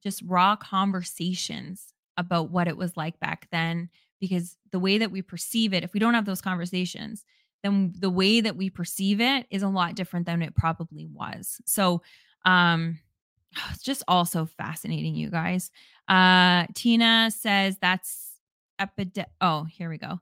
just 0.02 0.22
raw 0.22 0.56
conversations 0.56 1.92
about 2.16 2.50
what 2.50 2.68
it 2.68 2.76
was 2.76 2.96
like 2.96 3.20
back 3.20 3.48
then 3.50 3.90
because 4.20 4.56
the 4.72 4.78
way 4.78 4.98
that 4.98 5.10
we 5.10 5.20
perceive 5.20 5.74
it, 5.74 5.84
if 5.84 5.92
we 5.92 6.00
don't 6.00 6.14
have 6.14 6.24
those 6.24 6.40
conversations, 6.40 7.24
then 7.66 7.92
the 7.98 8.10
way 8.10 8.40
that 8.40 8.56
we 8.56 8.70
perceive 8.70 9.20
it 9.20 9.46
is 9.50 9.62
a 9.62 9.68
lot 9.68 9.94
different 9.94 10.26
than 10.26 10.42
it 10.42 10.54
probably 10.54 11.06
was. 11.06 11.60
So, 11.66 12.02
um, 12.44 12.98
it's 13.70 13.82
just 13.82 14.02
also 14.08 14.46
fascinating, 14.46 15.14
you 15.14 15.30
guys. 15.30 15.70
Uh, 16.08 16.66
Tina 16.74 17.30
says 17.30 17.76
that's 17.80 18.32
epide. 18.80 19.24
Oh, 19.40 19.64
here 19.64 19.90
we 19.90 19.98
go. 19.98 20.20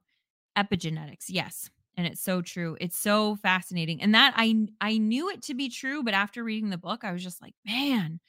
Epigenetics. 0.57 1.27
Yes. 1.29 1.71
And 1.97 2.07
it's 2.07 2.21
so 2.21 2.43
true. 2.43 2.77
It's 2.81 2.97
so 2.97 3.37
fascinating. 3.37 4.03
And 4.03 4.15
that 4.15 4.35
I 4.37 4.67
I 4.81 4.99
knew 4.99 5.31
it 5.31 5.43
to 5.43 5.55
be 5.55 5.69
true, 5.69 6.03
but 6.03 6.15
after 6.15 6.43
reading 6.43 6.71
the 6.71 6.79
book, 6.79 7.05
I 7.05 7.13
was 7.13 7.23
just 7.23 7.41
like, 7.41 7.55
man. 7.65 8.21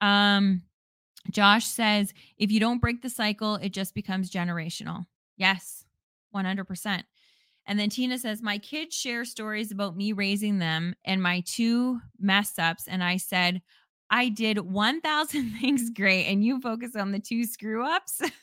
Um, 0.00 0.62
Josh 1.30 1.66
says, 1.66 2.12
if 2.36 2.50
you 2.50 2.60
don't 2.60 2.80
break 2.80 3.02
the 3.02 3.10
cycle, 3.10 3.56
it 3.56 3.70
just 3.70 3.94
becomes 3.94 4.30
generational. 4.30 5.06
Yes, 5.36 5.84
100%. 6.34 7.02
And 7.68 7.78
then 7.78 7.90
Tina 7.90 8.18
says, 8.18 8.42
My 8.42 8.58
kids 8.58 8.96
share 8.96 9.26
stories 9.26 9.70
about 9.70 9.94
me 9.94 10.12
raising 10.12 10.58
them 10.58 10.94
and 11.04 11.22
my 11.22 11.44
two 11.46 12.00
mess 12.18 12.58
ups. 12.58 12.88
And 12.88 13.04
I 13.04 13.18
said, 13.18 13.60
I 14.10 14.30
did 14.30 14.58
1,000 14.58 15.50
things 15.60 15.90
great, 15.90 16.24
and 16.24 16.42
you 16.42 16.60
focus 16.60 16.96
on 16.96 17.12
the 17.12 17.20
two 17.20 17.44
screw 17.44 17.86
ups. 17.86 18.22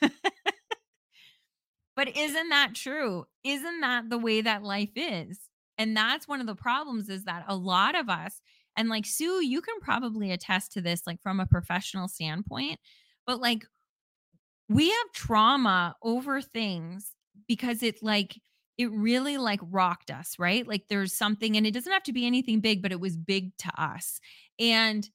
but 1.96 2.16
isn't 2.16 2.48
that 2.50 2.74
true? 2.74 3.24
Isn't 3.42 3.80
that 3.80 4.08
the 4.08 4.18
way 4.18 4.42
that 4.42 4.62
life 4.62 4.92
is? 4.94 5.40
And 5.76 5.96
that's 5.96 6.28
one 6.28 6.40
of 6.40 6.46
the 6.46 6.54
problems 6.54 7.08
is 7.08 7.24
that 7.24 7.44
a 7.48 7.56
lot 7.56 7.96
of 7.96 8.08
us, 8.08 8.40
and 8.76 8.88
like 8.88 9.06
Sue, 9.06 9.44
you 9.44 9.60
can 9.60 9.80
probably 9.80 10.30
attest 10.30 10.72
to 10.72 10.80
this, 10.80 11.02
like 11.04 11.20
from 11.20 11.40
a 11.40 11.46
professional 11.46 12.06
standpoint, 12.06 12.78
but 13.26 13.40
like 13.40 13.64
we 14.68 14.88
have 14.88 15.12
trauma 15.12 15.96
over 16.02 16.40
things 16.40 17.12
because 17.46 17.82
it's 17.82 18.02
like 18.02 18.36
it 18.78 18.90
really 18.92 19.38
like 19.38 19.60
rocked 19.62 20.10
us, 20.10 20.36
right? 20.38 20.66
Like 20.66 20.88
there's 20.88 21.12
something, 21.12 21.56
and 21.56 21.66
it 21.66 21.72
doesn't 21.72 21.92
have 21.92 22.02
to 22.04 22.12
be 22.12 22.26
anything 22.26 22.60
big, 22.60 22.82
but 22.82 22.92
it 22.92 23.00
was 23.00 23.16
big 23.16 23.56
to 23.58 23.70
us. 23.80 24.20
And, 24.58 25.08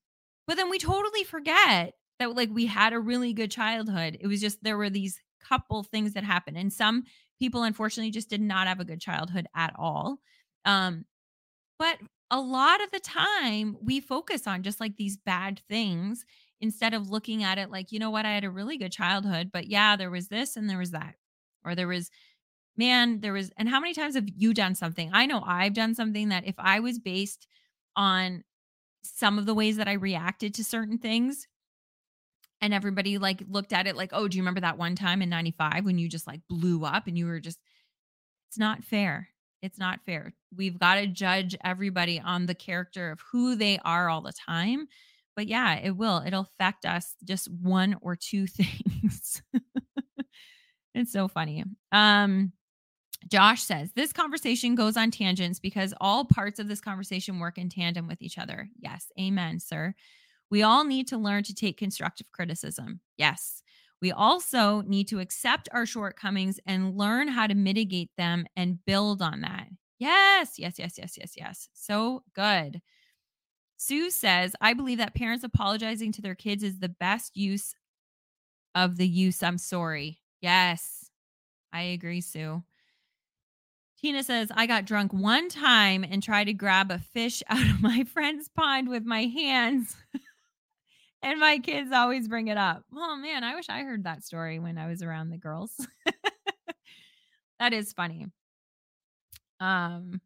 but 0.48 0.58
then 0.58 0.70
we 0.70 0.80
totally 0.80 1.24
forget 1.24 1.94
that 2.20 2.36
like 2.36 2.50
we 2.52 2.66
had 2.66 2.94
a 2.94 3.00
really 3.00 3.34
good 3.34 3.52
childhood. 3.52 4.18
It 4.20 4.28
was 4.28 4.42
just 4.42 4.64
there 4.64 4.78
were 4.78 4.90
these 4.90 5.20
couple 5.48 5.84
things 5.84 6.14
that 6.14 6.24
happened. 6.24 6.58
And 6.58 6.72
some 6.72 7.04
people, 7.40 7.64
unfortunately, 7.64 8.12
just 8.12 8.30
did 8.30 8.42
not 8.42 8.68
have 8.68 8.80
a 8.80 8.86
good 8.86 9.02
childhood 9.02 9.48
at 9.56 9.74
all. 9.78 10.20
Um, 10.66 11.06
but 11.80 11.98
a 12.30 12.40
lot 12.40 12.84
of 12.84 12.92
the 12.92 13.00
time 13.00 13.76
we 13.82 14.00
focus 14.00 14.48
on 14.48 14.64
just 14.64 14.80
like 14.80 14.96
these 14.98 15.18
bad 15.18 15.62
things 15.68 16.24
instead 16.62 16.94
of 16.94 17.10
looking 17.10 17.44
at 17.44 17.58
it 17.58 17.72
like, 17.72 17.92
you 17.92 18.00
know 18.00 18.12
what, 18.12 18.26
I 18.26 18.34
had 18.34 18.44
a 18.44 18.52
really 18.52 18.78
good 18.78 18.92
childhood, 18.92 19.50
but 19.52 19.68
yeah, 19.68 19.96
there 19.96 20.12
was 20.12 20.28
this 20.28 20.56
and 20.56 20.70
there 20.70 20.78
was 20.78 20.92
that. 20.92 21.16
Or 21.66 21.76
there 21.76 21.88
was, 21.88 22.10
man, 22.78 23.20
there 23.20 23.34
was, 23.34 23.52
and 23.58 23.70
how 23.70 23.80
many 23.80 23.94
times 23.94 24.16
have 24.16 24.28
you 24.36 24.54
done 24.54 24.76
something? 24.76 25.10
I 25.14 25.26
know 25.26 25.44
I've 25.46 25.74
done 25.74 25.96
something 25.96 26.30
that 26.30 26.48
if 26.48 26.56
I 26.58 26.80
was 26.80 27.00
based 27.00 27.48
on 27.96 28.44
some 29.04 29.38
of 29.38 29.46
the 29.46 29.54
ways 29.54 29.78
that 29.78 29.88
I 29.88 29.94
reacted 29.94 30.54
to 30.56 30.64
certain 30.64 30.98
things, 30.98 31.48
and 32.62 32.74
everybody 32.74 33.18
like 33.18 33.44
looked 33.50 33.74
at 33.74 33.88
it 33.88 33.96
like, 33.96 34.12
oh, 34.14 34.28
do 34.28 34.38
you 34.38 34.44
remember 34.44 34.62
that 34.62 34.78
one 34.78 34.96
time 34.96 35.22
in 35.22 35.30
95 35.30 35.84
when 35.84 35.98
you 35.98 36.08
just 36.08 36.28
like 36.28 36.42
blew 36.48 36.86
up 36.86 37.08
and 37.08 37.18
you 37.18 37.26
were 37.26 37.40
just, 37.40 37.60
it's 38.50 38.58
not 38.58 38.84
fair. 38.84 39.30
It's 39.62 39.80
not 39.80 40.02
fair. 40.06 40.34
We've 40.56 40.80
got 40.80 40.96
to 40.96 41.08
judge 41.08 41.56
everybody 41.64 42.20
on 42.20 42.46
the 42.46 42.56
character 42.56 43.12
of 43.12 43.20
who 43.32 43.56
they 43.56 43.80
are 43.84 44.10
all 44.10 44.22
the 44.22 44.34
time. 44.34 44.88
But 45.36 45.48
yeah, 45.48 45.76
it 45.76 45.92
will. 45.92 46.22
It'll 46.26 46.50
affect 46.60 46.86
us 46.86 47.16
just 47.24 47.50
one 47.50 47.96
or 48.02 48.16
two 48.16 48.48
things. 48.48 49.42
it's 50.94 51.12
so 51.12 51.28
funny. 51.28 51.64
Um, 51.92 52.54
Josh 53.32 53.64
says 53.64 53.92
this 53.96 54.12
conversation 54.12 54.76
goes 54.76 54.98
on 54.98 55.10
tangents 55.10 55.58
because 55.58 55.94
all 56.02 56.26
parts 56.26 56.60
of 56.60 56.68
this 56.68 56.82
conversation 56.82 57.40
work 57.40 57.58
in 57.58 57.70
tandem 57.70 58.06
with 58.06 58.22
each 58.22 58.38
other. 58.38 58.70
Yes, 58.78 59.08
amen, 59.18 59.60
sir. 59.62 59.96
We 60.50 60.64
all 60.64 60.84
need 60.84 61.08
to 61.08 61.18
learn 61.18 61.44
to 61.44 61.56
take 61.56 61.78
constructive 61.78 62.30
criticism. 62.34 63.00
Yes. 63.18 63.64
We 64.02 64.12
also 64.12 64.82
need 64.82 65.08
to 65.10 65.20
accept 65.20 65.70
our 65.72 65.86
shortcomings 65.86 66.60
and 66.66 66.98
learn 66.98 67.30
how 67.30 67.48
to 67.48 67.56
mitigate 67.56 68.10
them 68.18 68.46
and 68.58 68.84
build 68.86 69.22
on 69.22 69.42
that. 69.42 69.68
Yes, 69.98 70.58
yes, 70.58 70.78
yes, 70.78 70.96
yes, 70.98 71.16
yes, 71.18 71.34
yes. 71.38 71.70
So 71.74 72.24
good. 72.36 72.82
Sue 73.78 74.10
says, 74.10 74.56
I 74.60 74.74
believe 74.74 74.98
that 74.98 75.16
parents 75.16 75.44
apologizing 75.44 76.12
to 76.14 76.22
their 76.22 76.36
kids 76.36 76.64
is 76.64 76.80
the 76.80 76.90
best 76.90 77.38
use 77.38 77.76
of 78.76 78.98
the 78.98 79.08
use 79.08 79.42
I'm 79.42 79.58
sorry. 79.58 80.20
Yes, 80.42 81.10
I 81.72 81.82
agree, 81.84 82.22
Sue. 82.22 82.64
Tina 84.02 84.24
says, 84.24 84.52
I 84.56 84.66
got 84.66 84.86
drunk 84.86 85.14
one 85.14 85.48
time 85.48 86.04
and 86.04 86.24
tried 86.24 86.46
to 86.46 86.54
grab 86.54 86.90
a 86.90 86.98
fish 86.98 87.44
out 87.50 87.62
of 87.62 87.82
my 87.82 88.04
friend's 88.04 88.50
pond 88.50 88.90
with 88.90 89.06
my 89.06 89.26
hands. 89.26 89.96
and 91.22 91.40
my 91.40 91.60
kids 91.60 91.92
always 91.92 92.28
bring 92.28 92.48
it 92.48 92.58
up. 92.58 92.84
Oh 92.96 93.16
man, 93.16 93.44
I 93.44 93.54
wish 93.54 93.70
I 93.70 93.84
heard 93.84 94.06
that 94.06 94.24
story 94.24 94.58
when 94.58 94.80
I 94.80 94.88
was 94.88 95.04
around 95.04 95.30
the 95.30 95.38
girls. 95.38 95.74
that 97.60 97.74
is 97.74 97.94
funny. 97.94 98.26
Um 99.60 100.20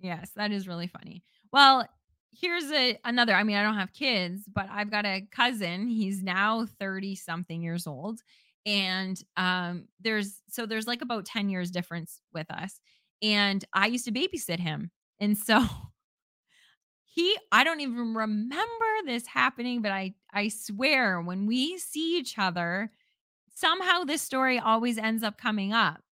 yes, 0.00 0.30
that 0.36 0.50
is 0.50 0.66
really 0.66 0.86
funny. 0.86 1.22
Well, 1.52 1.86
here's 2.32 2.70
a 2.72 2.98
another 3.04 3.34
I 3.34 3.42
mean, 3.42 3.56
I 3.56 3.62
don't 3.62 3.76
have 3.76 3.92
kids, 3.92 4.44
but 4.50 4.66
I've 4.70 4.90
got 4.90 5.04
a 5.04 5.26
cousin. 5.30 5.88
He's 5.88 6.22
now 6.22 6.64
30 6.78 7.16
something 7.16 7.62
years 7.62 7.86
old 7.86 8.20
and 8.64 9.22
um 9.36 9.84
there's 10.00 10.40
so 10.48 10.64
there's 10.64 10.86
like 10.86 11.02
about 11.02 11.26
10 11.26 11.50
years 11.50 11.70
difference 11.70 12.22
with 12.32 12.50
us. 12.50 12.80
And 13.22 13.64
I 13.72 13.86
used 13.86 14.04
to 14.06 14.12
babysit 14.12 14.60
him. 14.60 14.90
And 15.20 15.36
so 15.36 15.64
he 17.04 17.36
I 17.52 17.64
don't 17.64 17.80
even 17.80 18.14
remember 18.14 18.84
this 19.04 19.26
happening, 19.26 19.82
but 19.82 19.92
I 19.92 20.14
I 20.32 20.48
swear 20.48 21.20
when 21.20 21.46
we 21.46 21.78
see 21.78 22.18
each 22.18 22.38
other, 22.38 22.90
somehow 23.54 24.04
this 24.04 24.22
story 24.22 24.58
always 24.58 24.98
ends 24.98 25.22
up 25.22 25.38
coming 25.38 25.72
up. 25.72 26.02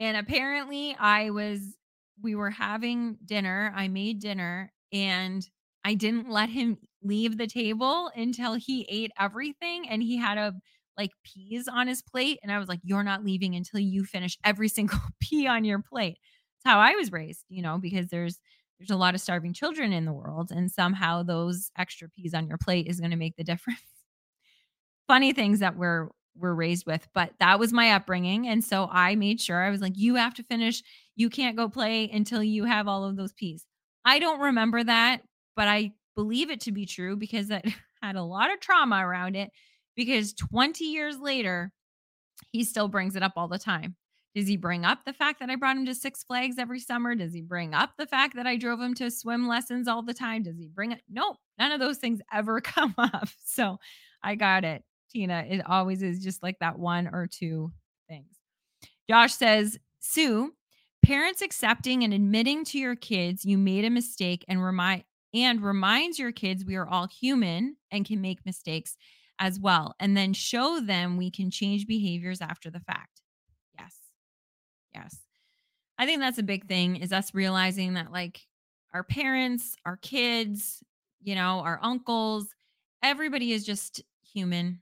And 0.00 0.16
apparently 0.16 0.96
I 0.98 1.30
was 1.30 1.76
we 2.22 2.34
were 2.34 2.50
having 2.50 3.18
dinner. 3.24 3.72
I 3.76 3.88
made 3.88 4.20
dinner 4.20 4.72
and 4.92 5.48
I 5.84 5.94
didn't 5.94 6.30
let 6.30 6.50
him 6.50 6.78
leave 7.02 7.38
the 7.38 7.46
table 7.46 8.10
until 8.16 8.54
he 8.54 8.86
ate 8.90 9.12
everything 9.18 9.88
and 9.88 10.02
he 10.02 10.16
had 10.18 10.38
a 10.38 10.54
like 10.98 11.12
peas 11.24 11.68
on 11.68 11.86
his 11.88 12.02
plate 12.02 12.40
and 12.42 12.52
I 12.52 12.58
was 12.58 12.68
like 12.68 12.80
you're 12.82 13.04
not 13.04 13.24
leaving 13.24 13.54
until 13.54 13.80
you 13.80 14.04
finish 14.04 14.36
every 14.44 14.68
single 14.68 14.98
pea 15.20 15.46
on 15.46 15.64
your 15.64 15.80
plate. 15.82 16.18
How 16.68 16.80
I 16.80 16.96
was 16.96 17.10
raised, 17.10 17.46
you 17.48 17.62
know, 17.62 17.78
because 17.78 18.08
there's 18.08 18.38
there's 18.78 18.90
a 18.90 18.96
lot 18.96 19.14
of 19.14 19.22
starving 19.22 19.54
children 19.54 19.90
in 19.90 20.04
the 20.04 20.12
world 20.12 20.50
and 20.50 20.70
somehow 20.70 21.22
those 21.22 21.70
extra 21.78 22.10
peas 22.10 22.34
on 22.34 22.46
your 22.46 22.58
plate 22.58 22.88
is 22.88 23.00
going 23.00 23.10
to 23.10 23.16
make 23.16 23.36
the 23.36 23.42
difference. 23.42 23.80
Funny 25.08 25.32
things 25.32 25.60
that 25.60 25.76
we're 25.76 26.08
we're 26.36 26.52
raised 26.52 26.84
with 26.86 27.08
but 27.14 27.32
that 27.40 27.58
was 27.58 27.72
my 27.72 27.92
upbringing 27.92 28.46
and 28.46 28.62
so 28.62 28.86
i 28.92 29.14
made 29.16 29.40
sure 29.40 29.60
i 29.64 29.70
was 29.70 29.80
like 29.80 29.94
you 29.96 30.14
have 30.16 30.34
to 30.34 30.42
finish 30.44 30.82
you 31.16 31.30
can't 31.30 31.56
go 31.56 31.68
play 31.70 32.08
until 32.10 32.42
you 32.42 32.64
have 32.64 32.86
all 32.86 33.04
of 33.04 33.16
those 33.16 33.32
peas. 33.32 33.64
I 34.04 34.18
don't 34.18 34.38
remember 34.40 34.84
that 34.84 35.22
but 35.56 35.66
i 35.68 35.92
believe 36.14 36.50
it 36.50 36.60
to 36.60 36.72
be 36.72 36.84
true 36.86 37.16
because 37.16 37.48
that 37.48 37.64
had 38.02 38.14
a 38.16 38.22
lot 38.22 38.52
of 38.52 38.60
trauma 38.60 39.04
around 39.04 39.36
it 39.36 39.50
because 39.96 40.34
20 40.34 40.84
years 40.84 41.18
later 41.18 41.72
he 42.52 42.64
still 42.64 42.88
brings 42.88 43.16
it 43.16 43.22
up 43.24 43.34
all 43.36 43.48
the 43.48 43.58
time 43.58 43.96
does 44.38 44.46
he 44.46 44.56
bring 44.56 44.84
up 44.84 45.04
the 45.04 45.12
fact 45.12 45.40
that 45.40 45.50
I 45.50 45.56
brought 45.56 45.76
him 45.76 45.86
to 45.86 45.94
Six 45.96 46.22
Flags 46.22 46.58
every 46.58 46.78
summer? 46.78 47.16
Does 47.16 47.32
he 47.32 47.40
bring 47.40 47.74
up 47.74 47.90
the 47.98 48.06
fact 48.06 48.36
that 48.36 48.46
I 48.46 48.56
drove 48.56 48.80
him 48.80 48.94
to 48.94 49.10
swim 49.10 49.48
lessons 49.48 49.88
all 49.88 50.00
the 50.00 50.14
time? 50.14 50.44
Does 50.44 50.56
he 50.56 50.68
bring 50.68 50.92
it? 50.92 51.00
Nope. 51.10 51.38
None 51.58 51.72
of 51.72 51.80
those 51.80 51.98
things 51.98 52.20
ever 52.32 52.60
come 52.60 52.94
up. 52.98 53.28
So 53.44 53.80
I 54.22 54.36
got 54.36 54.62
it, 54.64 54.84
Tina. 55.10 55.44
It 55.48 55.62
always 55.66 56.04
is 56.04 56.22
just 56.22 56.40
like 56.40 56.56
that 56.60 56.78
one 56.78 57.08
or 57.08 57.26
two 57.26 57.72
things. 58.08 58.32
Josh 59.10 59.34
says, 59.34 59.76
Sue, 59.98 60.52
parents 61.04 61.42
accepting 61.42 62.04
and 62.04 62.14
admitting 62.14 62.64
to 62.66 62.78
your 62.78 62.94
kids 62.94 63.44
you 63.44 63.58
made 63.58 63.84
a 63.84 63.90
mistake 63.90 64.44
and 64.46 64.62
remind 64.62 65.02
and 65.34 65.62
reminds 65.62 66.16
your 66.16 66.30
kids 66.30 66.64
we 66.64 66.76
are 66.76 66.88
all 66.88 67.08
human 67.08 67.76
and 67.90 68.06
can 68.06 68.20
make 68.20 68.46
mistakes 68.46 68.96
as 69.40 69.58
well 69.58 69.94
and 70.00 70.16
then 70.16 70.32
show 70.32 70.80
them 70.80 71.16
we 71.16 71.30
can 71.30 71.50
change 71.50 71.86
behaviors 71.86 72.40
after 72.40 72.70
the 72.70 72.80
fact 72.80 73.18
I 75.98 76.06
think 76.06 76.20
that's 76.20 76.38
a 76.38 76.44
big 76.44 76.66
thing 76.66 76.96
is 76.96 77.12
us 77.12 77.34
realizing 77.34 77.94
that 77.94 78.12
like 78.12 78.40
our 78.94 79.02
parents, 79.02 79.76
our 79.84 79.96
kids, 79.96 80.82
you 81.22 81.34
know, 81.34 81.60
our 81.60 81.78
uncles, 81.82 82.46
everybody 83.02 83.52
is 83.52 83.64
just 83.64 84.02
human. 84.32 84.80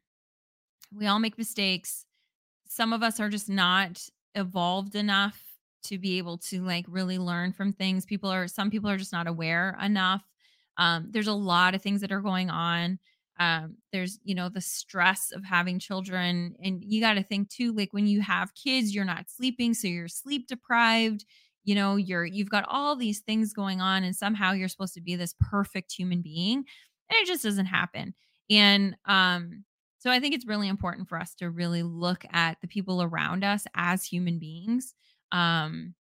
We 0.92 1.06
all 1.06 1.18
make 1.18 1.38
mistakes. 1.38 2.04
Some 2.68 2.92
of 2.92 3.02
us 3.02 3.18
are 3.20 3.28
just 3.28 3.48
not 3.48 4.02
evolved 4.34 4.94
enough 4.94 5.40
to 5.84 5.98
be 5.98 6.18
able 6.18 6.38
to 6.38 6.62
like 6.62 6.84
really 6.88 7.18
learn 7.18 7.52
from 7.52 7.72
things. 7.72 8.04
People 8.04 8.30
are 8.30 8.48
some 8.48 8.70
people 8.70 8.90
are 8.90 8.96
just 8.96 9.12
not 9.12 9.26
aware 9.26 9.76
enough. 9.82 10.22
Um, 10.76 11.08
there's 11.10 11.28
a 11.28 11.32
lot 11.32 11.74
of 11.74 11.82
things 11.82 12.02
that 12.02 12.12
are 12.12 12.20
going 12.20 12.50
on 12.50 12.98
um, 13.38 13.76
there's 13.92 14.18
you 14.24 14.34
know 14.34 14.48
the 14.48 14.60
stress 14.60 15.30
of 15.32 15.44
having 15.44 15.78
children 15.78 16.56
and 16.62 16.82
you 16.84 17.00
got 17.00 17.14
to 17.14 17.22
think 17.22 17.48
too 17.50 17.72
like 17.72 17.92
when 17.92 18.06
you 18.06 18.20
have 18.22 18.54
kids 18.54 18.94
you're 18.94 19.04
not 19.04 19.28
sleeping 19.28 19.74
so 19.74 19.88
you're 19.88 20.08
sleep 20.08 20.46
deprived 20.48 21.24
you 21.64 21.74
know 21.74 21.96
you're 21.96 22.24
you've 22.24 22.50
got 22.50 22.64
all 22.68 22.96
these 22.96 23.20
things 23.20 23.52
going 23.52 23.80
on 23.80 24.04
and 24.04 24.16
somehow 24.16 24.52
you're 24.52 24.68
supposed 24.68 24.94
to 24.94 25.00
be 25.02 25.16
this 25.16 25.34
perfect 25.50 25.92
human 25.92 26.22
being 26.22 26.64
and 27.08 27.18
it 27.20 27.26
just 27.26 27.42
doesn't 27.44 27.66
happen. 27.66 28.14
And 28.50 28.96
um 29.06 29.64
so 29.98 30.10
i 30.10 30.20
think 30.20 30.34
it's 30.34 30.46
really 30.46 30.68
important 30.68 31.08
for 31.08 31.18
us 31.18 31.34
to 31.34 31.50
really 31.50 31.82
look 31.82 32.24
at 32.32 32.58
the 32.60 32.68
people 32.68 33.02
around 33.02 33.44
us 33.44 33.66
as 33.74 34.04
human 34.04 34.38
beings 34.38 34.94
um 35.32 35.94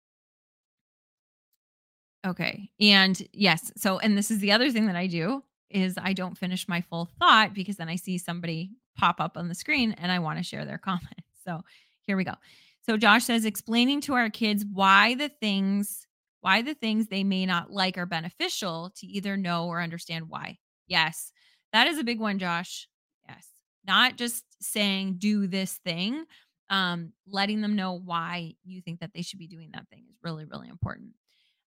okay 2.26 2.70
and 2.80 3.28
yes 3.34 3.72
so 3.78 4.00
and 4.00 4.18
this 4.18 4.32
is 4.32 4.40
the 4.40 4.52
other 4.52 4.72
thing 4.72 4.88
that 4.88 4.96
i 4.96 5.08
do 5.08 5.44
is 5.70 5.98
I 6.02 6.14
don't 6.14 6.38
finish 6.38 6.68
my 6.68 6.82
full 6.82 7.10
thought 7.20 7.54
because 7.54 7.78
then 7.78 7.90
I 7.90 7.96
see 7.96 8.18
somebody 8.18 8.72
pop 8.98 9.20
up 9.20 9.38
on 9.38 9.48
the 9.48 9.56
screen 9.56 9.94
and 9.94 10.12
I 10.12 10.20
want 10.20 10.38
to 10.38 10.44
share 10.44 10.66
their 10.66 10.78
comment. 10.84 11.22
So 11.44 11.62
here 12.02 12.18
we 12.18 12.24
go. 12.24 12.34
So 12.82 12.98
Josh 12.98 13.26
says 13.26 13.46
explaining 13.46 14.02
to 14.02 14.14
our 14.14 14.30
kids 14.30 14.64
why 14.72 15.16
the 15.16 15.30
things 15.30 16.06
why 16.42 16.62
the 16.62 16.76
things 16.76 17.08
they 17.08 17.24
may 17.24 17.44
not 17.46 17.72
like 17.72 17.98
are 17.98 18.06
beneficial 18.06 18.92
to 18.98 19.08
either 19.08 19.36
know 19.36 19.66
or 19.66 19.82
understand 19.82 20.30
why. 20.30 20.60
Yes. 20.88 21.32
That 21.74 21.88
is 21.88 21.98
a 21.98 22.04
big 22.04 22.20
one, 22.20 22.38
Josh. 22.38 22.88
Yes. 23.28 23.48
Not 23.88 24.16
just 24.16 24.44
saying 24.62 25.16
do 25.18 25.48
this 25.48 25.80
thing, 25.84 26.26
um 26.70 27.14
letting 27.28 27.62
them 27.62 27.76
know 27.76 27.94
why 27.94 28.54
you 28.64 28.82
think 28.82 29.00
that 29.00 29.12
they 29.14 29.22
should 29.22 29.40
be 29.40 29.48
doing 29.48 29.72
that 29.74 29.88
thing 29.90 30.06
is 30.10 30.18
really 30.24 30.46
really 30.46 30.68
important. 30.68 31.14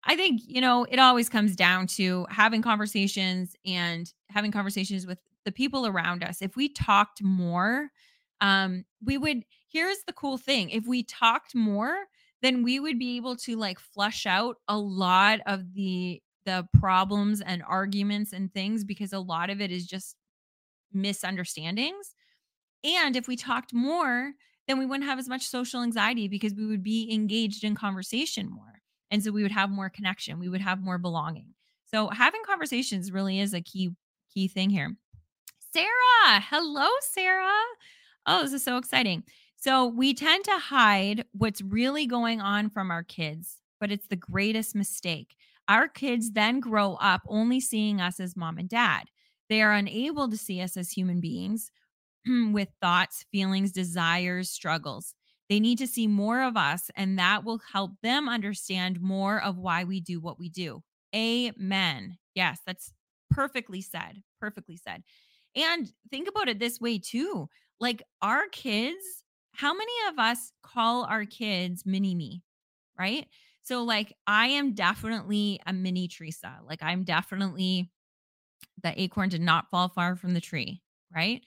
I 0.05 0.15
think, 0.15 0.41
you 0.45 0.59
know, 0.61 0.85
it 0.89 0.99
always 0.99 1.29
comes 1.29 1.55
down 1.55 1.87
to 1.87 2.25
having 2.29 2.61
conversations 2.61 3.55
and 3.65 4.11
having 4.29 4.51
conversations 4.51 5.07
with 5.07 5.19
the 5.45 5.51
people 5.51 5.87
around 5.87 6.23
us. 6.23 6.41
If 6.41 6.55
we 6.55 6.69
talked 6.69 7.23
more, 7.23 7.89
um, 8.41 8.85
we 9.03 9.17
would, 9.17 9.43
here's 9.71 10.03
the 10.05 10.13
cool 10.13 10.37
thing 10.37 10.69
if 10.69 10.85
we 10.85 11.03
talked 11.03 11.55
more, 11.55 11.95
then 12.41 12.63
we 12.63 12.79
would 12.79 12.99
be 12.99 13.15
able 13.15 13.37
to 13.37 13.55
like 13.55 13.79
flush 13.79 14.25
out 14.25 14.57
a 14.67 14.77
lot 14.77 15.39
of 15.45 15.73
the 15.73 16.21
the 16.45 16.67
problems 16.77 17.39
and 17.39 17.63
arguments 17.63 18.33
and 18.33 18.53
things 18.53 18.83
because 18.83 19.13
a 19.13 19.19
lot 19.19 19.49
of 19.49 19.61
it 19.61 19.71
is 19.71 19.87
just 19.87 20.17
misunderstandings 20.93 22.15
and 22.83 23.15
if 23.15 23.27
we 23.27 23.35
talked 23.35 23.73
more 23.73 24.33
then 24.67 24.79
we 24.79 24.85
wouldn't 24.85 25.09
have 25.09 25.19
as 25.19 25.29
much 25.29 25.47
social 25.47 25.83
anxiety 25.83 26.27
because 26.27 26.53
we 26.55 26.65
would 26.65 26.83
be 26.83 27.11
engaged 27.13 27.63
in 27.63 27.75
conversation 27.75 28.49
more 28.49 28.72
and 29.13 29.23
so 29.23 29.31
we 29.31 29.43
would 29.43 29.51
have 29.51 29.69
more 29.69 29.91
connection, 29.91 30.39
we 30.39 30.49
would 30.49 30.59
have 30.59 30.81
more 30.81 30.97
belonging. 30.97 31.53
So 31.85 32.09
having 32.09 32.41
conversations 32.43 33.11
really 33.11 33.39
is 33.39 33.53
a 33.53 33.61
key 33.61 33.91
key 34.33 34.47
thing 34.47 34.71
here. 34.71 34.97
Sarah. 35.71 36.41
Hello, 36.49 36.87
Sarah. 37.11 37.51
Oh, 38.25 38.41
this 38.41 38.53
is 38.53 38.63
so 38.63 38.77
exciting. 38.77 39.23
So, 39.55 39.85
we 39.85 40.13
tend 40.13 40.43
to 40.45 40.57
hide 40.57 41.25
what's 41.31 41.61
really 41.61 42.05
going 42.05 42.41
on 42.41 42.69
from 42.69 42.91
our 42.91 43.03
kids, 43.03 43.59
but 43.79 43.91
it's 43.91 44.07
the 44.07 44.15
greatest 44.15 44.75
mistake. 44.75 45.35
Our 45.69 45.87
kids 45.87 46.31
then 46.31 46.59
grow 46.59 46.95
up 46.95 47.21
only 47.27 47.61
seeing 47.61 48.01
us 48.01 48.19
as 48.19 48.35
mom 48.35 48.57
and 48.57 48.67
dad. 48.67 49.03
They 49.47 49.61
are 49.61 49.71
unable 49.71 50.29
to 50.29 50.37
see 50.37 50.59
us 50.59 50.75
as 50.75 50.91
human 50.91 51.21
beings 51.21 51.71
with 52.51 52.69
thoughts, 52.81 53.25
feelings, 53.31 53.71
desires, 53.71 54.49
struggles. 54.49 55.13
They 55.49 55.59
need 55.59 55.77
to 55.79 55.87
see 55.87 56.07
more 56.07 56.41
of 56.41 56.57
us, 56.57 56.89
and 56.95 57.19
that 57.19 57.43
will 57.43 57.59
help 57.59 57.91
them 58.01 58.29
understand 58.29 59.01
more 59.01 59.41
of 59.41 59.57
why 59.57 59.83
we 59.83 59.99
do 59.99 60.19
what 60.19 60.39
we 60.39 60.49
do. 60.49 60.83
Amen. 61.15 62.17
Yes, 62.33 62.59
that's 62.65 62.93
perfectly 63.29 63.81
said. 63.81 64.23
Perfectly 64.39 64.77
said. 64.77 65.03
And 65.55 65.91
think 66.09 66.27
about 66.27 66.49
it 66.49 66.59
this 66.59 66.79
way 66.79 66.97
too. 66.97 67.49
Like 67.79 68.01
our 68.21 68.47
kids, 68.51 69.23
how 69.51 69.73
many 69.73 69.91
of 70.09 70.17
us 70.17 70.51
call 70.63 71.03
our 71.03 71.25
kids 71.25 71.85
mini 71.85 72.15
me, 72.15 72.41
right? 72.97 73.27
So, 73.61 73.83
like, 73.83 74.13
I 74.27 74.47
am 74.47 74.73
definitely 74.73 75.59
a 75.65 75.71
mini 75.71 76.07
Teresa. 76.07 76.59
Like, 76.67 76.83
I'm 76.83 77.03
definitely 77.03 77.89
the 78.81 78.99
acorn 79.01 79.29
did 79.29 79.41
not 79.41 79.69
fall 79.69 79.89
far 79.89 80.15
from 80.15 80.33
the 80.33 80.41
tree, 80.41 80.81
right? 81.15 81.43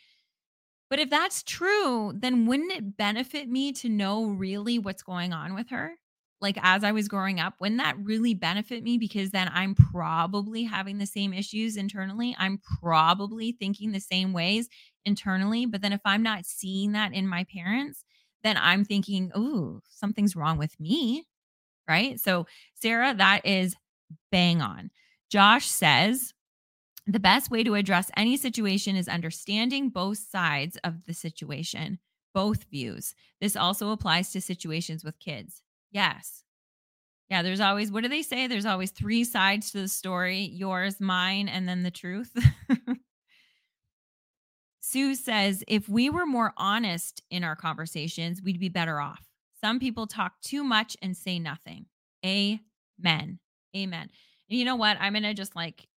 But 0.89 0.99
if 1.01 1.11
that's 1.11 1.43
true, 1.43 2.13
then 2.15 2.47
wouldn't 2.47 2.73
it 2.73 2.97
benefit 2.97 3.49
me 3.49 3.73
to 3.75 3.89
know 3.89 4.27
really 4.27 4.79
what's 4.79 5.03
going 5.03 5.33
on 5.33 5.55
with 5.55 5.71
her? 5.71 5.95
Like 6.41 6.59
as 6.63 6.85
I 6.85 6.93
was 6.93 7.09
growing 7.09 7.41
up, 7.41 7.55
wouldn't 7.61 7.81
that 7.81 7.99
really 7.99 8.35
benefit 8.35 8.83
me? 8.83 8.99
Because 8.99 9.31
then 9.31 9.51
I'm 9.53 9.75
probably 9.75 10.65
having 10.65 10.99
the 10.99 11.07
same 11.07 11.33
issues 11.33 11.77
internally. 11.77 12.37
I'm 12.39 12.61
probably 12.81 13.53
thinking 13.53 13.93
the 13.93 14.01
same 14.01 14.33
ways 14.33 14.69
internally. 15.05 15.67
But 15.67 15.81
then 15.81 15.93
if 15.93 16.03
I'm 16.05 16.23
not 16.23 16.45
seeing 16.45 16.93
that 16.93 17.15
in 17.15 17.27
my 17.27 17.45
parents, 17.45 18.05
then 18.45 18.57
I'm 18.61 18.85
thinking, 18.85 19.33
oh, 19.35 19.81
something's 19.89 20.37
wrong 20.37 20.59
with 20.59 20.79
me. 20.79 21.25
Right. 21.89 22.21
So, 22.21 22.47
Sarah, 22.75 23.15
that 23.15 23.47
is 23.47 23.75
bang 24.31 24.61
on. 24.61 24.91
Josh 25.31 25.67
says, 25.67 26.33
the 27.07 27.21
best 27.21 27.51
way 27.51 27.63
to 27.63 27.75
address 27.75 28.11
any 28.17 28.37
situation 28.37 28.97
is 28.97 29.09
understanding 29.09 29.91
both 29.91 30.19
sides 30.19 30.77
of 30.83 31.05
the 31.07 31.15
situation, 31.15 32.01
both 32.35 32.65
views. 32.65 33.15
This 33.41 33.57
also 33.57 33.91
applies 33.91 34.33
to 34.33 34.41
situations 34.41 35.05
with 35.05 35.19
kids. 35.21 35.63
Yes. 35.93 36.43
Yeah, 37.31 37.43
there's 37.43 37.61
always, 37.61 37.91
what 37.91 38.03
do 38.03 38.09
they 38.09 38.23
say? 38.23 38.47
There's 38.47 38.67
always 38.67 38.91
three 38.91 39.25
sides 39.25 39.71
to 39.71 39.79
the 39.79 39.89
story 39.89 40.41
yours, 40.41 41.01
mine, 41.01 41.49
and 41.49 41.69
then 41.69 41.83
the 41.83 41.91
truth. 41.91 42.33
Sue 44.81 45.17
says, 45.17 45.65
if 45.67 45.89
we 45.89 46.11
were 46.11 46.27
more 46.27 46.53
honest 46.57 47.23
in 47.31 47.43
our 47.43 47.57
conversations, 47.57 48.41
we'd 48.43 48.61
be 48.61 48.69
better 48.69 49.01
off. 49.01 49.25
Some 49.61 49.81
people 49.81 50.07
talk 50.07 50.41
too 50.43 50.63
much 50.63 50.97
and 51.03 51.17
say 51.17 51.39
nothing. 51.39 51.87
Amen. 52.25 53.39
Amen. 53.77 54.11
You 54.49 54.65
know 54.65 54.77
what? 54.77 54.97
I'm 55.01 55.15
going 55.15 55.25
to 55.25 55.35
just 55.35 55.57
like 55.57 55.89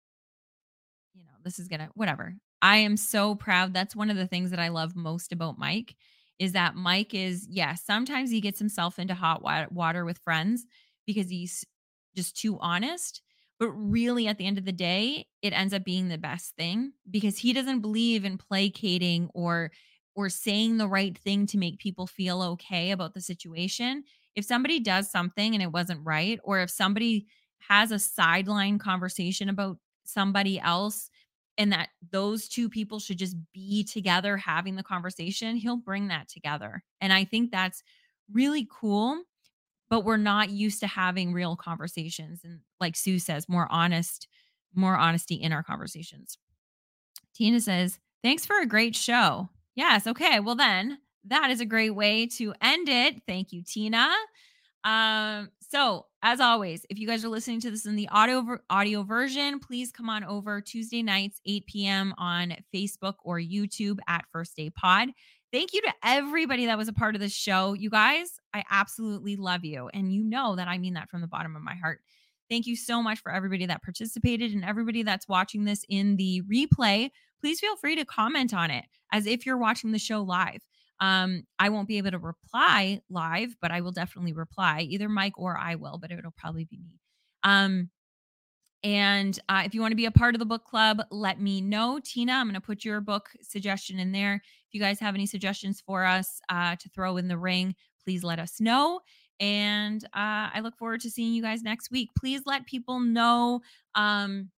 this 1.43 1.59
is 1.59 1.67
gonna 1.67 1.89
whatever. 1.93 2.35
I 2.61 2.77
am 2.77 2.97
so 2.97 3.35
proud. 3.35 3.73
That's 3.73 3.95
one 3.95 4.09
of 4.09 4.17
the 4.17 4.27
things 4.27 4.51
that 4.51 4.59
I 4.59 4.69
love 4.69 4.95
most 4.95 5.31
about 5.31 5.57
Mike 5.57 5.95
is 6.39 6.53
that 6.53 6.75
Mike 6.75 7.13
is, 7.13 7.45
yes, 7.49 7.55
yeah, 7.55 7.73
sometimes 7.75 8.31
he 8.31 8.41
gets 8.41 8.59
himself 8.59 8.97
into 8.97 9.13
hot 9.13 9.41
water 9.71 10.05
with 10.05 10.17
friends 10.19 10.65
because 11.05 11.29
he's 11.29 11.65
just 12.15 12.37
too 12.37 12.57
honest. 12.59 13.21
But 13.59 13.71
really, 13.71 14.27
at 14.27 14.37
the 14.37 14.45
end 14.45 14.57
of 14.57 14.63
the 14.63 14.71
day, 14.71 15.27
it 15.41 15.51
ends 15.51 15.73
up 15.73 15.83
being 15.83 16.07
the 16.07 16.17
best 16.17 16.55
thing 16.55 16.93
because 17.09 17.37
he 17.37 17.51
doesn't 17.51 17.81
believe 17.81 18.23
in 18.23 18.37
placating 18.37 19.29
or 19.33 19.71
or 20.15 20.29
saying 20.29 20.77
the 20.77 20.87
right 20.87 21.17
thing 21.17 21.45
to 21.45 21.57
make 21.57 21.77
people 21.79 22.07
feel 22.07 22.41
okay 22.41 22.91
about 22.91 23.13
the 23.13 23.21
situation. 23.21 24.03
If 24.35 24.45
somebody 24.45 24.79
does 24.79 25.09
something 25.11 25.53
and 25.53 25.61
it 25.61 25.71
wasn't 25.71 26.05
right, 26.05 26.39
or 26.43 26.59
if 26.59 26.69
somebody 26.69 27.27
has 27.67 27.91
a 27.91 27.99
sideline 27.99 28.79
conversation 28.79 29.49
about 29.49 29.77
somebody 30.05 30.59
else 30.59 31.09
and 31.59 31.73
that 31.73 31.89
those 32.11 32.47
two 32.47 32.69
people 32.69 32.99
should 32.99 33.19
just 33.19 33.35
be 33.53 33.83
together 33.83 34.37
having 34.37 34.77
the 34.77 34.83
conversation, 34.83 35.57
he'll 35.57 35.77
bring 35.77 36.07
that 36.07 36.29
together. 36.29 36.83
And 37.01 37.11
I 37.11 37.25
think 37.25 37.51
that's 37.51 37.83
really 38.31 38.67
cool. 38.71 39.21
But 39.89 40.05
we're 40.05 40.17
not 40.17 40.51
used 40.51 40.79
to 40.81 40.87
having 40.87 41.33
real 41.33 41.55
conversations. 41.55 42.41
And 42.43 42.59
like 42.79 42.95
Sue 42.95 43.17
says, 43.17 43.49
more 43.49 43.67
honest, 43.71 44.27
more 44.75 44.95
honesty 44.95 45.35
in 45.35 45.51
our 45.51 45.63
conversations. 45.63 46.37
Tina 47.35 47.59
says, 47.59 47.99
Thanks 48.21 48.45
for 48.45 48.59
a 48.59 48.67
great 48.67 48.95
show. 48.95 49.49
Yes. 49.75 50.05
Okay. 50.05 50.39
Well, 50.39 50.55
then 50.55 50.99
that 51.25 51.49
is 51.49 51.59
a 51.59 51.65
great 51.65 51.91
way 51.91 52.27
to 52.27 52.53
end 52.61 52.87
it. 52.87 53.21
Thank 53.27 53.51
you, 53.51 53.63
Tina. 53.63 54.09
Um, 54.83 55.49
so 55.69 56.07
as 56.23 56.39
always, 56.39 56.85
if 56.89 56.97
you 56.97 57.07
guys 57.07 57.23
are 57.23 57.29
listening 57.29 57.61
to 57.61 57.71
this 57.71 57.85
in 57.85 57.95
the 57.95 58.09
audio 58.09 58.57
audio 58.69 59.03
version, 59.03 59.59
please 59.59 59.91
come 59.91 60.09
on 60.09 60.23
over 60.23 60.61
Tuesday 60.61 61.03
nights, 61.03 61.39
8 61.45 61.65
p.m. 61.67 62.13
on 62.17 62.55
Facebook 62.73 63.15
or 63.23 63.39
YouTube 63.39 63.99
at 64.07 64.25
First 64.31 64.55
Day 64.55 64.71
Pod. 64.71 65.09
Thank 65.51 65.73
you 65.73 65.81
to 65.81 65.93
everybody 66.03 66.65
that 66.65 66.77
was 66.77 66.87
a 66.87 66.93
part 66.93 67.15
of 67.15 67.21
this 67.21 67.33
show. 67.33 67.73
You 67.73 67.89
guys, 67.89 68.39
I 68.53 68.63
absolutely 68.69 69.35
love 69.35 69.63
you. 69.63 69.89
And 69.93 70.11
you 70.11 70.23
know 70.23 70.55
that 70.55 70.67
I 70.67 70.79
mean 70.79 70.95
that 70.95 71.09
from 71.09 71.21
the 71.21 71.27
bottom 71.27 71.55
of 71.55 71.61
my 71.61 71.75
heart. 71.75 72.01
Thank 72.49 72.65
you 72.65 72.75
so 72.75 73.03
much 73.03 73.19
for 73.19 73.31
everybody 73.31 73.67
that 73.67 73.83
participated 73.83 74.53
and 74.53 74.65
everybody 74.65 75.03
that's 75.03 75.27
watching 75.27 75.65
this 75.65 75.85
in 75.87 76.15
the 76.17 76.41
replay. 76.51 77.11
Please 77.41 77.59
feel 77.59 77.75
free 77.75 77.95
to 77.95 78.05
comment 78.05 78.53
on 78.53 78.71
it 78.71 78.85
as 79.11 79.27
if 79.27 79.45
you're 79.45 79.57
watching 79.57 79.91
the 79.91 79.99
show 79.99 80.21
live. 80.21 80.61
Um, 81.01 81.43
I 81.57 81.69
won't 81.69 81.87
be 81.87 81.97
able 81.97 82.11
to 82.11 82.19
reply 82.19 83.01
live, 83.09 83.55
but 83.61 83.71
I 83.71 83.81
will 83.81 83.91
definitely 83.91 84.33
reply. 84.33 84.81
Either 84.81 85.07
Mike 85.07 85.37
or 85.37 85.57
I 85.57 85.75
will, 85.75 85.97
but 85.97 86.11
it'll 86.11 86.33
probably 86.37 86.65
be 86.65 86.77
me. 86.77 86.99
Um, 87.43 87.89
and 88.83 89.37
uh, 89.49 89.63
if 89.65 89.73
you 89.73 89.81
want 89.81 89.91
to 89.91 89.97
be 89.97 90.05
a 90.05 90.11
part 90.11 90.35
of 90.35 90.39
the 90.39 90.45
book 90.45 90.63
club, 90.63 91.01
let 91.11 91.39
me 91.39 91.59
know. 91.59 91.99
Tina, 92.03 92.33
I'm 92.33 92.45
going 92.45 92.53
to 92.53 92.61
put 92.61 92.85
your 92.85 93.01
book 93.01 93.29
suggestion 93.41 93.99
in 93.99 94.11
there. 94.11 94.35
If 94.35 94.73
you 94.73 94.79
guys 94.79 94.99
have 94.99 95.15
any 95.15 95.25
suggestions 95.25 95.81
for 95.85 96.05
us 96.05 96.39
uh, 96.49 96.75
to 96.77 96.89
throw 96.89 97.17
in 97.17 97.27
the 97.27 97.37
ring, 97.37 97.75
please 98.03 98.23
let 98.23 98.39
us 98.39 98.61
know. 98.61 99.01
And 99.39 100.03
uh, 100.05 100.51
I 100.53 100.61
look 100.61 100.77
forward 100.77 101.01
to 101.01 101.09
seeing 101.09 101.33
you 101.33 101.41
guys 101.41 101.61
next 101.61 101.91
week. 101.91 102.09
Please 102.17 102.41
let 102.45 102.65
people 102.65 102.99
know 102.99 103.61
um, 103.95 104.49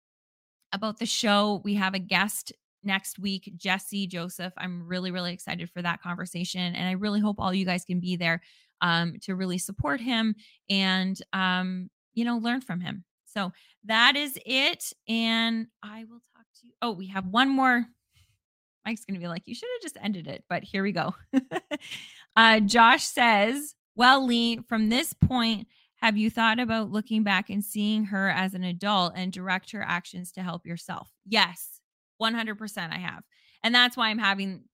about 0.72 0.99
the 0.99 1.07
show. 1.07 1.61
We 1.64 1.74
have 1.74 1.95
a 1.95 1.99
guest 1.99 2.53
next 2.83 3.18
week, 3.18 3.53
Jesse 3.57 4.07
Joseph. 4.07 4.53
I'm 4.57 4.87
really, 4.87 5.11
really 5.11 5.33
excited 5.33 5.70
for 5.70 5.83
that 5.83 6.03
conversation. 6.03 6.74
And 6.74 6.89
I 6.89 6.93
really 6.93 7.20
hope 7.20 7.37
all 7.39 7.55
you 7.55 7.64
guys 7.64 7.85
can 7.85 8.01
be 8.01 8.16
there 8.16 8.41
um, 8.81 9.16
to 9.22 9.35
really 9.35 9.59
support 9.59 10.01
him 10.01 10.35
and, 10.68 11.20
um, 11.33 11.91
you 12.14 12.24
know, 12.24 12.39
learn 12.39 12.61
from 12.61 12.81
him. 12.81 13.05
So 13.26 13.53
that 13.85 14.16
is 14.16 14.39
it. 14.45 14.93
And 15.09 15.66
I 15.83 16.05
will 16.05 16.20
talk 16.35 16.47
to 16.61 16.66
you. 16.66 16.72
Oh, 16.83 16.93
we 16.93 17.09
have 17.09 17.26
one 17.26 17.49
more. 17.49 17.87
Mike's 18.85 19.05
going 19.05 19.14
to 19.14 19.20
be 19.20 19.28
like, 19.28 19.43
you 19.47 19.55
should 19.55 19.68
have 19.74 19.83
just 19.83 19.99
ended 20.03 20.26
it, 20.26 20.45
but 20.49 20.64
here 20.64 20.83
we 20.83 20.93
go. 20.93 21.14
uh, 22.37 22.61
Josh 22.61 23.05
says, 23.05 23.74
Well, 23.95 24.26
Leigh, 24.26 24.61
from 24.68 24.89
this 24.89 25.12
point, 25.12 25.68
have 25.97 26.16
you 26.16 26.31
thought 26.31 26.59
about 26.59 26.91
looking 26.91 27.22
back 27.22 27.51
and 27.51 27.62
seeing 27.62 28.05
her 28.07 28.31
as 28.31 28.55
an 28.55 28.64
adult 28.64 29.12
and 29.16 29.31
direct 29.31 29.72
her 29.72 29.83
actions 29.83 30.33
to 30.33 30.43
help 30.43 30.66
yourself? 30.66 31.11
Yes, 31.26 31.80
100% 32.21 32.93
I 32.93 32.99
have. 32.99 33.23
And 33.62 33.75
that's 33.75 33.97
why 33.97 34.09
I'm 34.09 34.18
having 34.18 34.64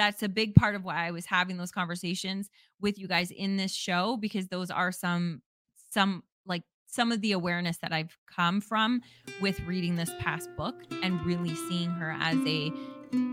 that's 0.00 0.22
a 0.22 0.28
big 0.30 0.54
part 0.54 0.74
of 0.74 0.82
why 0.82 1.06
I 1.06 1.10
was 1.10 1.26
having 1.26 1.58
those 1.58 1.70
conversations 1.70 2.48
with 2.80 2.98
you 2.98 3.06
guys 3.06 3.30
in 3.30 3.58
this 3.58 3.74
show 3.74 4.16
because 4.16 4.48
those 4.48 4.70
are 4.70 4.90
some 4.92 5.42
some 5.90 6.22
like 6.46 6.62
some 6.86 7.12
of 7.12 7.20
the 7.20 7.32
awareness 7.32 7.76
that 7.78 7.92
I've 7.92 8.16
come 8.34 8.62
from 8.62 9.02
with 9.42 9.60
reading 9.60 9.96
this 9.96 10.10
past 10.18 10.48
book 10.56 10.74
and 11.02 11.24
really 11.26 11.54
seeing 11.54 11.90
her 11.90 12.16
as 12.18 12.38
a 12.46 12.72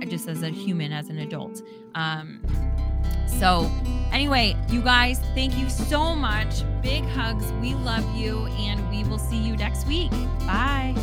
just 0.07 0.27
as 0.27 0.43
a 0.43 0.49
human 0.49 0.91
as 0.91 1.07
an 1.07 1.19
adult. 1.19 1.61
Um 1.95 2.41
so 3.39 3.71
anyway, 4.11 4.57
you 4.69 4.81
guys, 4.81 5.19
thank 5.35 5.57
you 5.57 5.69
so 5.69 6.15
much. 6.15 6.63
Big 6.81 7.05
hugs. 7.05 7.49
We 7.61 7.75
love 7.75 8.03
you 8.13 8.47
and 8.47 8.89
we 8.89 9.05
will 9.09 9.19
see 9.19 9.37
you 9.37 9.55
next 9.55 9.87
week. 9.87 10.11
Bye. 10.39 10.95